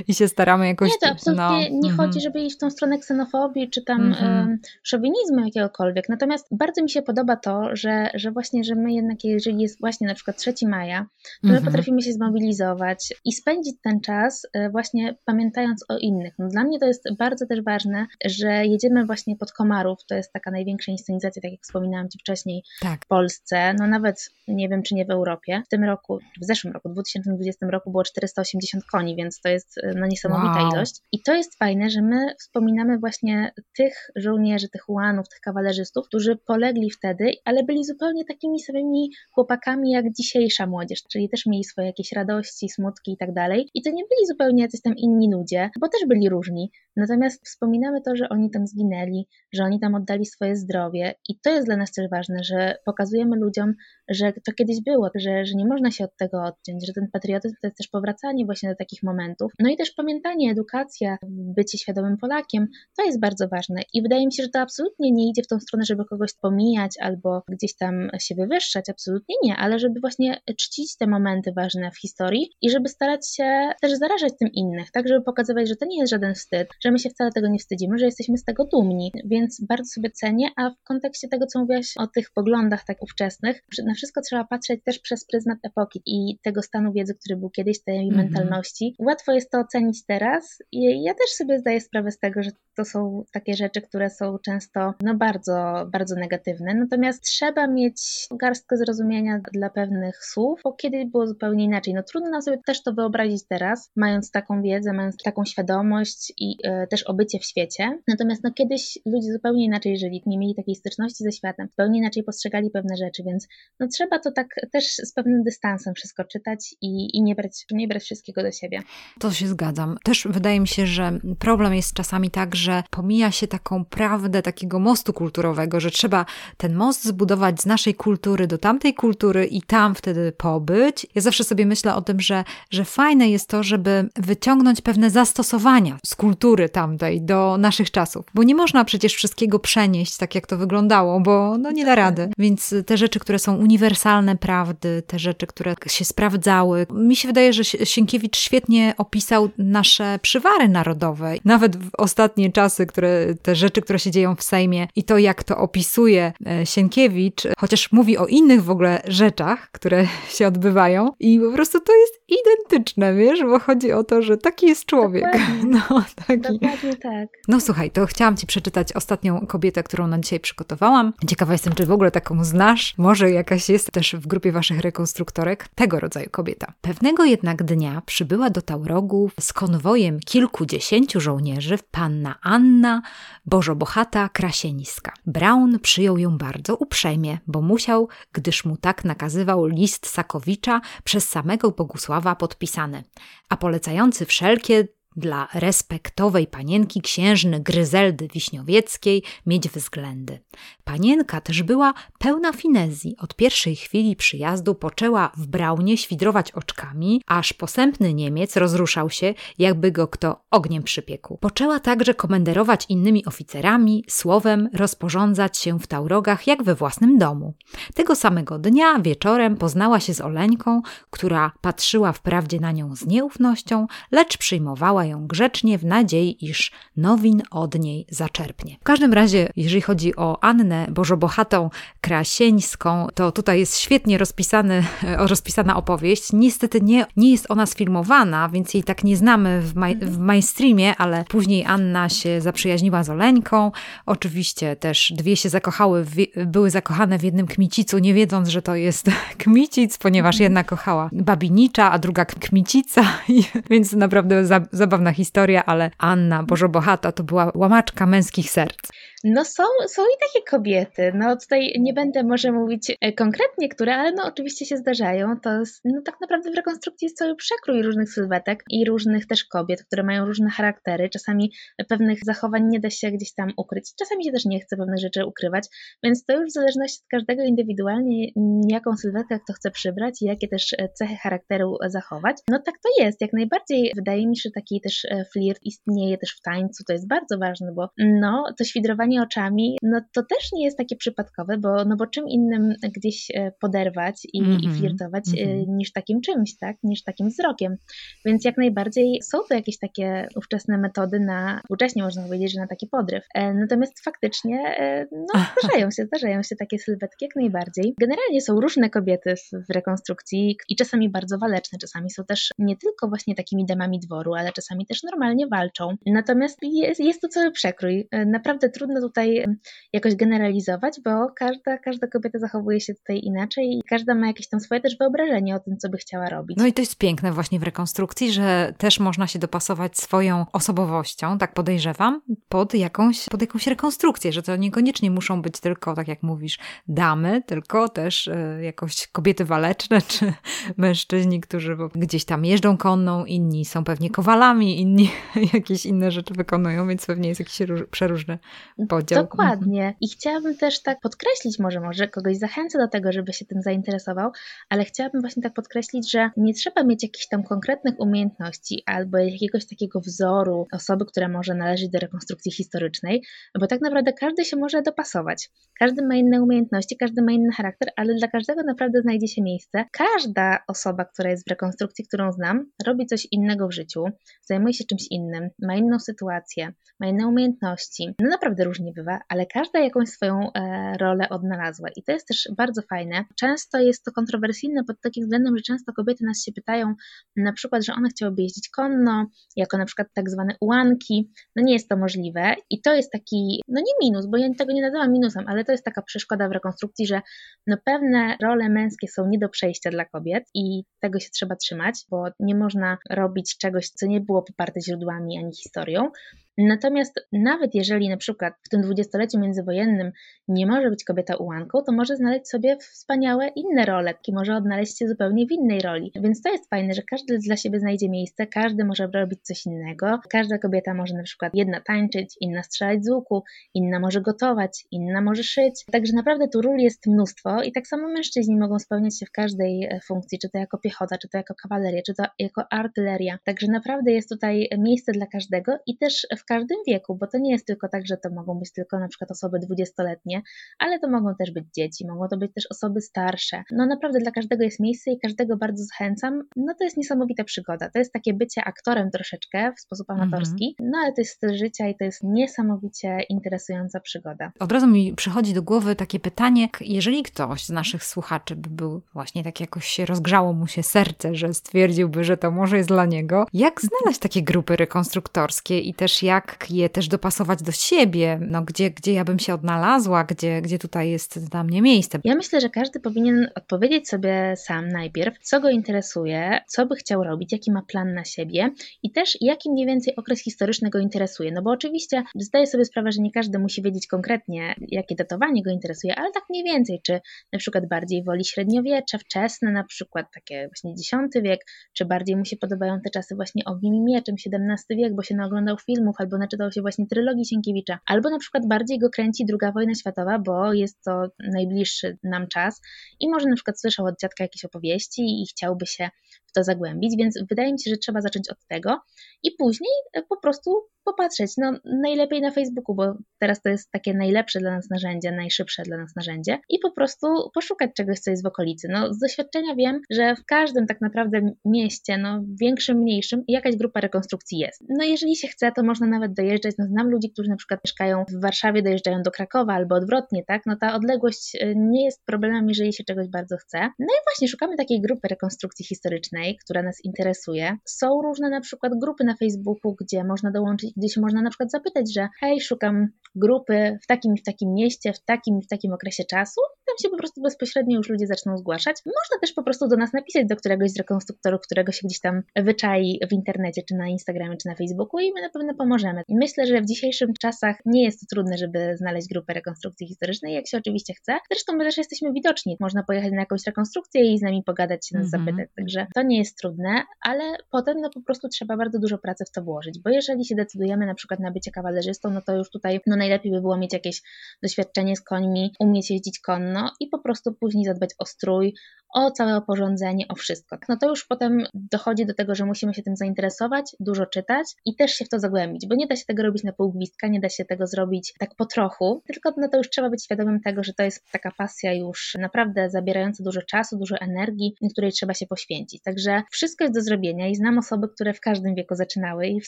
i 0.08 0.14
się 0.14 0.28
staramy 0.28 0.68
jakoś... 0.68 0.90
Nie, 0.90 0.98
to 1.02 1.08
absolutnie 1.08 1.70
no, 1.72 1.80
nie 1.82 1.90
mm 1.90 1.98
chodzi, 1.98 2.22
żeby 2.22 2.42
iść 2.42 2.56
w 2.56 2.60
tą 2.60 2.70
stronę 2.70 3.00
ksenofobii 3.00 3.70
czy 3.70 3.82
tam 3.82 4.02
mm 4.02 4.14
-hmm. 4.14 4.58
szowinizmu 4.84 5.46
jakiegokolwiek. 5.46 6.10
Natomiast 6.10 6.48
bardzo 6.52 6.84
mi 6.84 6.90
się 6.90 7.02
podoba 7.02 7.36
to, 7.36 7.76
że, 7.76 8.10
że 8.14 8.32
właśnie, 8.32 8.64
że 8.64 8.76
my 8.76 8.94
jednak, 8.94 9.24
jeżeli 9.24 9.62
jest 9.62 9.80
właśnie 9.80 10.08
na 10.08 10.14
przykład 10.14 10.38
3 10.38 10.54
maja, 10.68 11.00
to 11.00 11.08
my 11.44 11.50
mm 11.50 11.62
-hmm. 11.62 11.66
potrafimy 11.66 12.02
się 12.02 12.14
zmobilizować 12.14 13.14
i 13.26 13.34
spędzić 13.34 13.76
ten 13.82 14.02
czas 14.02 14.48
e, 14.54 14.70
właśnie 14.70 15.16
pamiętając 15.26 15.86
o 15.90 15.98
innych. 15.98 16.34
No 16.40 16.48
dla 16.48 16.64
mnie 16.64 16.80
to 16.80 16.86
jest 16.86 17.04
bardzo 17.18 17.37
też 17.46 17.62
ważne, 17.62 18.08
że 18.26 18.66
jedziemy 18.66 19.06
właśnie 19.06 19.36
pod 19.36 19.52
Komarów, 19.52 20.00
to 20.08 20.16
jest 20.16 20.34
taka 20.34 20.52
największa 20.52 20.92
inscenizacja, 20.92 21.42
tak 21.42 21.52
jak 21.52 21.62
wspominałam 21.62 22.10
Ci 22.10 22.20
wcześniej, 22.20 22.64
tak. 22.82 23.06
w 23.06 23.08
Polsce, 23.08 23.74
no 23.74 23.88
nawet 23.88 24.30
nie 24.48 24.70
wiem, 24.70 24.84
czy 24.84 24.96
nie 24.96 25.06
w 25.06 25.10
Europie. 25.10 25.62
W 25.66 25.70
tym 25.70 25.84
roku, 25.84 26.20
w 26.42 26.46
zeszłym 26.46 26.74
roku, 26.74 26.90
w 26.90 26.94
2020 26.94 27.68
roku 27.68 27.92
było 27.92 28.04
480 28.04 28.84
koni, 28.86 29.16
więc 29.16 29.42
to 29.42 29.50
jest 29.50 29.78
e, 29.78 29.94
no 29.96 30.08
niesamowita 30.08 30.64
wow. 30.64 30.72
ilość. 30.72 31.02
I 31.12 31.22
to 31.22 31.34
jest 31.34 31.58
fajne, 31.58 31.90
że 31.90 32.02
my 32.02 32.36
wspominamy 32.40 33.00
właśnie 33.00 33.52
tych 33.78 34.12
żołnierzy, 34.16 34.70
tych 34.70 34.90
ułanów, 34.90 35.30
tych 35.30 35.40
kawalerzystów, 35.40 36.08
którzy 36.08 36.36
polegli 36.36 36.92
wtedy, 36.92 37.32
ale 37.46 37.64
byli 37.64 37.86
zupełnie 37.86 38.26
takimi 38.26 38.60
samymi 38.60 39.12
chłopakami 39.32 39.92
jak 39.92 40.14
dzisiejsza 40.14 40.68
młodzież, 40.68 41.04
czyli 41.12 41.30
też 41.30 41.46
mieli 41.46 41.64
swoje 41.64 41.88
jakieś 41.88 42.12
radości, 42.12 42.70
smutki 42.70 43.12
i 43.12 43.18
tak 43.18 43.34
dalej. 43.34 43.70
I 43.74 43.82
to 43.82 43.90
nie 43.90 44.04
byli 44.04 44.28
zupełnie 44.28 44.64
jacyś 44.64 44.82
tam 44.82 44.96
inni 44.98 45.32
ludzie, 45.32 45.70
bo 45.80 45.88
też 45.88 46.02
byli 46.08 46.30
różni. 46.30 46.72
Natomiast 46.98 47.46
wspominamy 47.46 48.02
to, 48.02 48.16
że 48.16 48.30
oni 48.30 48.52
tam 48.52 48.68
zginęli, 48.68 49.28
że 49.54 49.64
oni 49.64 49.80
tam 49.80 49.96
oddali 49.96 50.26
swoje 50.26 50.56
zdrowie 50.56 51.16
i 51.30 51.40
to 51.40 51.50
jest 51.50 51.68
dla 51.68 51.78
nas 51.78 51.92
też 51.92 52.10
ważne, 52.10 52.44
że 52.44 52.78
pokazujemy 52.86 53.38
ludziom, 53.38 53.74
że 54.10 54.34
to 54.46 54.52
kiedyś 54.58 54.82
było, 54.82 55.10
że, 55.16 55.46
że 55.46 55.54
nie 55.56 55.66
można 55.66 55.92
się 55.92 56.04
od 56.04 56.18
tego 56.18 56.44
odciąć, 56.44 56.88
że 56.88 56.94
ten 56.94 57.08
patriotyzm 57.14 57.56
to 57.62 57.68
jest 57.68 57.78
też 57.78 57.88
powracanie 57.88 58.46
właśnie 58.46 58.70
do 58.70 58.76
takich 58.76 59.04
momentów. 59.04 59.52
No 59.60 59.70
i 59.70 59.78
też 59.78 59.92
pamiętanie, 59.92 60.52
edukacja, 60.52 61.18
bycie 61.30 61.78
świadomym 61.78 62.18
Polakiem, 62.18 62.68
to 62.98 63.06
jest 63.06 63.20
bardzo 63.20 63.48
ważne 63.48 63.82
i 63.94 64.02
wydaje 64.02 64.26
mi 64.26 64.34
się, 64.34 64.44
że 64.44 64.50
to 64.50 64.60
absolutnie 64.60 65.12
nie 65.12 65.30
idzie 65.30 65.44
w 65.44 65.48
tą 65.48 65.60
stronę, 65.60 65.86
żeby 65.86 66.06
kogoś 66.06 66.34
pomijać 66.42 66.92
albo 67.02 67.44
gdzieś 67.50 67.76
tam 67.76 68.10
się 68.20 68.36
wywyższać, 68.36 68.90
absolutnie 68.90 69.36
nie, 69.44 69.56
ale 69.56 69.80
żeby 69.80 70.00
właśnie 70.00 70.42
czcić 70.58 70.98
te 70.98 71.08
momenty 71.08 71.52
ważne 71.52 71.92
w 71.92 72.00
historii 72.00 72.50
i 72.62 72.70
żeby 72.70 72.90
starać 72.90 73.36
się 73.36 73.70
też 73.82 73.94
zarażać 73.94 74.34
tym 74.40 74.50
innych, 74.54 74.92
tak, 74.92 75.08
żeby 75.08 75.22
pokazywać, 75.22 75.68
że 75.70 75.76
to 75.76 75.86
nie 75.86 76.00
jest 76.00 76.12
żaden 76.12 76.34
wstyd, 76.34 76.68
że 76.88 76.92
my 76.92 77.00
się 77.00 77.10
wcale 77.10 77.32
tego 77.32 77.48
nie 77.48 77.60
wstydzimy, 77.60 77.98
że 78.00 78.06
jesteśmy 78.06 78.38
z 78.38 78.44
tego 78.44 78.66
dumni, 78.66 79.12
więc 79.26 79.62
bardzo 79.62 79.90
sobie 79.90 80.12
cenię, 80.12 80.50
a 80.56 80.70
w 80.70 80.84
kontekście 80.84 81.28
tego, 81.28 81.46
co 81.46 81.60
mówiłaś 81.60 81.94
o 81.98 82.08
tych 82.08 82.32
poglądach 82.32 82.86
tak 82.86 83.04
ówczesnych, 83.04 83.64
na 83.86 83.94
wszystko 83.94 84.22
trzeba 84.22 84.44
patrzeć 84.44 84.84
też 84.84 85.00
przez 85.00 85.26
pryzmat 85.26 85.58
epoki 85.64 86.02
i 86.06 86.40
tego 86.44 86.62
stanu 86.62 86.94
wiedzy, 86.94 87.16
który 87.16 87.38
był 87.40 87.50
kiedyś, 87.50 87.84
tej 87.84 88.00
mm 88.00 88.12
-hmm. 88.12 88.18
mentalności. 88.18 88.96
Łatwo 89.00 89.32
jest 89.32 89.52
to 89.52 89.60
ocenić 89.60 90.06
teraz 90.06 90.58
i 90.72 91.04
ja 91.04 91.14
też 91.14 91.30
sobie 91.30 91.60
zdaję 91.60 91.82
sprawę 91.82 92.12
z 92.12 92.20
tego, 92.20 92.44
że 92.44 92.52
to 92.76 92.86
są 92.86 93.24
takie 93.34 93.54
rzeczy, 93.54 93.82
które 93.82 94.10
są 94.10 94.38
często 94.40 94.94
no 95.02 95.16
bardzo, 95.16 95.86
bardzo 95.92 96.16
negatywne, 96.16 96.74
natomiast 96.74 97.24
trzeba 97.24 97.68
mieć 97.68 98.28
garstkę 98.32 98.78
zrozumienia 98.78 99.42
dla 99.54 99.70
pewnych 99.70 100.26
słów, 100.26 100.62
bo 100.64 100.74
kiedyś 100.74 101.06
było 101.06 101.28
zupełnie 101.28 101.64
inaczej. 101.64 101.94
No 101.94 102.04
trudno 102.04 102.30
nam 102.30 102.42
sobie 102.42 102.58
też 102.66 102.84
to 102.84 102.94
wyobrazić 102.94 103.44
teraz, 103.48 103.92
mając 103.96 104.32
taką 104.32 104.62
wiedzę, 104.62 104.94
mając 104.94 105.18
taką 105.24 105.46
świadomość 105.46 106.34
i 106.38 106.58
też 106.90 107.04
obycie 107.04 107.40
w 107.40 107.46
świecie. 107.46 108.00
Natomiast 108.08 108.44
no 108.44 108.52
kiedyś 108.54 109.00
ludzie 109.06 109.34
zupełnie 109.34 109.66
inaczej 109.66 110.00
żyli, 110.00 110.24
nie 110.26 110.38
mieli 110.38 110.56
takiej 110.56 110.76
styczności 110.76 111.24
ze 111.24 111.32
światem, 111.32 111.68
zupełnie 111.68 112.00
inaczej 112.00 112.24
postrzegali 112.24 112.70
pewne 112.70 112.98
rzeczy, 112.98 113.24
więc 113.24 113.48
no 113.80 113.88
trzeba 113.88 114.20
to 114.20 114.32
tak 114.32 114.48
też 114.72 114.86
z 114.86 115.14
pewnym 115.14 115.44
dystansem 115.44 115.94
wszystko 115.94 116.24
czytać 116.24 116.76
i, 116.82 117.18
i 117.18 117.24
nie, 117.24 117.36
brać, 117.36 117.66
nie 117.72 117.88
brać 117.88 118.04
wszystkiego 118.04 118.44
do 118.44 118.52
siebie. 118.52 118.82
To 119.20 119.32
się 119.32 119.48
zgadzam. 119.48 119.98
Też 120.04 120.28
wydaje 120.30 120.60
mi 120.60 120.68
się, 120.68 120.88
że 120.88 121.20
problem 121.40 121.74
jest 121.74 121.94
czasami 121.94 122.32
tak, 122.32 122.56
że 122.56 122.84
pomija 122.90 123.32
się 123.32 123.48
taką 123.48 123.86
prawdę 123.86 124.42
takiego 124.42 124.80
mostu 124.80 125.14
kulturowego, 125.14 125.80
że 125.80 125.92
trzeba 125.92 126.26
ten 126.58 126.76
most 126.76 127.04
zbudować 127.06 127.62
z 127.62 127.66
naszej 127.66 127.96
kultury 127.96 128.48
do 128.48 128.58
tamtej 128.58 128.94
kultury 128.94 129.46
i 129.46 129.62
tam 129.62 129.96
wtedy 129.96 130.32
pobyć. 130.32 131.08
Ja 131.16 131.22
zawsze 131.22 131.44
sobie 131.44 131.66
myślę 131.66 131.96
o 131.96 132.02
tym, 132.02 132.20
że, 132.20 132.44
że 132.72 132.86
fajne 132.86 133.30
jest 133.30 133.50
to, 133.50 133.64
żeby 133.64 134.10
wyciągnąć 134.16 134.82
pewne 134.82 135.10
zastosowania 135.10 135.98
z 136.06 136.16
kultury 136.16 136.67
tamtej 136.70 137.22
do 137.22 137.58
naszych 137.58 137.92
czasów, 137.92 138.26
bo 138.34 138.44
nie 138.44 138.56
można 138.56 138.86
przecież 138.86 139.14
wszystkiego 139.14 139.60
przenieść 139.60 140.18
tak, 140.18 140.36
jak 140.36 140.48
to 140.48 140.58
wyglądało, 140.58 141.20
bo 141.20 141.58
no 141.58 141.72
nie 141.72 141.86
da 141.86 141.96
rady. 141.96 142.30
Więc 142.38 142.76
te 142.86 142.98
rzeczy, 142.98 143.20
które 143.20 143.40
są 143.40 143.56
uniwersalne 143.56 144.36
prawdy, 144.36 145.04
te 145.08 145.20
rzeczy, 145.20 145.48
które 145.48 145.76
się 145.88 146.06
sprawdzały. 146.06 146.88
Mi 146.94 147.16
się 147.16 147.28
wydaje, 147.28 147.54
że 147.54 147.64
Sienkiewicz 147.64 148.38
świetnie 148.38 148.94
opisał 148.98 149.50
nasze 149.58 150.20
przywary 150.22 150.70
narodowe. 150.70 151.36
Nawet 151.46 151.76
w 151.76 151.90
ostatnie 151.98 152.52
czasy, 152.52 152.86
które, 152.86 153.36
te 153.42 153.56
rzeczy, 153.56 153.82
które 153.82 154.00
się 154.00 154.12
dzieją 154.12 154.36
w 154.36 154.44
Sejmie 154.44 154.88
i 154.96 155.04
to, 155.04 155.18
jak 155.18 155.44
to 155.44 155.58
opisuje 155.58 156.34
e, 156.46 156.66
Sienkiewicz, 156.66 157.44
chociaż 157.58 157.92
mówi 157.92 158.18
o 158.18 158.26
innych 158.26 158.64
w 158.64 158.70
ogóle 158.70 159.02
rzeczach, 159.08 159.72
które 159.72 160.08
się 160.38 160.48
odbywają 160.48 161.12
i 161.20 161.40
po 161.40 161.52
prostu 161.52 161.80
to 161.80 161.96
jest 161.96 162.22
identyczne, 162.28 163.16
wiesz, 163.16 163.44
bo 163.44 163.60
chodzi 163.60 163.92
o 163.92 164.04
to, 164.04 164.22
że 164.22 164.38
taki 164.38 164.68
jest 164.68 164.86
człowiek. 164.86 165.26
No, 165.68 166.04
także... 166.28 166.47
Dokładnie 166.54 166.96
tak. 166.96 167.30
No 167.48 167.62
słuchaj, 167.62 167.92
to 167.92 168.06
chciałam 168.06 168.38
Ci 168.38 168.48
przeczytać 168.48 168.94
ostatnią 168.94 169.48
kobietę, 169.48 169.84
którą 169.84 170.08
na 170.08 170.20
dzisiaj 170.20 170.40
przygotowałam. 170.40 171.14
Ciekawa 171.28 171.54
jestem, 171.54 171.74
czy 171.74 171.86
w 171.86 171.92
ogóle 171.92 172.12
taką 172.12 172.44
znasz. 172.44 172.94
Może 172.98 173.32
jakaś 173.32 173.70
jest 173.70 173.92
też 173.92 174.16
w 174.16 174.28
grupie 174.28 174.52
Waszych 174.52 174.80
rekonstruktorek 174.80 175.68
tego 175.76 176.00
rodzaju 176.00 176.30
kobieta. 176.32 176.74
Pewnego 176.82 177.26
jednak 177.26 177.64
dnia 177.64 178.02
przybyła 178.06 178.50
do 178.50 178.62
Taurogów 178.62 179.34
z 179.40 179.54
konwojem 179.54 180.20
kilkudziesięciu 180.20 181.20
żołnierzy 181.20 181.78
panna 181.92 182.36
Anna 182.42 183.02
Bożobochata 183.46 184.30
Krasieniska. 184.30 185.14
Brown 185.26 185.80
przyjął 185.80 186.18
ją 186.18 186.38
bardzo 186.38 186.76
uprzejmie, 186.76 187.38
bo 187.48 187.62
musiał, 187.62 188.08
gdyż 188.34 188.66
mu 188.66 188.78
tak 188.78 189.06
nakazywał 189.06 189.66
list 189.66 190.08
Sakowicza 190.08 190.82
przez 191.04 191.30
samego 191.30 191.72
Bogusława 191.72 192.36
podpisany, 192.36 193.04
a 193.50 193.58
polecający 193.58 194.26
wszelkie 194.26 194.88
dla 195.18 195.48
respektowej 195.54 196.48
panienki 196.48 197.02
księżny 197.02 197.60
Gryzeldy 197.60 198.28
Wiśniowieckiej 198.34 199.24
mieć 199.46 199.70
względy. 199.70 200.40
Panienka 200.84 201.42
też 201.42 201.64
była 201.64 201.94
pełna 202.20 202.54
finezji. 202.54 203.16
Od 203.20 203.36
pierwszej 203.36 203.76
chwili 203.76 204.16
przyjazdu 204.16 204.76
poczęła 204.76 205.32
w 205.38 205.48
braunie 205.48 205.98
świdrować 205.98 206.52
oczkami, 206.52 207.22
aż 207.28 207.54
posępny 207.54 208.14
Niemiec 208.14 208.58
rozruszał 208.58 209.10
się, 209.10 209.34
jakby 209.60 209.92
go 209.92 210.08
kto 210.08 210.42
ogniem 210.52 210.84
przypiekł. 210.84 211.38
Poczęła 211.38 211.80
także 211.80 212.14
komenderować 212.14 212.86
innymi 212.90 213.26
oficerami, 213.26 214.04
słowem 214.10 214.70
rozporządzać 214.74 215.58
się 215.58 215.80
w 215.80 215.88
Taurogach 215.88 216.48
jak 216.48 216.64
we 216.64 216.76
własnym 216.76 217.18
domu. 217.18 217.54
Tego 217.94 218.16
samego 218.16 218.60
dnia 218.60 219.00
wieczorem 219.00 219.56
poznała 219.56 220.00
się 220.00 220.14
z 220.14 220.22
Oleńką, 220.22 220.82
która 221.10 221.52
patrzyła 221.62 222.12
wprawdzie 222.12 222.60
na 222.60 222.72
nią 222.72 222.96
z 222.96 223.06
nieufnością, 223.06 223.88
lecz 224.12 224.38
przyjmowała 224.38 225.07
ją 225.08 225.28
grzecznie 225.28 225.78
w 225.78 225.86
nadziei, 225.86 226.46
iż 226.46 226.72
nowin 226.98 227.42
od 227.52 227.80
niej 227.80 228.06
zaczerpnie. 228.10 228.76
W 228.82 228.84
każdym 228.84 229.14
razie, 229.14 229.50
jeżeli 229.56 229.82
chodzi 229.82 230.16
o 230.16 230.44
Annę 230.44 230.88
Bożobohatą 230.90 231.70
Krasieńską, 232.02 233.08
to 233.14 233.32
tutaj 233.32 233.60
jest 233.60 233.78
świetnie 233.78 234.18
rozpisany, 234.18 234.84
rozpisana 235.18 235.76
opowieść. 235.76 236.34
Niestety 236.34 236.82
nie, 236.82 237.06
nie 237.18 237.32
jest 237.32 237.52
ona 237.52 237.66
sfilmowana, 237.66 238.50
więc 238.50 238.74
jej 238.74 238.84
tak 238.84 239.04
nie 239.04 239.18
znamy 239.18 239.62
w, 239.62 239.76
maj, 239.76 239.96
w 239.96 240.18
mainstreamie, 240.18 240.96
ale 240.96 241.26
później 241.30 241.66
Anna 241.66 242.10
się 242.10 242.42
zaprzyjaźniła 242.42 243.04
z 243.04 243.10
Oleńką. 243.10 243.72
Oczywiście 244.06 244.76
też 244.76 245.14
dwie 245.16 245.36
się 245.36 245.50
zakochały, 245.50 246.04
w, 246.04 246.16
były 246.46 246.70
zakochane 246.70 247.20
w 247.20 247.24
jednym 247.24 247.48
kmicicu, 247.48 248.00
nie 248.00 248.14
wiedząc, 248.14 248.50
że 248.50 248.62
to 248.62 248.76
jest 248.76 249.12
kmicic, 249.44 249.98
ponieważ 249.98 250.40
jedna 250.40 250.64
kochała 250.64 251.10
babinicza, 251.12 251.92
a 251.92 252.00
druga 252.00 252.26
kmicica, 252.26 253.04
więc 253.70 253.94
naprawdę 253.94 254.46
zabawna 254.72 254.97
zabawna 254.98 255.14
historia, 255.14 255.66
ale 255.66 255.92
Anna 255.98 256.44
Bożobohata 256.44 257.12
to 257.12 257.24
była 257.24 257.52
łamaczka 257.56 258.06
męskich 258.06 258.52
serc. 258.52 258.78
No 259.24 259.46
są, 259.46 259.64
są 259.88 260.02
i 260.02 260.18
takie 260.20 260.46
kobiety. 260.50 261.12
No 261.16 261.38
tutaj 261.38 261.74
nie 261.80 261.94
będę 261.94 262.24
może 262.24 262.52
mówić 262.52 262.98
e, 263.02 263.14
konkretnie, 263.14 263.70
które, 263.70 263.96
ale 263.96 264.12
no 264.12 264.24
oczywiście 264.26 264.66
się 264.66 264.78
zdarzają. 264.78 265.40
To 265.40 265.60
jest, 265.60 265.82
no 265.86 266.02
tak 266.06 266.16
naprawdę 266.22 266.52
w 266.52 266.56
rekonstrukcji 266.56 267.06
jest 267.06 267.18
cały 267.18 267.36
przekrój 267.36 267.84
różnych 267.84 268.14
sylwetek 268.14 268.64
i 268.70 268.86
różnych 268.86 269.28
też 269.28 269.46
kobiet, 269.46 269.84
które 269.84 270.04
mają 270.04 270.26
różne 270.26 270.50
charaktery. 270.50 271.10
Czasami 271.10 271.52
pewnych 271.90 272.20
zachowań 272.26 272.68
nie 272.68 272.80
da 272.80 272.90
się 272.90 273.12
gdzieś 273.12 273.34
tam 273.34 273.50
ukryć. 273.58 273.96
Czasami 274.00 274.26
się 274.26 274.32
też 274.32 274.46
nie 274.46 274.60
chce 274.60 274.78
pewnych 274.78 275.00
rzeczy 275.00 275.26
ukrywać, 275.26 275.64
więc 276.04 276.26
to 276.26 276.42
już 276.42 276.50
w 276.50 276.54
zależności 276.54 277.00
od 277.04 277.10
każdego 277.10 277.44
indywidualnie, 277.44 278.28
jaką 278.70 278.98
sylwetkę 278.98 279.40
kto 279.40 279.54
chce 279.54 279.72
przybrać 279.72 280.22
i 280.22 280.26
jakie 280.26 280.48
też 280.48 280.74
e, 280.74 280.90
cechy 280.90 281.16
charakteru 281.16 281.78
zachować. 281.88 282.38
No 282.52 282.60
tak 282.66 282.76
to 282.84 283.04
jest. 283.04 283.22
Jak 283.22 283.34
najbardziej 283.34 283.92
wydaje 283.96 284.28
mi 284.28 284.38
się, 284.38 284.42
że 284.50 284.52
taki 284.52 284.82
też 284.82 285.06
e, 285.06 285.26
flirt 285.34 285.60
istnieje 285.64 286.18
też 286.18 286.36
w 286.36 286.42
tańcu. 286.42 286.84
To 286.84 286.94
jest 286.94 287.08
bardzo 287.08 287.38
ważne, 287.38 287.72
bo 287.74 287.90
no 287.98 288.54
to 288.58 288.64
świdrowanie 288.64 289.07
oczami, 289.20 289.78
no 289.84 290.02
to 290.14 290.24
też 290.24 290.52
nie 290.54 290.66
jest 290.66 290.78
takie 290.78 290.96
przypadkowe, 290.96 291.58
bo, 291.58 291.86
no 291.86 291.96
bo 291.96 292.08
czym 292.08 292.28
innym 292.28 292.74
gdzieś 292.96 293.28
e, 293.34 293.52
poderwać 293.60 294.28
i, 294.34 294.40
mm 294.40 294.52
-hmm, 294.52 294.62
i 294.62 294.66
mhm, 294.66 294.76
flirtować 294.76 295.24
mm 295.38 295.58
-hmm. 295.58 295.68
niż 295.68 295.92
takim 295.92 296.22
czymś, 296.22 296.58
tak? 296.58 296.76
Niż 296.84 297.04
takim 297.04 297.30
wzrokiem. 297.30 297.78
Więc 298.26 298.46
jak 298.46 298.58
najbardziej 298.58 299.20
są 299.24 299.38
to 299.50 299.56
jakieś 299.56 299.80
takie 299.80 300.28
ówczesne 300.36 300.78
metody 300.78 301.20
na, 301.20 301.60
współcześnie 301.60 302.04
można 302.04 302.24
powiedzieć, 302.24 302.54
że 302.54 302.60
na 302.60 302.68
taki 302.68 302.88
podryw. 302.88 303.24
E, 303.36 303.54
natomiast 303.54 304.04
faktycznie, 304.04 304.76
no 305.12 305.40
zdarzają 305.60 305.92
się, 305.92 306.06
zdarzają 306.06 306.44
się 306.44 306.56
takie 306.56 306.80
sylwetki 306.80 307.26
jak 307.26 307.36
najbardziej. 307.36 307.94
Generalnie 308.00 308.42
są 308.42 308.60
różne 308.60 308.90
kobiety 308.90 309.36
w, 309.36 309.68
w 309.68 309.74
rekonstrukcji 309.74 310.58
i 310.70 310.76
czasami 310.76 311.10
bardzo 311.10 311.38
waleczne, 311.38 311.80
czasami 311.80 312.10
są 312.10 312.24
też 312.24 312.50
nie 312.60 312.78
tylko 312.78 313.08
właśnie 313.08 313.36
takimi 313.36 313.66
damami 313.66 314.00
dworu, 314.00 314.34
ale 314.34 314.52
czasami 314.52 314.86
też 314.86 315.04
normalnie 315.04 315.48
walczą. 315.48 315.96
Natomiast 316.06 316.58
jest, 316.62 317.00
jest 317.00 317.22
to 317.22 317.28
cały 317.28 317.52
przekrój. 317.52 318.08
Naprawdę 318.26 318.70
trudno 318.70 318.97
tutaj 319.02 319.46
jakoś 319.94 320.16
generalizować, 320.16 320.94
bo 321.06 321.30
każda, 321.36 321.78
każda 321.78 322.08
kobieta 322.08 322.40
zachowuje 322.40 322.82
się 322.82 322.94
tutaj 322.94 323.20
inaczej 323.20 323.66
i 323.66 323.82
każda 323.90 324.16
ma 324.16 324.28
jakieś 324.28 324.50
tam 324.50 324.60
swoje 324.60 324.82
też 324.82 324.98
wyobrażenie 324.98 325.56
o 325.56 325.60
tym, 325.60 325.78
co 325.78 325.90
by 325.90 325.98
chciała 325.98 326.30
robić. 326.30 326.58
No 326.58 326.66
i 326.66 326.74
to 326.74 326.82
jest 326.82 326.98
piękne 326.98 327.32
właśnie 327.32 327.60
w 327.60 327.64
rekonstrukcji, 327.64 328.32
że 328.32 328.74
też 328.78 329.00
można 329.00 329.28
się 329.28 329.40
dopasować 329.40 329.98
swoją 329.98 330.46
osobowością, 330.54 331.38
tak 331.38 331.54
podejrzewam, 331.54 332.22
pod 332.50 332.74
jakąś, 332.74 333.26
pod 333.30 333.42
jakąś 333.42 333.68
rekonstrukcję, 333.68 334.32
że 334.32 334.42
to 334.42 334.56
niekoniecznie 334.56 335.12
muszą 335.12 335.42
być 335.42 335.60
tylko, 335.60 335.94
tak 335.94 336.08
jak 336.08 336.24
mówisz, 336.24 336.60
damy, 336.88 337.44
tylko 337.46 337.90
też 337.90 338.28
y, 338.28 338.60
jakoś 338.62 339.08
kobiety 339.08 339.46
waleczne, 339.46 340.02
czy 340.18 340.34
mężczyźni, 340.78 341.42
którzy 341.42 341.78
gdzieś 341.96 342.26
tam 342.26 342.46
jeżdżą 342.46 342.78
konną, 342.78 343.26
inni 343.26 343.66
są 343.66 343.84
pewnie 343.84 344.10
kowalami, 344.10 344.82
inni 344.82 345.10
jakieś 345.54 345.86
inne 345.86 346.12
rzeczy 346.12 346.34
wykonują, 346.34 346.88
więc 346.88 347.06
pewnie 347.06 347.30
jest 347.30 347.40
jakiś 347.40 347.58
przeróżny 347.92 348.40
podział. 348.88 349.24
Dokładnie. 349.24 349.96
I 350.02 350.08
chciałabym 350.08 350.58
też 350.58 350.82
tak 350.82 351.00
podkreślić, 351.00 351.60
może, 351.60 351.80
może 351.80 352.08
kogoś 352.08 352.38
zachęcę 352.38 352.78
do 352.78 352.88
tego, 352.88 353.12
żeby 353.12 353.34
się 353.34 353.46
tym 353.46 353.62
zainteresował, 353.62 354.32
ale 354.70 354.86
chciałabym 354.86 355.22
właśnie 355.22 355.44
tak 355.44 355.54
podkreślić, 355.54 356.12
że 356.12 356.30
nie 356.38 356.54
trzeba 356.54 356.84
mieć 356.84 357.04
jakichś 357.04 357.28
tam 357.28 357.44
konkretnych 357.44 358.00
umiejętności 358.00 358.84
albo 358.86 359.18
jakiegoś 359.18 359.66
takiego 359.66 360.00
wzoru 360.00 360.68
osoby, 360.72 361.06
która 361.06 361.28
może 361.28 361.54
należeć 361.54 361.90
do 361.90 362.00
rekonstrukcji 362.00 362.52
historycznej, 362.52 363.24
bo 363.60 363.68
tak 363.68 363.82
naprawdę 363.82 364.14
każdy 364.14 364.46
się 364.46 364.58
może 364.58 364.82
dopasować. 364.82 365.50
Każdy 365.80 366.08
ma 366.08 366.16
inne 366.16 366.44
umiejętności, 366.44 366.98
każdy 366.98 367.22
ma 367.22 367.32
inny 367.32 367.52
charakter, 367.52 367.90
ale 367.96 368.16
dla 368.16 368.28
każdego 368.28 368.64
naprawdę 368.64 369.02
znajdzie 369.02 369.28
się 369.28 369.42
miejsce. 369.42 369.86
Każda 369.92 370.60
osoba, 370.68 371.06
która 371.06 371.30
jest 371.30 371.48
w 371.48 371.50
rekonstrukcji, 371.50 372.06
którą 372.08 372.32
znam, 372.32 372.66
robi 372.86 373.06
coś 373.06 373.28
innego 373.32 373.68
w 373.68 373.74
życiu, 373.74 374.06
zajmuje 374.42 374.74
się 374.74 374.84
czymś 374.84 375.08
innym, 375.12 375.50
ma 375.62 375.76
inną 375.76 376.00
sytuację, 376.00 376.74
ma 377.00 377.08
inne 377.08 377.28
umiejętności. 377.28 378.16
No 378.20 378.30
naprawdę 378.30 378.64
różnie 378.78 378.94
bywa, 378.94 379.20
ale 379.30 379.46
każda 379.46 379.80
jakąś 379.80 380.10
swoją 380.10 380.54
e, 380.54 380.94
rolę 380.98 381.30
odnalazła 381.30 381.90
i 381.96 382.04
to 382.04 382.12
jest 382.12 382.28
też 382.28 382.50
bardzo 382.58 382.82
fajne. 382.82 383.26
Często 383.40 383.80
jest 383.80 384.04
to 384.04 384.12
kontrowersyjne 384.12 384.84
pod 384.84 385.02
takim 385.02 385.24
względem, 385.24 385.58
że 385.58 385.64
często 385.64 385.94
kobiety 385.94 386.26
nas 386.26 386.44
się 386.44 386.52
pytają 386.52 386.96
na 387.36 387.54
przykład, 387.54 387.86
że 387.86 387.94
one 387.94 388.10
chciałyby 388.10 388.42
jeździć 388.42 388.70
konno, 388.70 389.26
jako 389.56 389.78
na 389.78 389.86
przykład 389.86 390.08
tak 390.14 390.30
zwane 390.30 390.56
ułanki. 390.62 391.32
No 391.56 391.64
nie 391.64 391.74
jest 391.74 391.90
to 391.90 391.98
możliwe 391.98 392.56
i 392.70 392.82
to 392.82 392.94
jest 392.94 393.12
taki, 393.12 393.62
no 393.68 393.82
nie 393.82 394.08
minus, 394.08 394.26
bo 394.26 394.38
ja 394.38 394.48
tego 394.58 394.74
nie 394.74 394.82
nazywam 394.82 395.12
minusem, 395.12 395.46
ale 395.48 395.64
to 395.66 395.72
jest 395.72 395.86
taka 395.86 396.02
przeszkoda 396.02 396.50
w 396.50 396.52
rekonstrukcji, 396.52 397.08
że 397.08 397.22
no 397.68 397.78
pewne 397.86 398.38
role 398.42 398.70
męskie 398.70 399.08
są 399.08 399.30
nie 399.30 399.40
do 399.40 399.50
przejścia 399.50 399.90
dla 399.90 400.06
kobiet 400.06 400.44
i 400.54 400.84
tego 401.00 401.20
się 401.20 401.30
trzeba 401.30 401.56
trzymać, 401.56 401.96
bo 402.10 402.26
nie 402.40 402.56
można 402.56 402.98
robić 403.10 403.58
czegoś, 403.58 403.90
co 403.90 404.06
nie 404.06 404.22
było 404.22 404.44
poparte 404.44 404.82
źródłami 404.82 405.38
ani 405.38 405.56
historią. 405.56 406.12
Natomiast 406.58 407.28
nawet 407.32 407.76
jeżeli 407.76 408.10
na 408.10 408.18
przykład 408.18 408.54
w 408.64 408.70
tym 408.70 408.82
dwudziestoleciu 408.82 409.40
międzywojennym 409.40 410.12
nie 410.48 410.68
może 410.68 410.90
być 410.90 411.04
kobieta 411.04 411.36
ułanką, 411.36 411.82
to 411.82 411.92
może 411.92 412.16
znaleźć 412.16 412.48
sobie 412.50 412.78
wspaniałe 412.78 413.48
inne 413.48 413.86
role 413.86 414.14
i 414.28 414.34
może 414.34 414.56
odnaleźć 414.56 414.98
się 414.98 415.08
zupełnie 415.08 415.48
w 415.48 415.52
innej 415.52 415.82
roli. 415.82 416.12
Więc 416.16 416.42
to 416.42 416.52
jest 416.52 416.70
fajne, 416.70 416.94
że 416.94 417.02
każdy 417.10 417.40
dla 417.40 417.58
siebie 417.58 417.80
znajdzie 417.80 418.10
miejsce, 418.10 418.48
każdy 418.48 418.86
może 418.86 419.08
robić 419.14 419.42
coś 419.42 419.66
innego. 419.66 420.20
Każda 420.30 420.58
kobieta 420.58 420.94
może 420.94 421.14
na 421.14 421.24
przykład 421.24 421.52
jedna 421.56 421.82
tańczyć, 421.82 422.36
inna 422.42 422.64
strzelać 422.64 423.06
z 423.06 423.10
łuku, 423.10 423.44
inna 423.74 424.00
może 424.00 424.22
gotować, 424.22 424.86
inna 424.92 425.22
może 425.22 425.44
szyć. 425.44 425.86
Także 425.92 426.14
naprawdę 426.14 426.48
tu 426.48 426.62
ról 426.62 426.78
jest 426.78 427.08
mnóstwo 427.08 427.64
i 427.64 427.72
tak 427.72 427.88
samo 427.88 428.08
mężczyźni 428.08 428.58
mogą 428.58 428.80
spełniać 428.80 429.20
się 429.20 429.26
w 429.26 429.32
każdej 429.32 429.84
e, 429.84 430.00
funkcji, 430.08 430.40
czy 430.40 430.50
to 430.50 430.58
jako 430.58 430.78
piechota, 430.78 431.18
czy 431.18 431.30
to 431.30 431.38
jako 431.38 431.54
kawaleria, 431.56 432.02
czy 432.06 432.14
to 432.14 432.24
jako 432.40 432.64
artyleria. 432.72 433.40
Także 433.46 433.68
naprawdę 433.68 434.12
jest 434.12 434.30
tutaj 434.30 434.70
miejsce 434.78 435.12
dla 435.12 435.26
każdego 435.26 435.78
i 435.88 435.98
też 435.98 436.28
w 436.38 436.47
każdym 436.48 436.78
wieku, 436.88 437.16
bo 437.16 437.28
to 437.28 437.38
nie 437.38 437.52
jest 437.52 437.68
tylko 437.68 437.90
tak, 437.90 438.08
że 438.08 438.18
to 438.18 438.30
mogą 438.30 438.60
być 438.60 438.74
tylko 438.74 439.00
na 439.00 439.08
przykład 439.08 439.32
osoby 439.32 439.60
dwudziestoletnie, 439.60 440.42
ale 440.80 441.00
to 441.00 441.10
mogą 441.10 441.36
też 441.36 441.52
być 441.52 441.66
dzieci, 441.76 442.08
mogą 442.08 442.28
to 442.28 442.38
być 442.38 442.54
też 442.54 442.68
osoby 442.72 443.02
starsze. 443.02 443.64
No 443.72 443.86
naprawdę 443.86 444.20
dla 444.20 444.32
każdego 444.32 444.64
jest 444.64 444.80
miejsce 444.80 445.12
i 445.12 445.20
każdego 445.20 445.58
bardzo 445.58 445.84
zachęcam. 445.84 446.44
No 446.56 446.74
to 446.80 446.84
jest 446.84 446.98
niesamowita 446.98 447.44
przygoda. 447.44 447.90
To 447.90 448.00
jest 448.00 448.14
takie 448.14 448.34
bycie 448.34 448.64
aktorem 448.64 449.12
troszeczkę 449.12 449.74
w 449.78 449.82
sposób 449.82 450.10
mhm. 450.10 450.30
amatorski, 450.30 450.76
no 450.80 450.98
ale 451.04 451.14
to 451.14 451.22
jest 451.22 451.34
styl 451.34 451.58
życia 451.58 451.88
i 451.88 451.96
to 451.96 452.06
jest 452.06 452.24
niesamowicie 452.24 453.18
interesująca 453.30 454.00
przygoda. 454.00 454.52
Od 454.60 454.72
razu 454.72 454.88
mi 454.88 455.14
przychodzi 455.14 455.54
do 455.54 455.64
głowy 455.64 455.96
takie 455.96 456.20
pytanie, 456.20 456.70
jeżeli 456.82 457.24
ktoś 457.24 457.66
z 457.66 457.70
naszych 457.70 458.04
słuchaczy 458.04 458.56
by 458.56 458.70
był 458.70 459.02
właśnie 459.14 459.44
tak 459.44 459.60
jakoś 459.60 459.88
się 459.88 460.06
rozgrzało 460.06 460.54
mu 460.54 460.68
się 460.68 460.84
serce, 460.84 461.36
że 461.36 461.54
stwierdziłby, 461.54 462.24
że 462.24 462.38
to 462.38 462.52
może 462.52 462.78
jest 462.78 462.90
dla 462.90 463.06
niego, 463.06 463.46
jak 463.54 463.82
znaleźć 463.82 464.20
takie 464.20 464.44
grupy 464.44 464.76
rekonstruktorskie 464.76 465.80
i 465.80 465.94
też 465.94 466.24
jak 466.24 466.37
jak 466.38 466.68
je 466.70 466.90
też 466.90 467.08
dopasować 467.08 467.64
do 467.64 467.72
siebie, 467.72 468.40
no 468.42 468.62
gdzie, 468.62 468.92
gdzie 468.92 469.14
ja 469.14 469.26
bym 469.26 469.40
się 469.40 469.54
odnalazła, 469.54 470.24
gdzie, 470.24 470.62
gdzie 470.62 470.80
tutaj 470.80 471.10
jest 471.10 471.50
dla 471.50 471.64
mnie 471.64 471.82
miejsce. 471.82 472.20
Ja 472.24 472.36
myślę, 472.36 472.62
że 472.62 472.70
każdy 472.70 473.00
powinien 473.00 473.50
odpowiedzieć 473.56 474.10
sobie 474.10 474.54
sam 474.58 474.88
najpierw, 474.88 475.40
co 475.40 475.62
go 475.62 475.70
interesuje, 475.70 476.60
co 476.68 476.86
by 476.86 476.96
chciał 476.96 477.24
robić, 477.24 477.52
jaki 477.52 477.72
ma 477.72 477.82
plan 477.82 478.14
na 478.14 478.26
siebie 478.26 478.70
i 479.04 479.12
też 479.12 479.38
jaki 479.42 479.72
mniej 479.72 479.86
więcej 479.86 480.16
okres 480.16 480.42
historyczny 480.42 480.90
go 480.90 481.00
interesuje. 481.00 481.52
No 481.52 481.62
bo 481.62 481.72
oczywiście 481.72 482.24
zdaję 482.36 482.68
sobie 482.68 482.86
sprawę, 482.86 483.12
że 483.12 483.22
nie 483.22 483.32
każdy 483.32 483.60
musi 483.60 483.82
wiedzieć 483.82 484.08
konkretnie, 484.08 484.76
jakie 484.88 485.16
datowanie 485.16 485.64
go 485.64 485.72
interesuje, 485.72 486.16
ale 486.16 486.32
tak 486.32 486.44
mniej 486.50 486.64
więcej, 486.64 487.02
czy 487.04 487.20
na 487.54 487.60
przykład 487.60 487.88
bardziej 487.88 488.24
woli 488.24 488.46
średniowiecze, 488.46 489.20
wczesne, 489.20 489.72
na 489.72 489.84
przykład 489.84 490.26
takie 490.34 490.68
właśnie 490.68 490.92
X 490.92 491.36
wiek, 491.44 491.60
czy 491.94 492.06
bardziej 492.06 492.36
mu 492.36 492.46
się 492.46 492.58
podobają 492.58 493.02
te 493.02 493.10
czasy 493.10 493.36
właśnie 493.36 493.66
ogniem 493.66 493.94
i 493.96 494.00
mieczem, 494.00 494.36
XVII 494.36 494.98
wiek, 494.98 495.16
bo 495.16 495.24
się 495.24 495.36
naoglądał 495.36 495.78
filmów 495.78 496.16
albo 496.28 496.38
naczytał 496.38 496.72
się 496.72 496.82
właśnie 496.82 497.08
trylogii 497.08 497.46
Sienkiewicza, 497.46 498.00
albo 498.06 498.30
na 498.30 498.40
przykład 498.40 498.68
bardziej 498.68 499.00
go 499.00 499.10
kręci 499.10 499.46
II 499.50 499.74
wojna 499.74 499.96
światowa, 499.96 500.40
bo 500.40 500.74
jest 500.74 501.04
to 501.04 501.28
najbliższy 501.54 502.18
nam 502.24 502.48
czas 502.48 502.82
i 503.20 503.30
może 503.30 503.50
na 503.50 503.56
przykład 503.56 503.80
słyszał 503.80 504.06
od 504.06 504.20
dziadka 504.22 504.44
jakieś 504.44 504.66
opowieści 504.66 505.22
i 505.22 505.46
chciałby 505.52 505.86
się 505.86 506.10
to 506.58 506.64
zagłębić, 506.64 507.16
więc 507.18 507.40
wydaje 507.50 507.74
mi 507.74 507.82
się, 507.82 507.92
że 507.92 507.98
trzeba 507.98 508.22
zacząć 508.22 508.50
od 508.50 508.58
tego 508.68 509.00
i 509.44 509.52
później 509.52 509.92
po 510.30 510.38
prostu 510.38 510.88
popatrzeć. 511.06 511.52
No, 511.58 511.74
najlepiej 511.86 512.42
na 512.42 512.52
Facebooku, 512.52 512.96
bo 512.96 513.18
teraz 513.40 513.62
to 513.62 513.70
jest 513.70 513.92
takie 513.92 514.14
najlepsze 514.14 514.60
dla 514.60 514.72
nas 514.72 514.90
narzędzie, 514.90 515.32
najszybsze 515.32 515.84
dla 515.84 515.98
nas 515.98 516.16
narzędzie 516.16 516.60
i 516.70 516.80
po 516.80 516.92
prostu 516.92 517.28
poszukać 517.54 517.92
czegoś, 517.98 518.20
co 518.20 518.32
jest 518.32 518.44
w 518.44 518.48
okolicy. 518.48 518.88
No, 518.92 519.14
z 519.14 519.20
doświadczenia 519.20 519.76
wiem, 519.76 520.02
że 520.10 520.36
w 520.36 520.46
każdym 520.46 520.88
tak 520.88 521.02
naprawdę 521.02 521.52
mieście, 521.66 522.18
no, 522.18 522.44
większym, 522.62 522.98
mniejszym, 522.98 523.44
jakaś 523.48 523.76
grupa 523.76 524.00
rekonstrukcji 524.00 524.58
jest. 524.58 524.84
No, 524.90 525.06
jeżeli 525.06 525.36
się 525.36 525.48
chce, 525.48 525.72
to 525.72 525.84
można 525.84 526.08
nawet 526.08 526.34
dojeżdżać. 526.34 526.76
No, 526.80 526.86
znam 526.86 527.10
ludzi, 527.10 527.32
którzy 527.32 527.50
na 527.50 527.56
przykład 527.56 527.80
mieszkają 527.86 528.26
w 528.30 528.42
Warszawie, 528.42 528.82
dojeżdżają 528.82 529.22
do 529.22 529.32
Krakowa 529.32 529.74
albo 529.74 529.96
odwrotnie, 529.96 530.44
tak? 530.48 530.62
No, 530.66 530.76
ta 530.82 530.96
odległość 530.96 531.56
y, 531.56 531.74
nie 531.76 532.06
jest 532.06 532.26
problemem, 532.26 532.70
jeżeli 532.70 532.94
się 532.94 533.04
czegoś 533.04 533.28
bardzo 533.28 533.58
chce. 533.58 533.80
No 533.80 534.06
i 534.06 534.20
właśnie 534.28 534.48
szukamy 534.48 534.78
takiej 534.78 535.02
grupy 535.02 535.28
rekonstrukcji 535.28 535.86
historycznej, 535.86 536.47
która 536.56 536.84
nas 536.84 536.98
interesuje. 537.04 537.78
Są 537.86 538.22
różne 538.22 538.50
na 538.50 538.62
przykład 538.62 538.94
grupy 539.02 539.24
na 539.24 539.36
Facebooku, 539.36 539.96
gdzie 540.02 540.24
można 540.24 540.52
dołączyć 540.52 540.88
gdzie 540.98 541.10
się 541.10 541.22
można 541.22 541.42
na 541.42 541.50
przykład 541.50 541.72
zapytać, 541.72 542.14
że 542.14 542.28
hej, 542.40 542.62
szukam 542.62 543.08
grupy 543.36 543.98
w 544.04 544.08
takim 544.08 544.34
i 544.34 544.38
w 544.38 544.44
takim 544.44 544.74
mieście, 544.74 545.14
w 545.14 545.20
takim 545.20 545.60
i 545.60 545.62
w 545.62 545.68
takim 545.68 545.94
okresie 545.94 546.24
czasu. 546.24 546.62
Tam 546.86 546.96
się 547.02 547.10
po 547.10 547.18
prostu 547.18 547.42
bezpośrednio 547.42 547.98
już 547.98 548.10
ludzie 548.10 548.28
zaczną 548.28 548.58
zgłaszać. 548.58 548.96
Można 549.06 549.40
też 549.42 549.54
po 549.54 549.64
prostu 549.64 549.88
do 549.88 549.98
nas 549.98 550.14
napisać, 550.14 550.46
do 550.48 550.56
któregoś 550.56 550.92
z 550.92 550.98
rekonstruktorów, 550.98 551.62
którego 551.62 551.92
się 551.92 552.08
gdzieś 552.08 552.20
tam 552.20 552.42
wyczai 552.56 553.20
w 553.30 553.34
internecie, 553.34 553.84
czy 553.90 553.96
na 553.96 554.08
Instagramie, 554.08 554.58
czy 554.58 554.68
na 554.68 554.76
Facebooku 554.76 555.20
i 555.20 555.34
my 555.34 555.42
na 555.42 555.50
pewno 555.50 555.74
pomożemy. 555.74 556.24
I 556.28 556.36
myślę, 556.36 556.66
że 556.66 556.82
w 556.82 556.86
dzisiejszych 556.86 557.30
czasach 557.42 557.76
nie 557.86 558.04
jest 558.04 558.20
to 558.20 558.26
trudne, 558.32 558.58
żeby 558.58 558.98
znaleźć 558.98 559.28
grupę 559.28 559.54
rekonstrukcji 559.54 560.08
historycznej, 560.08 560.54
jak 560.54 560.68
się 560.68 560.78
oczywiście 560.78 561.14
chce. 561.14 561.38
Zresztą 561.52 561.74
my 561.74 561.84
też 561.84 561.98
jesteśmy 561.98 562.34
widoczni. 562.34 562.78
Można 562.80 563.04
pojechać 563.04 563.32
na 563.32 563.40
jakąś 563.40 563.66
rekonstrukcję 563.66 564.34
i 564.34 564.38
z 564.38 564.42
nami 564.42 564.64
pogadać, 564.64 565.08
się 565.08 565.18
nas 565.18 565.34
mm 565.34 565.46
-hmm. 565.46 565.50
zapytać. 565.50 565.70
Także 565.76 566.08
to 566.16 566.22
nie 566.22 566.37
jest 566.38 566.58
trudne, 566.58 567.04
ale 567.22 567.58
potem 567.72 568.02
no 568.02 568.10
po 568.10 568.22
prostu 568.22 568.50
trzeba 568.50 568.78
bardzo 568.78 569.00
dużo 569.00 569.18
pracy 569.18 569.46
w 569.46 569.52
to 569.52 569.62
włożyć, 569.64 570.00
bo 570.00 570.10
jeżeli 570.10 570.46
się 570.46 570.56
decyduje 570.56 570.78
decydujemy 570.78 571.06
na 571.06 571.16
przykład 571.16 571.40
na 571.40 571.52
bycie 571.52 571.72
kawalerzystą, 571.72 572.30
no 572.30 572.42
to 572.42 572.56
już 572.56 572.70
tutaj 572.70 573.00
no 573.08 573.16
najlepiej 573.16 573.52
by 573.52 573.62
było 573.62 573.78
mieć 573.78 573.94
jakieś 573.94 574.22
doświadczenie 574.64 575.16
z 575.16 575.22
końmi, 575.22 575.74
umieć 575.80 576.12
jeździć 576.12 576.40
konno 576.40 576.92
i 577.00 577.08
po 577.08 577.20
prostu 577.20 577.54
później 577.54 577.86
zadbać 577.86 578.10
o 578.20 578.26
strój, 578.26 578.74
o 579.14 579.32
całe 579.32 579.56
oporządzenie, 579.56 580.26
o 580.30 580.36
wszystko. 580.36 580.78
No 580.90 580.98
to 580.98 581.10
już 581.10 581.26
potem 581.26 581.64
dochodzi 581.74 582.26
do 582.26 582.34
tego, 582.34 582.56
że 582.56 582.66
musimy 582.66 582.94
się 582.94 583.04
tym 583.04 583.16
zainteresować, 583.16 583.96
dużo 584.00 584.26
czytać 584.26 584.66
i 584.86 584.96
też 584.96 585.12
się 585.12 585.26
w 585.26 585.30
to 585.30 585.40
zagłębić, 585.40 585.88
bo 585.88 585.96
nie 585.96 586.08
da 586.08 586.16
się 586.16 586.26
tego 586.26 586.44
robić 586.44 586.64
na 586.64 586.74
pół 586.74 586.92
gwizdka, 586.92 587.28
nie 587.28 587.40
da 587.40 587.50
się 587.50 587.66
tego 587.66 587.88
zrobić 587.88 588.34
tak 588.40 588.56
po 588.56 588.66
trochu, 588.66 589.24
tylko 589.28 589.54
no 589.58 589.70
to 589.70 589.78
już 589.78 589.90
trzeba 589.90 590.10
być 590.10 590.24
świadomym 590.24 590.62
tego, 590.62 590.84
że 590.84 590.94
to 590.94 591.04
jest 591.04 591.32
taka 591.32 591.52
pasja 591.58 591.94
już 591.94 592.36
naprawdę 592.40 592.90
zabierająca 592.90 593.44
dużo 593.44 593.62
czasu, 593.62 593.98
dużo 593.98 594.16
energii, 594.18 594.76
której 594.92 595.12
trzeba 595.12 595.34
się 595.34 595.48
poświęcić. 595.48 596.04
Także 596.18 596.44
wszystko 596.52 596.84
jest 596.84 596.96
do 596.96 597.02
zrobienia 597.02 597.48
i 597.48 597.56
znam 597.56 597.78
osoby, 597.78 598.08
które 598.10 598.34
w 598.34 598.40
każdym 598.40 598.76
wieku 598.76 598.96
zaczynały, 598.96 599.48
i 599.48 599.62
w 599.62 599.68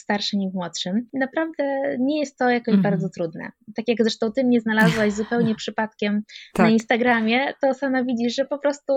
starszym, 0.00 0.42
i 0.42 0.50
w 0.50 0.54
młodszym. 0.54 1.08
Naprawdę 1.12 1.96
nie 1.98 2.20
jest 2.20 2.38
to 2.38 2.50
jakoś 2.50 2.74
mm. 2.74 2.82
bardzo 2.82 3.08
trudne. 3.08 3.52
Tak 3.76 3.88
jak 3.88 3.98
zresztą 4.00 4.32
ty 4.32 4.44
mnie 4.44 4.60
znalazłaś 4.60 5.12
zupełnie 5.12 5.54
przypadkiem 5.62 6.22
tak. 6.52 6.66
na 6.66 6.70
Instagramie, 6.70 7.54
to 7.60 7.74
sama 7.74 8.04
widzisz, 8.04 8.34
że 8.34 8.44
po 8.44 8.58
prostu 8.58 8.92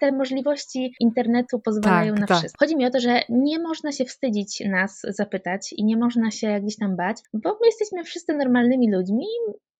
te 0.00 0.12
możliwości 0.12 0.94
internetu 1.00 1.60
pozwalają 1.60 2.12
tak, 2.12 2.20
na 2.20 2.26
tak. 2.26 2.38
wszystko. 2.38 2.64
Chodzi 2.64 2.76
mi 2.76 2.86
o 2.86 2.90
to, 2.90 3.00
że 3.00 3.20
nie 3.28 3.58
można 3.58 3.92
się 3.92 4.04
wstydzić 4.04 4.62
nas 4.70 5.02
zapytać 5.08 5.72
i 5.72 5.84
nie 5.84 5.96
można 5.96 6.30
się 6.30 6.60
gdzieś 6.62 6.76
tam 6.76 6.96
bać, 6.96 7.16
bo 7.34 7.50
my 7.50 7.66
jesteśmy 7.66 8.04
wszyscy 8.04 8.34
normalnymi 8.34 8.92
ludźmi 8.92 9.26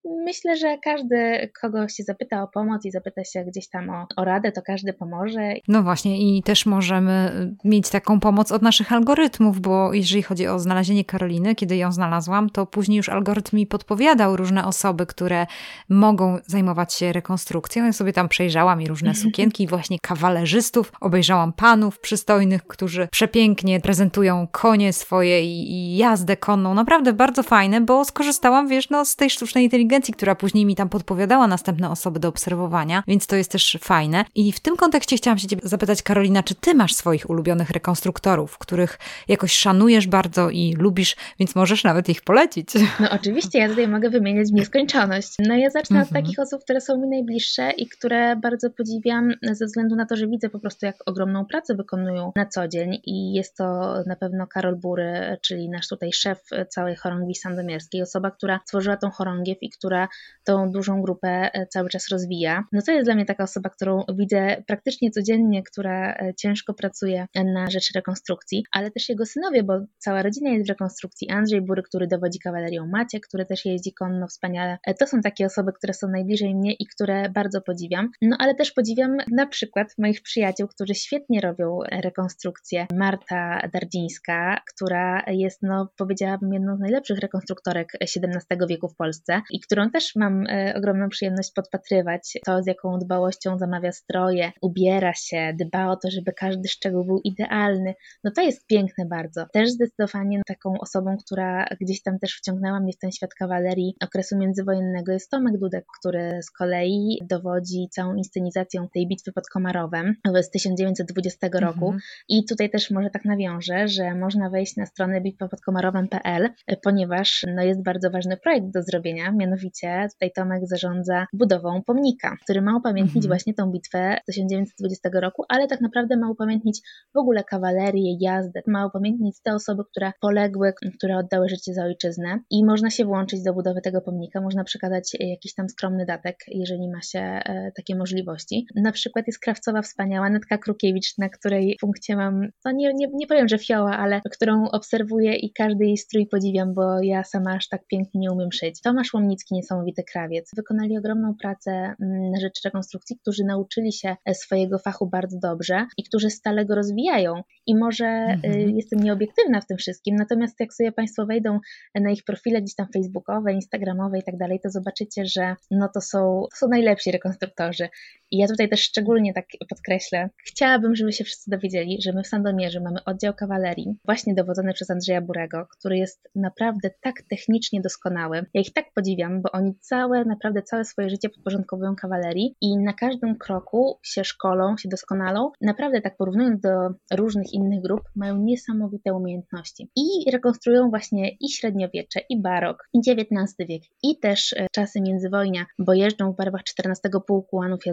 Myślę, 0.04 0.56
że 0.56 0.78
każdy, 0.78 1.50
kogo 1.60 1.88
się 1.88 2.02
zapyta 2.02 2.42
o 2.42 2.48
pomoc 2.48 2.84
i 2.84 2.90
zapyta 2.90 3.24
się 3.24 3.44
gdzieś 3.44 3.68
tam 3.68 3.90
o, 3.90 4.06
o, 4.16 4.24
radę, 4.24 4.52
to 4.52 4.62
każdy 4.62 4.92
pomoże. 4.92 5.54
No 5.68 5.82
właśnie, 5.82 6.36
i 6.36 6.42
też 6.42 6.66
możemy 6.66 7.32
mieć 7.64 7.90
taką 7.90 8.20
pomoc 8.20 8.52
od 8.52 8.62
naszych 8.62 8.92
algorytmów, 8.92 9.60
bo 9.60 9.92
jeżeli 9.92 10.22
chodzi 10.22 10.46
o 10.46 10.58
znalezienie 10.58 11.04
Karoliny, 11.04 11.54
kiedy 11.54 11.76
ją 11.76 11.92
znalazłam, 11.92 12.50
to 12.50 12.66
później 12.66 12.96
już 12.96 13.08
algorytm 13.08 13.56
mi 13.56 13.66
podpowiadał 13.66 14.36
różne 14.36 14.64
osoby, 14.64 15.06
które 15.06 15.46
mogą 15.88 16.38
zajmować 16.46 16.94
się 16.94 17.12
rekonstrukcją. 17.12 17.84
Ja 17.84 17.92
sobie 17.92 18.12
tam 18.12 18.28
przejrzałam 18.28 18.82
i 18.82 18.86
różne 18.86 19.14
sukienki, 19.22 19.66
właśnie 19.66 19.98
kawalerzystów, 20.02 20.92
obejrzałam 21.00 21.52
panów 21.52 22.00
przystojnych, 22.00 22.66
którzy 22.66 23.08
przepięknie 23.12 23.80
prezentują 23.80 24.46
konie 24.52 24.92
swoje 24.92 25.44
i, 25.44 25.72
i 25.72 25.96
jazdę 25.96 26.36
konną. 26.36 26.74
Naprawdę 26.74 27.12
bardzo 27.12 27.42
fajne, 27.42 27.80
bo 27.80 28.04
skorzystałam, 28.04 28.68
wiesz, 28.68 28.90
no, 28.90 29.04
z 29.04 29.16
tej 29.16 29.30
sztucznej 29.30 29.64
inteligencji 29.64 29.91
inteligencji, 29.92 30.14
która 30.14 30.34
później 30.34 30.66
mi 30.66 30.76
tam 30.76 30.88
podpowiadała 30.88 31.46
następne 31.46 31.90
osoby 31.90 32.20
do 32.20 32.28
obserwowania, 32.28 33.02
więc 33.06 33.26
to 33.26 33.36
jest 33.36 33.52
też 33.52 33.78
fajne. 33.80 34.24
I 34.34 34.52
w 34.52 34.60
tym 34.60 34.76
kontekście 34.76 35.16
chciałam 35.16 35.38
się 35.38 35.48
Ciebie 35.48 35.62
zapytać, 35.64 36.02
Karolina, 36.02 36.42
czy 36.42 36.54
Ty 36.54 36.74
masz 36.74 36.94
swoich 36.94 37.30
ulubionych 37.30 37.70
rekonstruktorów, 37.70 38.58
których 38.58 38.98
jakoś 39.28 39.52
szanujesz 39.52 40.06
bardzo 40.06 40.50
i 40.50 40.74
lubisz, 40.78 41.16
więc 41.38 41.54
możesz 41.54 41.84
nawet 41.84 42.08
ich 42.08 42.22
polecić? 42.22 42.68
No 43.00 43.10
oczywiście, 43.10 43.58
ja 43.58 43.68
tutaj 43.68 43.88
mogę 43.88 44.10
wymieniać 44.10 44.48
nieskończoność. 44.52 45.34
No 45.38 45.56
ja 45.56 45.70
zacznę 45.70 46.00
mhm. 46.00 46.08
od 46.08 46.22
takich 46.22 46.38
osób, 46.38 46.64
które 46.64 46.80
są 46.80 46.98
mi 46.98 47.08
najbliższe 47.08 47.70
i 47.70 47.88
które 47.88 48.36
bardzo 48.36 48.70
podziwiam 48.70 49.32
ze 49.42 49.66
względu 49.66 49.96
na 49.96 50.06
to, 50.06 50.16
że 50.16 50.26
widzę 50.26 50.48
po 50.48 50.58
prostu, 50.58 50.86
jak 50.86 50.96
ogromną 51.06 51.44
pracę 51.44 51.74
wykonują 51.74 52.32
na 52.36 52.46
co 52.46 52.68
dzień 52.68 53.00
i 53.04 53.32
jest 53.32 53.56
to 53.56 53.94
na 54.06 54.16
pewno 54.16 54.46
Karol 54.46 54.76
Bury, 54.76 55.38
czyli 55.42 55.68
nasz 55.68 55.88
tutaj 55.88 56.12
szef 56.12 56.38
całej 56.68 56.96
chorągwi 56.96 57.34
sandomierskiej, 57.34 58.02
osoba, 58.02 58.30
która 58.30 58.60
stworzyła 58.64 58.96
tą 58.96 59.10
chorągiew 59.10 59.58
i 59.62 59.70
która 59.82 60.08
tą 60.44 60.70
dużą 60.70 61.02
grupę 61.02 61.28
e, 61.28 61.66
cały 61.66 61.88
czas 61.88 62.08
rozwija. 62.08 62.64
No 62.72 62.82
to 62.86 62.92
jest 62.92 63.06
dla 63.06 63.14
mnie 63.14 63.24
taka 63.24 63.44
osoba, 63.44 63.70
którą 63.70 64.04
widzę 64.18 64.62
praktycznie 64.66 65.10
codziennie, 65.10 65.62
która 65.62 66.14
e, 66.14 66.34
ciężko 66.34 66.74
pracuje 66.74 67.26
na 67.54 67.70
rzecz 67.70 67.92
rekonstrukcji, 67.94 68.64
ale 68.72 68.90
też 68.90 69.08
jego 69.08 69.26
synowie, 69.26 69.62
bo 69.62 69.80
cała 69.98 70.22
rodzina 70.22 70.50
jest 70.50 70.66
w 70.66 70.68
rekonstrukcji. 70.68 71.30
Andrzej 71.30 71.60
Bury, 71.60 71.82
który 71.82 72.06
dowodzi 72.06 72.38
kawalerią 72.38 72.86
Maciek, 72.86 73.26
który 73.26 73.46
też 73.46 73.64
jeździ 73.64 73.92
konno 73.94 74.26
wspaniale. 74.26 74.78
E, 74.86 74.94
to 74.94 75.06
są 75.06 75.20
takie 75.20 75.46
osoby, 75.46 75.72
które 75.72 75.94
są 75.94 76.08
najbliżej 76.08 76.54
mnie 76.54 76.72
i 76.72 76.86
które 76.86 77.30
bardzo 77.30 77.60
podziwiam. 77.60 78.10
No 78.22 78.36
ale 78.38 78.54
też 78.54 78.72
podziwiam 78.72 79.16
na 79.32 79.46
przykład 79.46 79.94
moich 79.98 80.22
przyjaciół, 80.22 80.68
którzy 80.68 80.94
świetnie 80.94 81.40
robią 81.40 81.78
rekonstrukcję. 82.02 82.86
Marta 82.94 83.68
Dardzińska, 83.72 84.60
która 84.74 85.24
jest, 85.26 85.62
no 85.62 85.88
powiedziałabym, 85.96 86.52
jedną 86.52 86.76
z 86.76 86.80
najlepszych 86.80 87.18
rekonstruktorek 87.18 87.92
XVII 88.00 88.66
wieku 88.68 88.88
w 88.88 88.96
Polsce 88.96 89.42
i 89.50 89.60
którą 89.72 89.90
też 89.90 90.16
mam 90.16 90.46
e, 90.46 90.74
ogromną 90.76 91.08
przyjemność 91.08 91.52
podpatrywać. 91.52 92.38
To, 92.46 92.62
z 92.62 92.66
jaką 92.66 92.98
dbałością 92.98 93.58
zamawia 93.58 93.92
stroje, 93.92 94.52
ubiera 94.62 95.12
się, 95.14 95.52
dba 95.60 95.88
o 95.88 95.96
to, 95.96 96.10
żeby 96.10 96.32
każdy 96.32 96.68
szczegół 96.68 97.04
był 97.04 97.20
idealny. 97.24 97.94
No 98.24 98.30
to 98.36 98.42
jest 98.42 98.66
piękne 98.66 99.06
bardzo. 99.06 99.46
Też 99.52 99.70
zdecydowanie 99.70 100.40
taką 100.46 100.74
osobą, 100.80 101.16
która 101.26 101.66
gdzieś 101.80 102.02
tam 102.02 102.18
też 102.18 102.36
wciągnęła 102.36 102.80
mnie 102.80 102.92
w 102.92 102.98
ten 102.98 103.12
świat 103.12 103.34
kawalerii 103.34 103.94
okresu 104.04 104.38
międzywojennego 104.38 105.12
jest 105.12 105.30
Tomek 105.30 105.58
Dudek, 105.58 105.84
który 105.98 106.42
z 106.42 106.50
kolei 106.50 107.18
dowodzi 107.30 107.88
całą 107.90 108.14
inscenizacją 108.14 108.88
tej 108.94 109.08
bitwy 109.08 109.32
pod 109.32 109.48
Komarowem 109.48 110.14
z 110.42 110.50
1920 110.50 111.48
roku. 111.60 111.84
Mhm. 111.84 112.00
I 112.28 112.44
tutaj 112.44 112.70
też 112.70 112.90
może 112.90 113.10
tak 113.10 113.24
nawiążę, 113.24 113.88
że 113.88 114.14
można 114.14 114.50
wejść 114.50 114.76
na 114.76 114.86
stronę 114.86 115.20
bitwapodkomarowem.pl, 115.20 116.48
ponieważ 116.82 117.46
no, 117.54 117.62
jest 117.62 117.82
bardzo 117.82 118.10
ważny 118.10 118.36
projekt 118.36 118.66
do 118.66 118.82
zrobienia, 118.82 119.32
mianowicie 119.32 119.61
mianowicie 119.62 120.08
tutaj 120.12 120.32
Tomek 120.32 120.66
zarządza 120.66 121.26
budową 121.32 121.82
pomnika, 121.82 122.36
który 122.44 122.62
ma 122.62 122.76
upamiętnić 122.76 123.24
mhm. 123.24 123.28
właśnie 123.28 123.54
tą 123.54 123.70
bitwę 123.70 124.16
1920 124.26 125.08
roku, 125.12 125.44
ale 125.48 125.68
tak 125.68 125.80
naprawdę 125.80 126.16
ma 126.16 126.30
upamiętnić 126.30 126.80
w 127.14 127.18
ogóle 127.18 127.44
kawalerię, 127.44 128.16
jazdę, 128.20 128.62
ma 128.66 128.86
upamiętnić 128.86 129.36
te 129.42 129.54
osoby, 129.54 129.82
które 129.90 130.12
poległy, 130.20 130.72
które 130.96 131.16
oddały 131.16 131.48
życie 131.48 131.74
za 131.74 131.84
ojczyznę 131.84 132.38
i 132.50 132.64
można 132.64 132.90
się 132.90 133.04
włączyć 133.04 133.42
do 133.42 133.54
budowy 133.54 133.80
tego 133.80 134.00
pomnika, 134.00 134.40
można 134.40 134.64
przekazać 134.64 135.16
jakiś 135.20 135.54
tam 135.54 135.68
skromny 135.68 136.06
datek, 136.06 136.36
jeżeli 136.48 136.90
ma 136.90 137.02
się 137.02 137.20
e, 137.20 137.72
takie 137.76 137.96
możliwości. 137.96 138.66
Na 138.74 138.92
przykład 138.92 139.26
jest 139.26 139.38
krawcowa 139.38 139.82
wspaniała 139.82 140.30
Netka 140.30 140.58
Krukiewicz, 140.58 141.18
na 141.18 141.28
której 141.28 141.76
punkcie 141.80 142.16
mam, 142.16 142.48
no 142.64 142.72
nie, 142.72 142.92
nie, 142.94 143.06
nie 143.14 143.26
powiem, 143.26 143.48
że 143.48 143.58
fioła, 143.58 143.98
ale 143.98 144.20
którą 144.32 144.68
obserwuję 144.68 145.36
i 145.36 145.52
każdy 145.52 145.84
jej 145.84 145.96
strój 145.96 146.26
podziwiam, 146.26 146.74
bo 146.74 147.02
ja 147.02 147.24
sama 147.24 147.54
aż 147.54 147.68
tak 147.68 147.86
pięknie 147.86 148.20
nie 148.20 148.32
umiem 148.32 148.52
szyć. 148.52 148.80
Tomasz 148.80 149.14
Łomnicki, 149.14 149.51
niesamowity 149.52 150.02
krawiec. 150.12 150.50
Wykonali 150.56 150.98
ogromną 150.98 151.34
pracę 151.42 151.70
mm, 151.70 152.30
na 152.30 152.40
rzecz 152.40 152.64
rekonstrukcji, 152.64 153.18
którzy 153.18 153.44
nauczyli 153.44 153.92
się 153.92 154.16
e, 154.24 154.34
swojego 154.34 154.78
fachu 154.78 155.06
bardzo 155.06 155.38
dobrze 155.38 155.86
i 155.96 156.04
którzy 156.04 156.30
stale 156.30 156.66
go 156.66 156.74
rozwijają. 156.74 157.42
I 157.66 157.76
może 157.76 158.06
e, 158.06 158.38
mhm. 158.44 158.76
jestem 158.76 159.00
nieobiektywna 159.00 159.60
w 159.60 159.66
tym 159.66 159.76
wszystkim, 159.76 160.16
natomiast 160.16 160.60
jak 160.60 160.74
sobie 160.74 160.92
Państwo 160.92 161.26
wejdą 161.26 161.58
na 161.94 162.10
ich 162.10 162.24
profile 162.24 162.62
gdzieś 162.62 162.74
tam 162.74 162.86
facebookowe, 162.94 163.52
instagramowe 163.52 164.18
i 164.18 164.22
tak 164.22 164.36
dalej, 164.36 164.60
to 164.62 164.70
zobaczycie, 164.70 165.26
że 165.26 165.56
no 165.70 165.88
to 165.94 166.00
są, 166.00 166.46
to 166.50 166.56
są 166.56 166.68
najlepsi 166.68 167.12
rekonstruktorzy. 167.12 167.88
I 168.32 168.36
ja 168.38 168.46
tutaj 168.46 168.68
też 168.68 168.80
szczególnie 168.80 169.32
tak 169.34 169.46
podkreślę, 169.68 170.30
chciałabym, 170.44 170.96
żeby 170.96 171.12
się 171.12 171.24
wszyscy 171.24 171.50
dowiedzieli, 171.50 172.02
że 172.02 172.12
my 172.12 172.22
w 172.22 172.26
Sandomierzu 172.26 172.80
mamy 172.80 173.04
oddział 173.04 173.34
kawalerii, 173.34 173.86
właśnie 174.04 174.34
dowodzony 174.34 174.72
przez 174.72 174.90
Andrzeja 174.90 175.20
Burego, 175.20 175.66
który 175.78 175.98
jest 175.98 176.28
naprawdę 176.34 176.90
tak 177.00 177.22
technicznie 177.30 177.80
doskonały. 177.80 178.46
Ja 178.54 178.60
ich 178.60 178.72
tak 178.72 178.86
podziwiam, 178.94 179.42
bo 179.42 179.52
oni 179.52 179.74
całe, 179.80 180.24
naprawdę 180.24 180.62
całe 180.62 180.84
swoje 180.84 181.10
życie 181.10 181.28
podporządkowują 181.28 181.96
kawalerii 181.96 182.56
i 182.60 182.78
na 182.78 182.92
każdym 182.92 183.38
kroku 183.38 183.98
się 184.02 184.24
szkolą, 184.24 184.76
się 184.76 184.88
doskonalą. 184.88 185.50
Naprawdę 185.60 186.00
tak 186.00 186.16
porównując 186.16 186.60
do 186.60 186.70
różnych 187.14 187.52
innych 187.52 187.82
grup, 187.82 188.00
mają 188.16 188.36
niesamowite 188.36 189.14
umiejętności. 189.14 189.90
I 189.96 190.30
rekonstruują 190.32 190.90
właśnie 190.90 191.30
i 191.40 191.50
średniowiecze, 191.50 192.20
i 192.28 192.40
barok, 192.40 192.88
i 192.94 192.98
XIX 192.98 193.68
wiek, 193.68 193.82
i 194.02 194.18
też 194.18 194.52
e, 194.52 194.66
czasy 194.72 195.00
międzywojnia, 195.00 195.66
bo 195.78 195.94
jeżdżą 195.94 196.32
w 196.32 196.36
barwach 196.36 196.62
14 196.64 197.08
Pułku 197.26 197.62
Anów 197.62 197.86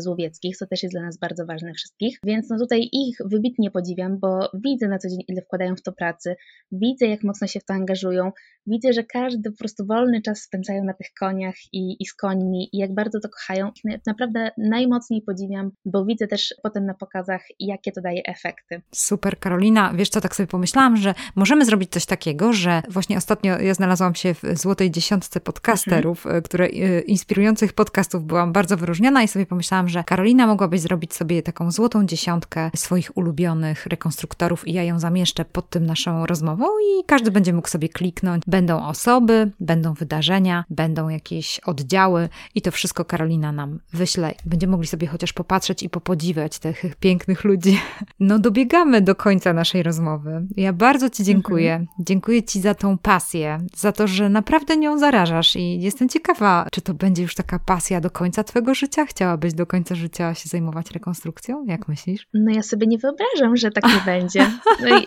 Co 0.59 0.67
też 0.67 0.83
jest 0.83 0.95
dla 0.95 1.01
nas 1.01 1.17
bardzo 1.17 1.45
ważne 1.45 1.73
wszystkich. 1.73 2.19
Więc 2.23 2.49
no 2.49 2.57
tutaj 2.57 2.89
ich 2.91 3.17
wybitnie 3.25 3.71
podziwiam, 3.71 4.19
bo 4.19 4.49
widzę 4.53 4.87
na 4.87 4.97
co 4.97 5.09
dzień, 5.09 5.19
ile 5.27 5.41
wkładają 5.41 5.75
w 5.75 5.81
to 5.81 5.91
pracy, 5.91 6.35
widzę, 6.71 7.07
jak 7.07 7.23
mocno 7.23 7.47
się 7.47 7.59
w 7.59 7.65
to 7.65 7.73
angażują, 7.73 8.31
widzę, 8.67 8.93
że 8.93 9.03
każdy 9.03 9.51
po 9.51 9.57
prostu 9.57 9.85
wolny 9.85 10.21
czas 10.21 10.41
spędzają 10.41 10.83
na 10.83 10.93
tych 10.93 11.07
koniach 11.19 11.55
i, 11.73 12.03
i 12.03 12.05
z 12.05 12.13
końmi 12.13 12.69
i 12.73 12.77
jak 12.77 12.93
bardzo 12.93 13.19
to 13.19 13.29
kochają. 13.29 13.71
Naprawdę 14.07 14.51
najmocniej 14.57 15.21
podziwiam, 15.21 15.71
bo 15.85 16.05
widzę 16.05 16.27
też 16.27 16.53
potem 16.63 16.85
na 16.85 16.93
pokazach, 16.93 17.41
jakie 17.59 17.91
to 17.91 18.01
daje 18.01 18.21
efekty. 18.23 18.81
Super, 18.95 19.39
Karolina. 19.39 19.93
Wiesz 19.95 20.09
co, 20.09 20.21
tak 20.21 20.35
sobie 20.35 20.47
pomyślałam, 20.47 20.97
że 20.97 21.13
możemy 21.35 21.65
zrobić 21.65 21.91
coś 21.91 22.05
takiego, 22.05 22.53
że 22.53 22.81
właśnie 22.89 23.17
ostatnio 23.17 23.59
ja 23.59 23.73
znalazłam 23.73 24.15
się 24.15 24.33
w 24.33 24.41
złotej 24.53 24.91
dziesiątce 24.91 25.39
podcasterów, 25.39 26.25
mhm. 26.25 26.43
które 26.43 26.65
e, 26.65 26.99
inspirujących 27.01 27.73
podcastów 27.73 28.23
byłam 28.23 28.53
bardzo 28.53 28.77
wyróżniona 28.77 29.23
i 29.23 29.27
sobie 29.27 29.45
pomyślałam, 29.45 29.89
że 29.89 30.03
Karolina 30.03 30.18
mogłabyś 30.47 30.81
zrobić 30.81 31.13
sobie 31.13 31.43
taką 31.43 31.71
złotą 31.71 32.05
dziesiątkę 32.05 32.71
swoich 32.75 33.17
ulubionych 33.17 33.85
rekonstruktorów 33.85 34.67
i 34.67 34.73
ja 34.73 34.83
ją 34.83 34.99
zamieszczę 34.99 35.45
pod 35.45 35.69
tym 35.69 35.85
naszą 35.85 36.25
rozmową 36.25 36.65
i 36.65 37.03
każdy 37.05 37.31
będzie 37.31 37.53
mógł 37.53 37.67
sobie 37.67 37.89
kliknąć. 37.89 38.43
Będą 38.47 38.85
osoby, 38.85 39.51
będą 39.59 39.93
wydarzenia, 39.93 40.65
będą 40.69 41.09
jakieś 41.09 41.59
oddziały 41.59 42.29
i 42.55 42.61
to 42.61 42.71
wszystko 42.71 43.05
Karolina 43.05 43.51
nam 43.51 43.79
wyśle. 43.93 44.33
Będziemy 44.45 44.71
mogli 44.71 44.87
sobie 44.87 45.07
chociaż 45.07 45.33
popatrzeć 45.33 45.83
i 45.83 45.89
popodziwiać 45.89 46.59
tych 46.59 46.83
pięknych 46.99 47.43
ludzi. 47.43 47.79
No 48.19 48.39
dobiegamy 48.39 49.01
do 49.01 49.15
końca 49.15 49.53
naszej 49.53 49.83
rozmowy. 49.83 50.47
Ja 50.57 50.73
bardzo 50.73 51.09
Ci 51.09 51.23
dziękuję. 51.23 51.73
Mhm. 51.73 51.87
Dziękuję 51.99 52.43
Ci 52.43 52.61
za 52.61 52.75
tą 52.75 52.97
pasję, 52.97 53.57
za 53.75 53.91
to, 53.91 54.07
że 54.07 54.29
naprawdę 54.29 54.77
nią 54.77 54.97
zarażasz 54.97 55.55
i 55.55 55.81
jestem 55.81 56.09
ciekawa, 56.09 56.67
czy 56.71 56.81
to 56.81 56.93
będzie 56.93 57.21
już 57.21 57.35
taka 57.35 57.59
pasja 57.59 58.01
do 58.01 58.11
końca 58.11 58.43
Twojego 58.43 58.73
życia? 58.73 59.05
Chciałabyś 59.05 59.53
do 59.53 59.65
końca 59.65 59.95
życia 59.95 60.08
się 60.17 60.49
zajmować 60.49 60.91
rekonstrukcją? 60.91 61.65
Jak 61.65 61.87
myślisz? 61.87 62.27
No 62.33 62.51
ja 62.51 62.61
sobie 62.61 62.87
nie 62.87 62.97
wyobrażam, 62.97 63.57
że 63.57 63.71
tak 63.71 63.83
nie 63.83 64.01
będzie. 64.05 64.51
No 64.83 64.99
i, 64.99 65.05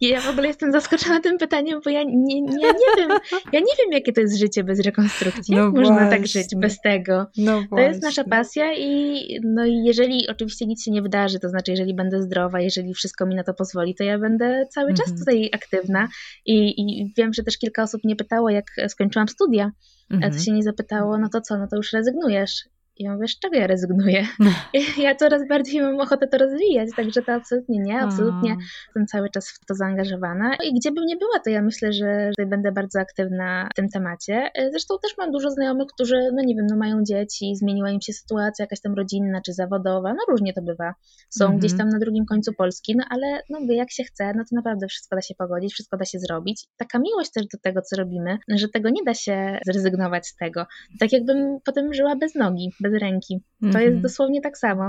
ja 0.00 0.20
w 0.20 0.30
ogóle 0.30 0.48
jestem 0.48 0.72
zaskoczona 0.72 1.20
tym 1.20 1.38
pytaniem, 1.38 1.80
bo 1.84 1.90
ja 1.90 2.02
nie, 2.02 2.40
nie, 2.40 2.42
nie 2.42 2.96
wiem, 2.96 3.10
ja 3.52 3.60
nie 3.60 3.74
wiem, 3.78 3.92
jakie 3.92 4.12
to 4.12 4.20
jest 4.20 4.38
życie 4.38 4.64
bez 4.64 4.80
rekonstrukcji. 4.80 5.56
No 5.56 5.70
Można 5.70 5.94
właśnie. 5.94 6.10
tak 6.10 6.26
żyć 6.26 6.56
bez 6.56 6.80
tego. 6.80 7.26
No 7.36 7.62
to 7.70 7.78
jest 7.78 8.02
nasza 8.02 8.24
pasja 8.24 8.74
i, 8.74 9.24
no 9.44 9.66
i 9.66 9.84
jeżeli 9.84 10.28
oczywiście 10.28 10.66
nic 10.66 10.84
się 10.84 10.90
nie 10.90 11.02
wydarzy, 11.02 11.40
to 11.40 11.48
znaczy 11.48 11.70
jeżeli 11.70 11.94
będę 11.94 12.22
zdrowa, 12.22 12.60
jeżeli 12.60 12.94
wszystko 12.94 13.26
mi 13.26 13.34
na 13.34 13.44
to 13.44 13.54
pozwoli, 13.54 13.94
to 13.94 14.04
ja 14.04 14.18
będę 14.18 14.66
cały 14.70 14.94
czas 14.94 15.08
mhm. 15.08 15.18
tutaj 15.18 15.50
aktywna 15.52 16.08
i, 16.46 16.80
i 16.80 17.12
wiem, 17.16 17.32
że 17.32 17.42
też 17.42 17.58
kilka 17.58 17.82
osób 17.82 18.04
mnie 18.04 18.16
pytało, 18.16 18.50
jak 18.50 18.64
skończyłam 18.88 19.28
studia, 19.28 19.70
mhm. 20.10 20.32
to 20.32 20.38
się 20.38 20.52
nie 20.52 20.62
zapytało, 20.62 21.18
no 21.18 21.28
to 21.28 21.40
co, 21.40 21.58
no 21.58 21.66
to 21.70 21.76
już 21.76 21.92
rezygnujesz. 21.92 22.68
I 23.00 23.02
ja 23.02 23.14
mówię, 23.14 23.28
z 23.28 23.38
czego 23.38 23.56
ja 23.56 23.66
rezygnuję? 23.66 24.26
No. 24.38 24.50
Ja 24.98 25.14
coraz 25.14 25.48
bardziej 25.48 25.82
mam 25.82 26.00
ochotę 26.00 26.28
to 26.28 26.38
rozwijać, 26.38 26.88
także 26.96 27.22
to 27.22 27.32
absolutnie 27.32 27.78
nie, 27.78 28.00
absolutnie 28.00 28.56
jestem 28.86 29.06
cały 29.06 29.30
czas 29.30 29.50
w 29.50 29.66
to 29.66 29.74
zaangażowana. 29.74 30.56
I 30.64 30.74
gdzie 30.74 30.92
bym 30.92 31.06
nie 31.06 31.16
była, 31.16 31.38
to 31.44 31.50
ja 31.50 31.62
myślę, 31.62 31.92
że 31.92 32.32
będę 32.46 32.72
bardzo 32.72 33.00
aktywna 33.00 33.68
w 33.72 33.74
tym 33.74 33.88
temacie. 33.88 34.50
Zresztą 34.70 34.94
też 35.02 35.18
mam 35.18 35.32
dużo 35.32 35.50
znajomych, 35.50 35.86
którzy, 35.94 36.30
no 36.34 36.42
nie 36.42 36.54
wiem, 36.54 36.66
no 36.70 36.76
mają 36.76 37.04
dzieci, 37.04 37.56
zmieniła 37.56 37.90
im 37.90 38.00
się 38.00 38.12
sytuacja 38.12 38.62
jakaś 38.62 38.80
tam 38.80 38.94
rodzinna 38.94 39.40
czy 39.46 39.52
zawodowa, 39.52 40.12
no 40.12 40.18
różnie 40.28 40.52
to 40.52 40.62
bywa. 40.62 40.94
Są 41.30 41.44
mhm. 41.44 41.60
gdzieś 41.60 41.78
tam 41.78 41.88
na 41.88 41.98
drugim 41.98 42.26
końcu 42.26 42.52
Polski, 42.52 42.96
no 42.96 43.04
ale 43.10 43.42
no 43.50 43.58
jak 43.68 43.90
się 43.90 44.04
chce, 44.04 44.32
no 44.36 44.44
to 44.50 44.56
naprawdę 44.56 44.86
wszystko 44.86 45.16
da 45.16 45.22
się 45.22 45.34
pogodzić, 45.34 45.72
wszystko 45.72 45.96
da 45.96 46.04
się 46.04 46.18
zrobić. 46.18 46.66
Taka 46.76 46.98
miłość 46.98 47.32
też 47.32 47.46
do 47.46 47.58
tego, 47.58 47.82
co 47.82 47.96
robimy, 47.96 48.38
że 48.48 48.68
tego 48.68 48.90
nie 48.90 49.02
da 49.04 49.14
się 49.14 49.58
zrezygnować 49.66 50.26
z 50.26 50.36
tego. 50.36 50.66
Tak 51.00 51.12
jakbym 51.12 51.58
potem 51.64 51.94
żyła 51.94 52.16
bez 52.16 52.34
nogi, 52.34 52.70
bez 52.80 52.89
bez 52.90 53.00
ręki. 53.00 53.40
To 53.60 53.66
mm 53.66 53.72
-hmm. 53.72 53.80
jest 53.80 53.86
mhm. 53.86 54.02
dosłownie 54.02 54.40
tak 54.40 54.58
samo. 54.58 54.88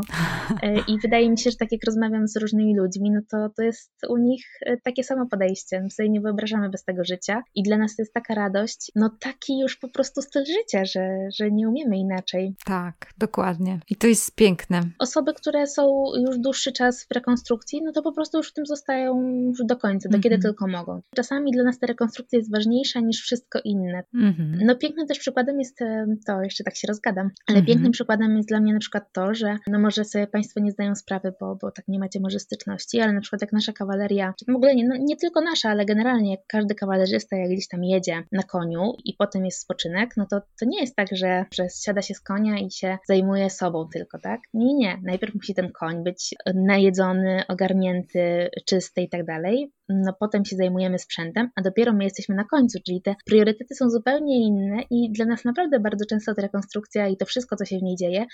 E, 0.63 0.75
I 0.87 0.99
wydaje 0.99 1.29
mi 1.29 1.37
się, 1.37 1.51
że 1.51 1.57
tak 1.57 1.71
jak 1.71 1.81
rozmawiam 1.85 2.27
z 2.27 2.37
różnymi 2.37 2.77
ludźmi, 2.77 3.11
no 3.11 3.21
to 3.31 3.49
to 3.57 3.63
jest 3.63 3.91
u 4.09 4.17
nich 4.17 4.45
e, 4.65 4.77
takie 4.77 5.03
samo 5.03 5.25
podejście. 5.25 5.81
My 5.81 5.89
sobie 5.89 6.09
nie 6.09 6.21
wyobrażamy 6.21 6.69
bez 6.69 6.83
tego 6.83 7.03
życia 7.03 7.43
i 7.55 7.63
dla 7.63 7.77
nas 7.77 7.95
to 7.95 8.01
jest 8.01 8.13
taka 8.13 8.35
radość, 8.35 8.91
no 8.95 9.09
taki 9.19 9.59
już 9.59 9.77
po 9.77 9.89
prostu 9.89 10.21
styl 10.21 10.43
życia, 10.45 10.85
że, 10.85 11.09
że 11.39 11.51
nie 11.51 11.69
umiemy 11.69 11.97
inaczej. 11.97 12.55
Tak, 12.65 12.95
dokładnie. 13.17 13.79
I 13.89 13.95
to 13.95 14.07
jest 14.07 14.35
piękne. 14.35 14.81
Osoby, 14.99 15.33
które 15.33 15.67
są 15.67 16.03
już 16.27 16.37
dłuższy 16.37 16.71
czas 16.71 17.05
w 17.05 17.11
rekonstrukcji, 17.11 17.81
no 17.83 17.91
to 17.91 18.01
po 18.01 18.11
prostu 18.11 18.37
już 18.37 18.49
w 18.49 18.53
tym 18.53 18.65
zostają 18.65 19.21
już 19.47 19.59
do 19.65 19.77
końca, 19.77 20.09
do 20.09 20.13
mm 20.13 20.19
-hmm. 20.19 20.23
kiedy 20.23 20.35
mhm. 20.35 20.53
tylko 20.53 20.67
mogą. 20.67 21.01
Czasami 21.15 21.51
dla 21.51 21.63
nas 21.63 21.79
ta 21.79 21.87
rekonstrukcja 21.87 22.37
jest 22.39 22.51
ważniejsza 22.51 22.99
niż 22.99 23.21
wszystko 23.21 23.59
inne. 23.63 24.03
Mm 24.13 24.33
-hmm. 24.33 24.57
No 24.65 24.75
pięknym 24.75 25.07
też 25.07 25.19
przykładem 25.19 25.59
jest 25.59 25.81
e, 25.81 26.05
to, 26.27 26.41
jeszcze 26.41 26.63
tak 26.63 26.75
się 26.75 26.87
rozgadam, 26.87 27.29
ale 27.47 27.63
pięknym 27.63 27.90
Innym 27.91 28.05
przykładem 28.05 28.37
jest 28.37 28.49
dla 28.49 28.59
mnie 28.59 28.73
na 28.73 28.79
przykład 28.79 29.13
to, 29.13 29.33
że 29.33 29.57
no 29.67 29.79
może 29.79 30.05
sobie 30.05 30.27
Państwo 30.27 30.59
nie 30.59 30.71
zdają 30.71 30.95
sprawy, 30.95 31.33
bo, 31.39 31.55
bo 31.55 31.71
tak 31.71 31.87
nie 31.87 31.99
macie 31.99 32.19
może 32.19 32.39
styczności, 32.39 33.01
ale 33.01 33.13
na 33.13 33.21
przykład 33.21 33.41
jak 33.41 33.53
nasza 33.53 33.73
kawaleria, 33.73 34.33
w 34.47 34.55
ogóle 34.55 34.75
nie, 34.75 34.87
no 34.87 34.95
nie 34.99 35.17
tylko 35.17 35.41
nasza, 35.41 35.69
ale 35.69 35.85
generalnie 35.85 36.31
jak 36.31 36.39
każdy 36.47 36.75
kawalerzysta 36.75 37.37
jak 37.37 37.49
gdzieś 37.49 37.67
tam 37.67 37.83
jedzie 37.83 38.23
na 38.31 38.43
koniu 38.43 38.93
i 39.05 39.15
potem 39.17 39.45
jest 39.45 39.59
spoczynek, 39.59 40.09
no 40.17 40.25
to 40.31 40.41
to 40.59 40.65
nie 40.65 40.81
jest 40.81 40.95
tak, 40.95 41.07
że, 41.11 41.45
że 41.53 41.67
siada 41.83 42.01
się 42.01 42.13
z 42.13 42.21
konia 42.21 42.59
i 42.59 42.71
się 42.71 42.97
zajmuje 43.07 43.49
sobą 43.49 43.87
tylko, 43.93 44.19
tak? 44.19 44.39
Nie, 44.53 44.73
nie. 44.73 44.97
Najpierw 45.03 45.35
musi 45.35 45.53
ten 45.53 45.71
koń 45.71 46.03
być 46.03 46.35
najedzony, 46.55 47.43
ogarnięty, 47.47 48.49
czysty 48.65 49.01
i 49.01 49.09
tak 49.09 49.25
dalej 49.25 49.71
no 49.93 50.13
potem 50.19 50.45
się 50.45 50.55
zajmujemy 50.55 50.99
sprzętem, 50.99 51.49
a 51.55 51.61
dopiero 51.61 51.93
my 51.93 52.03
jesteśmy 52.03 52.35
na 52.35 52.43
końcu, 52.43 52.79
czyli 52.85 53.01
te 53.01 53.15
priorytety 53.25 53.75
są 53.75 53.89
zupełnie 53.89 54.45
inne 54.47 54.83
i 54.89 55.11
dla 55.11 55.25
nas 55.25 55.45
naprawdę 55.45 55.79
bardzo 55.79 56.05
często 56.05 56.35
ta 56.35 56.41
rekonstrukcja 56.41 57.07
i 57.07 57.17
to 57.17 57.25
wszystko, 57.25 57.55
co 57.55 57.65
się 57.65 57.70
w 57.79 57.83
niej 57.83 57.95
dzieje, 57.95 58.25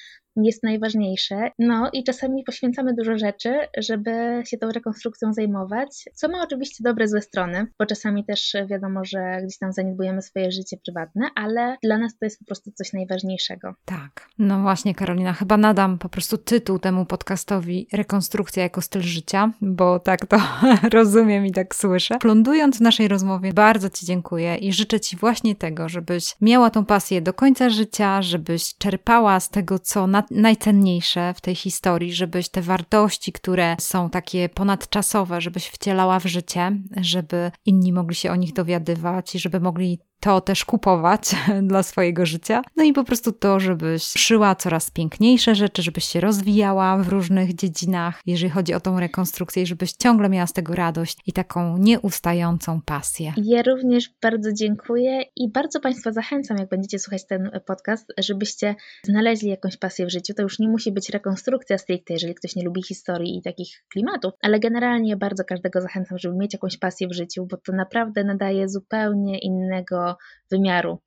jest 0.44 0.64
najważniejsze. 0.64 1.52
No 1.60 1.90
i 1.94 2.04
czasami 2.04 2.44
poświęcamy 2.44 2.94
dużo 2.94 3.18
rzeczy, 3.18 3.60
żeby 3.78 4.42
się 4.46 4.58
tą 4.58 4.70
rekonstrukcją 4.70 5.34
zajmować, 5.34 5.90
co 6.14 6.30
ma 6.30 6.44
oczywiście 6.44 6.84
dobre, 6.84 7.08
złe 7.08 7.22
strony, 7.22 7.68
bo 7.80 7.86
czasami 7.86 8.26
też 8.26 8.54
wiadomo, 8.70 9.06
że 9.06 9.38
gdzieś 9.44 9.58
tam 9.58 9.74
zaniedbujemy 9.74 10.22
swoje 10.22 10.52
życie 10.52 10.78
prywatne, 10.86 11.30
ale 11.36 11.78
dla 11.84 11.98
nas 11.98 12.18
to 12.20 12.26
jest 12.26 12.40
po 12.40 12.46
prostu 12.46 12.72
coś 12.72 12.94
najważniejszego. 12.94 13.74
Tak. 13.86 14.28
No 14.40 14.62
właśnie, 14.62 14.96
Karolina, 14.96 15.34
chyba 15.34 15.58
nadam 15.58 15.98
po 15.98 16.10
prostu 16.10 16.38
tytuł 16.38 16.80
temu 16.80 17.06
podcastowi 17.06 17.88
Rekonstrukcja 17.94 18.64
jako 18.64 18.82
styl 18.82 19.02
życia, 19.02 19.52
bo 19.62 20.00
tak 20.00 20.26
to 20.26 20.38
rozumiem 20.94 21.46
i 21.46 21.52
tak 21.52 21.76
słyszę. 21.76 22.18
Lądując 22.24 22.78
w 22.78 22.82
naszej 22.82 23.08
rozmowie, 23.08 23.54
bardzo 23.54 23.90
Ci 23.90 24.06
dziękuję 24.06 24.56
i 24.56 24.74
życzę 24.74 25.00
Ci 25.00 25.18
właśnie 25.18 25.56
tego, 25.56 25.90
żebyś 25.90 26.36
miała 26.42 26.70
tą 26.70 26.86
pasję 26.86 27.22
do 27.22 27.34
końca 27.34 27.70
życia, 27.70 28.22
żebyś 28.22 28.76
czerpała 28.78 29.27
z 29.40 29.50
tego, 29.50 29.80
co 29.80 30.08
na, 30.08 30.24
najcenniejsze 30.32 31.34
w 31.34 31.42
tej 31.42 31.56
historii, 31.56 32.14
żebyś 32.14 32.50
te 32.50 32.62
wartości, 32.62 33.32
które 33.32 33.76
są 33.80 34.10
takie 34.10 34.50
ponadczasowe, 34.50 35.42
żebyś 35.42 35.68
wcielała 35.68 36.20
w 36.20 36.26
życie, 36.26 36.72
żeby 36.98 37.52
inni 37.66 37.94
mogli 37.94 38.16
się 38.16 38.32
o 38.32 38.36
nich 38.36 38.54
dowiadywać 38.54 39.36
i 39.36 39.40
żeby 39.40 39.60
mogli 39.60 40.00
to 40.20 40.42
też 40.42 40.66
kupować 40.66 41.22
dla 41.70 41.84
swojego 41.84 42.26
życia. 42.26 42.62
No 42.76 42.84
i 42.84 42.94
po 42.94 43.04
prostu 43.04 43.32
to, 43.32 43.60
żebyś 43.60 44.04
szyła 44.04 44.56
coraz 44.56 44.92
piękniejsze 44.92 45.56
rzeczy, 45.56 45.82
żebyś 45.82 46.06
się 46.06 46.20
rozwijała 46.20 46.98
w 46.98 47.08
różnych 47.08 47.56
dziedzinach, 47.56 48.22
jeżeli 48.26 48.50
chodzi 48.50 48.74
o 48.74 48.80
tą 48.80 49.00
rekonstrukcję, 49.00 49.66
żebyś 49.66 49.92
ciągle 49.92 50.30
miała 50.30 50.48
z 50.48 50.54
tego 50.54 50.76
radość 50.76 51.18
i 51.26 51.34
taką 51.34 51.78
nieustającą 51.78 52.82
pasję. 52.82 53.34
Ja 53.44 53.62
również 53.62 54.10
bardzo 54.22 54.54
dziękuję 54.54 55.22
i 55.36 55.52
bardzo 55.52 55.80
Państwa 55.80 56.12
zachęcam, 56.12 56.58
jak 56.58 56.70
będziecie 56.70 57.00
słuchać 57.00 57.28
ten 57.28 57.52
podcast, 57.66 58.14
żebyście 58.18 58.76
znaleźli 59.04 59.50
jakąś 59.50 59.78
pasję 59.78 60.06
w 60.06 60.12
życiu. 60.12 60.34
To 60.34 60.44
już 60.44 60.60
nie 60.60 60.68
musi 60.68 60.92
być 60.92 61.10
rekonstrukcja 61.10 61.78
stricte, 61.78 62.14
jeżeli 62.14 62.36
ktoś 62.36 62.56
nie 62.56 62.64
lubi 62.64 62.84
historii 62.84 63.38
i 63.38 63.42
takich 63.42 63.84
klimatów, 63.92 64.34
ale 64.42 64.60
generalnie 64.60 65.18
bardzo 65.18 65.44
każdego 65.44 65.82
zachęcam, 65.82 66.18
żeby 66.18 66.36
mieć 66.36 66.54
jakąś 66.54 66.78
pasję 66.78 67.08
w 67.08 67.14
życiu, 67.14 67.46
bo 67.46 67.58
to 67.58 67.74
naprawdę 67.74 68.24
nadaje 68.24 68.70
zupełnie 68.70 69.40
innego 69.40 70.07
people 70.08 70.47
wymiaru. 70.52 71.00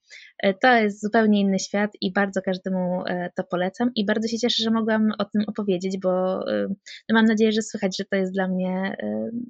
E, 0.42 0.54
to 0.54 0.74
jest 0.74 1.02
zupełnie 1.02 1.40
inny 1.40 1.58
świat 1.58 1.90
i 2.00 2.12
bardzo 2.12 2.42
każdemu 2.42 3.02
e, 3.06 3.30
to 3.36 3.44
polecam 3.44 3.90
i 3.94 4.04
bardzo 4.04 4.28
się 4.28 4.38
cieszę, 4.38 4.62
że 4.62 4.70
mogłam 4.70 5.12
o 5.18 5.24
tym 5.24 5.42
opowiedzieć, 5.46 5.98
bo 6.02 6.40
e, 6.52 6.66
no 7.08 7.14
mam 7.14 7.24
nadzieję, 7.24 7.52
że 7.52 7.62
słychać, 7.62 7.96
że 7.98 8.04
to 8.04 8.16
jest 8.16 8.32
dla 8.32 8.48
mnie 8.48 8.96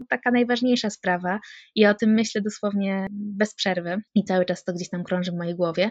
taka 0.09 0.31
najważniejsza 0.31 0.91
sprawa 0.91 1.41
i 1.75 1.87
o 1.87 1.95
tym 1.95 2.11
myślę 2.11 2.41
dosłownie 2.41 3.07
bez 3.11 3.55
przerwy 3.55 3.97
i 4.15 4.25
cały 4.25 4.45
czas 4.45 4.65
to 4.65 4.73
gdzieś 4.73 4.89
tam 4.89 5.05
krąży 5.05 5.33
w 5.33 5.35
mojej 5.35 5.55
głowie, 5.55 5.91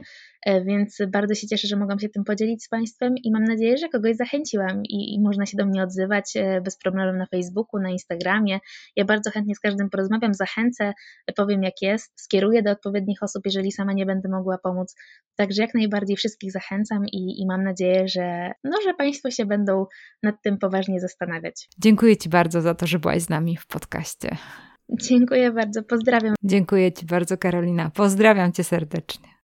więc 0.65 0.97
bardzo 1.07 1.35
się 1.35 1.47
cieszę, 1.47 1.67
że 1.67 1.75
mogłam 1.75 1.99
się 1.99 2.09
tym 2.09 2.23
podzielić 2.23 2.63
z 2.63 2.69
Państwem 2.69 3.13
i 3.23 3.31
mam 3.31 3.43
nadzieję, 3.43 3.77
że 3.77 3.89
kogoś 3.89 4.15
zachęciłam 4.15 4.83
i, 4.83 5.15
i 5.15 5.21
można 5.21 5.45
się 5.45 5.57
do 5.57 5.65
mnie 5.65 5.83
odzywać 5.83 6.33
bez 6.63 6.77
problemu 6.77 7.17
na 7.17 7.25
Facebooku, 7.25 7.81
na 7.81 7.89
Instagramie. 7.89 8.59
Ja 8.95 9.05
bardzo 9.05 9.31
chętnie 9.31 9.55
z 9.55 9.59
każdym 9.59 9.89
porozmawiam, 9.89 10.33
zachęcę, 10.33 10.93
powiem 11.35 11.63
jak 11.63 11.81
jest, 11.81 12.21
skieruję 12.21 12.63
do 12.63 12.71
odpowiednich 12.71 13.23
osób, 13.23 13.41
jeżeli 13.45 13.71
sama 13.89 13.93
nie 13.93 14.05
będę 14.05 14.29
mogła 14.29 14.57
pomóc. 14.57 14.95
Także 15.35 15.61
jak 15.61 15.73
najbardziej 15.73 16.15
wszystkich 16.15 16.51
zachęcam 16.51 17.05
i, 17.05 17.41
i 17.41 17.45
mam 17.47 17.63
nadzieję, 17.63 18.07
że, 18.07 18.51
no, 18.63 18.77
że 18.83 18.93
Państwo 18.93 19.31
się 19.31 19.45
będą 19.45 19.85
nad 20.23 20.35
tym 20.43 20.57
poważnie 20.57 20.99
zastanawiać. 20.99 21.69
Dziękuję 21.79 22.17
Ci 22.17 22.29
bardzo 22.29 22.61
za 22.61 22.75
to, 22.75 22.87
że 22.87 22.99
byłaś 22.99 23.21
z 23.21 23.29
nami 23.29 23.57
w 23.57 23.67
podcaście. 23.67 24.37
Dziękuję 25.01 25.51
bardzo, 25.51 25.83
pozdrawiam. 25.83 26.35
Dziękuję 26.43 26.91
Ci 26.91 27.05
bardzo, 27.05 27.37
Karolina. 27.37 27.91
Pozdrawiam 27.95 28.51
Cię 28.51 28.63
serdecznie. 28.63 29.38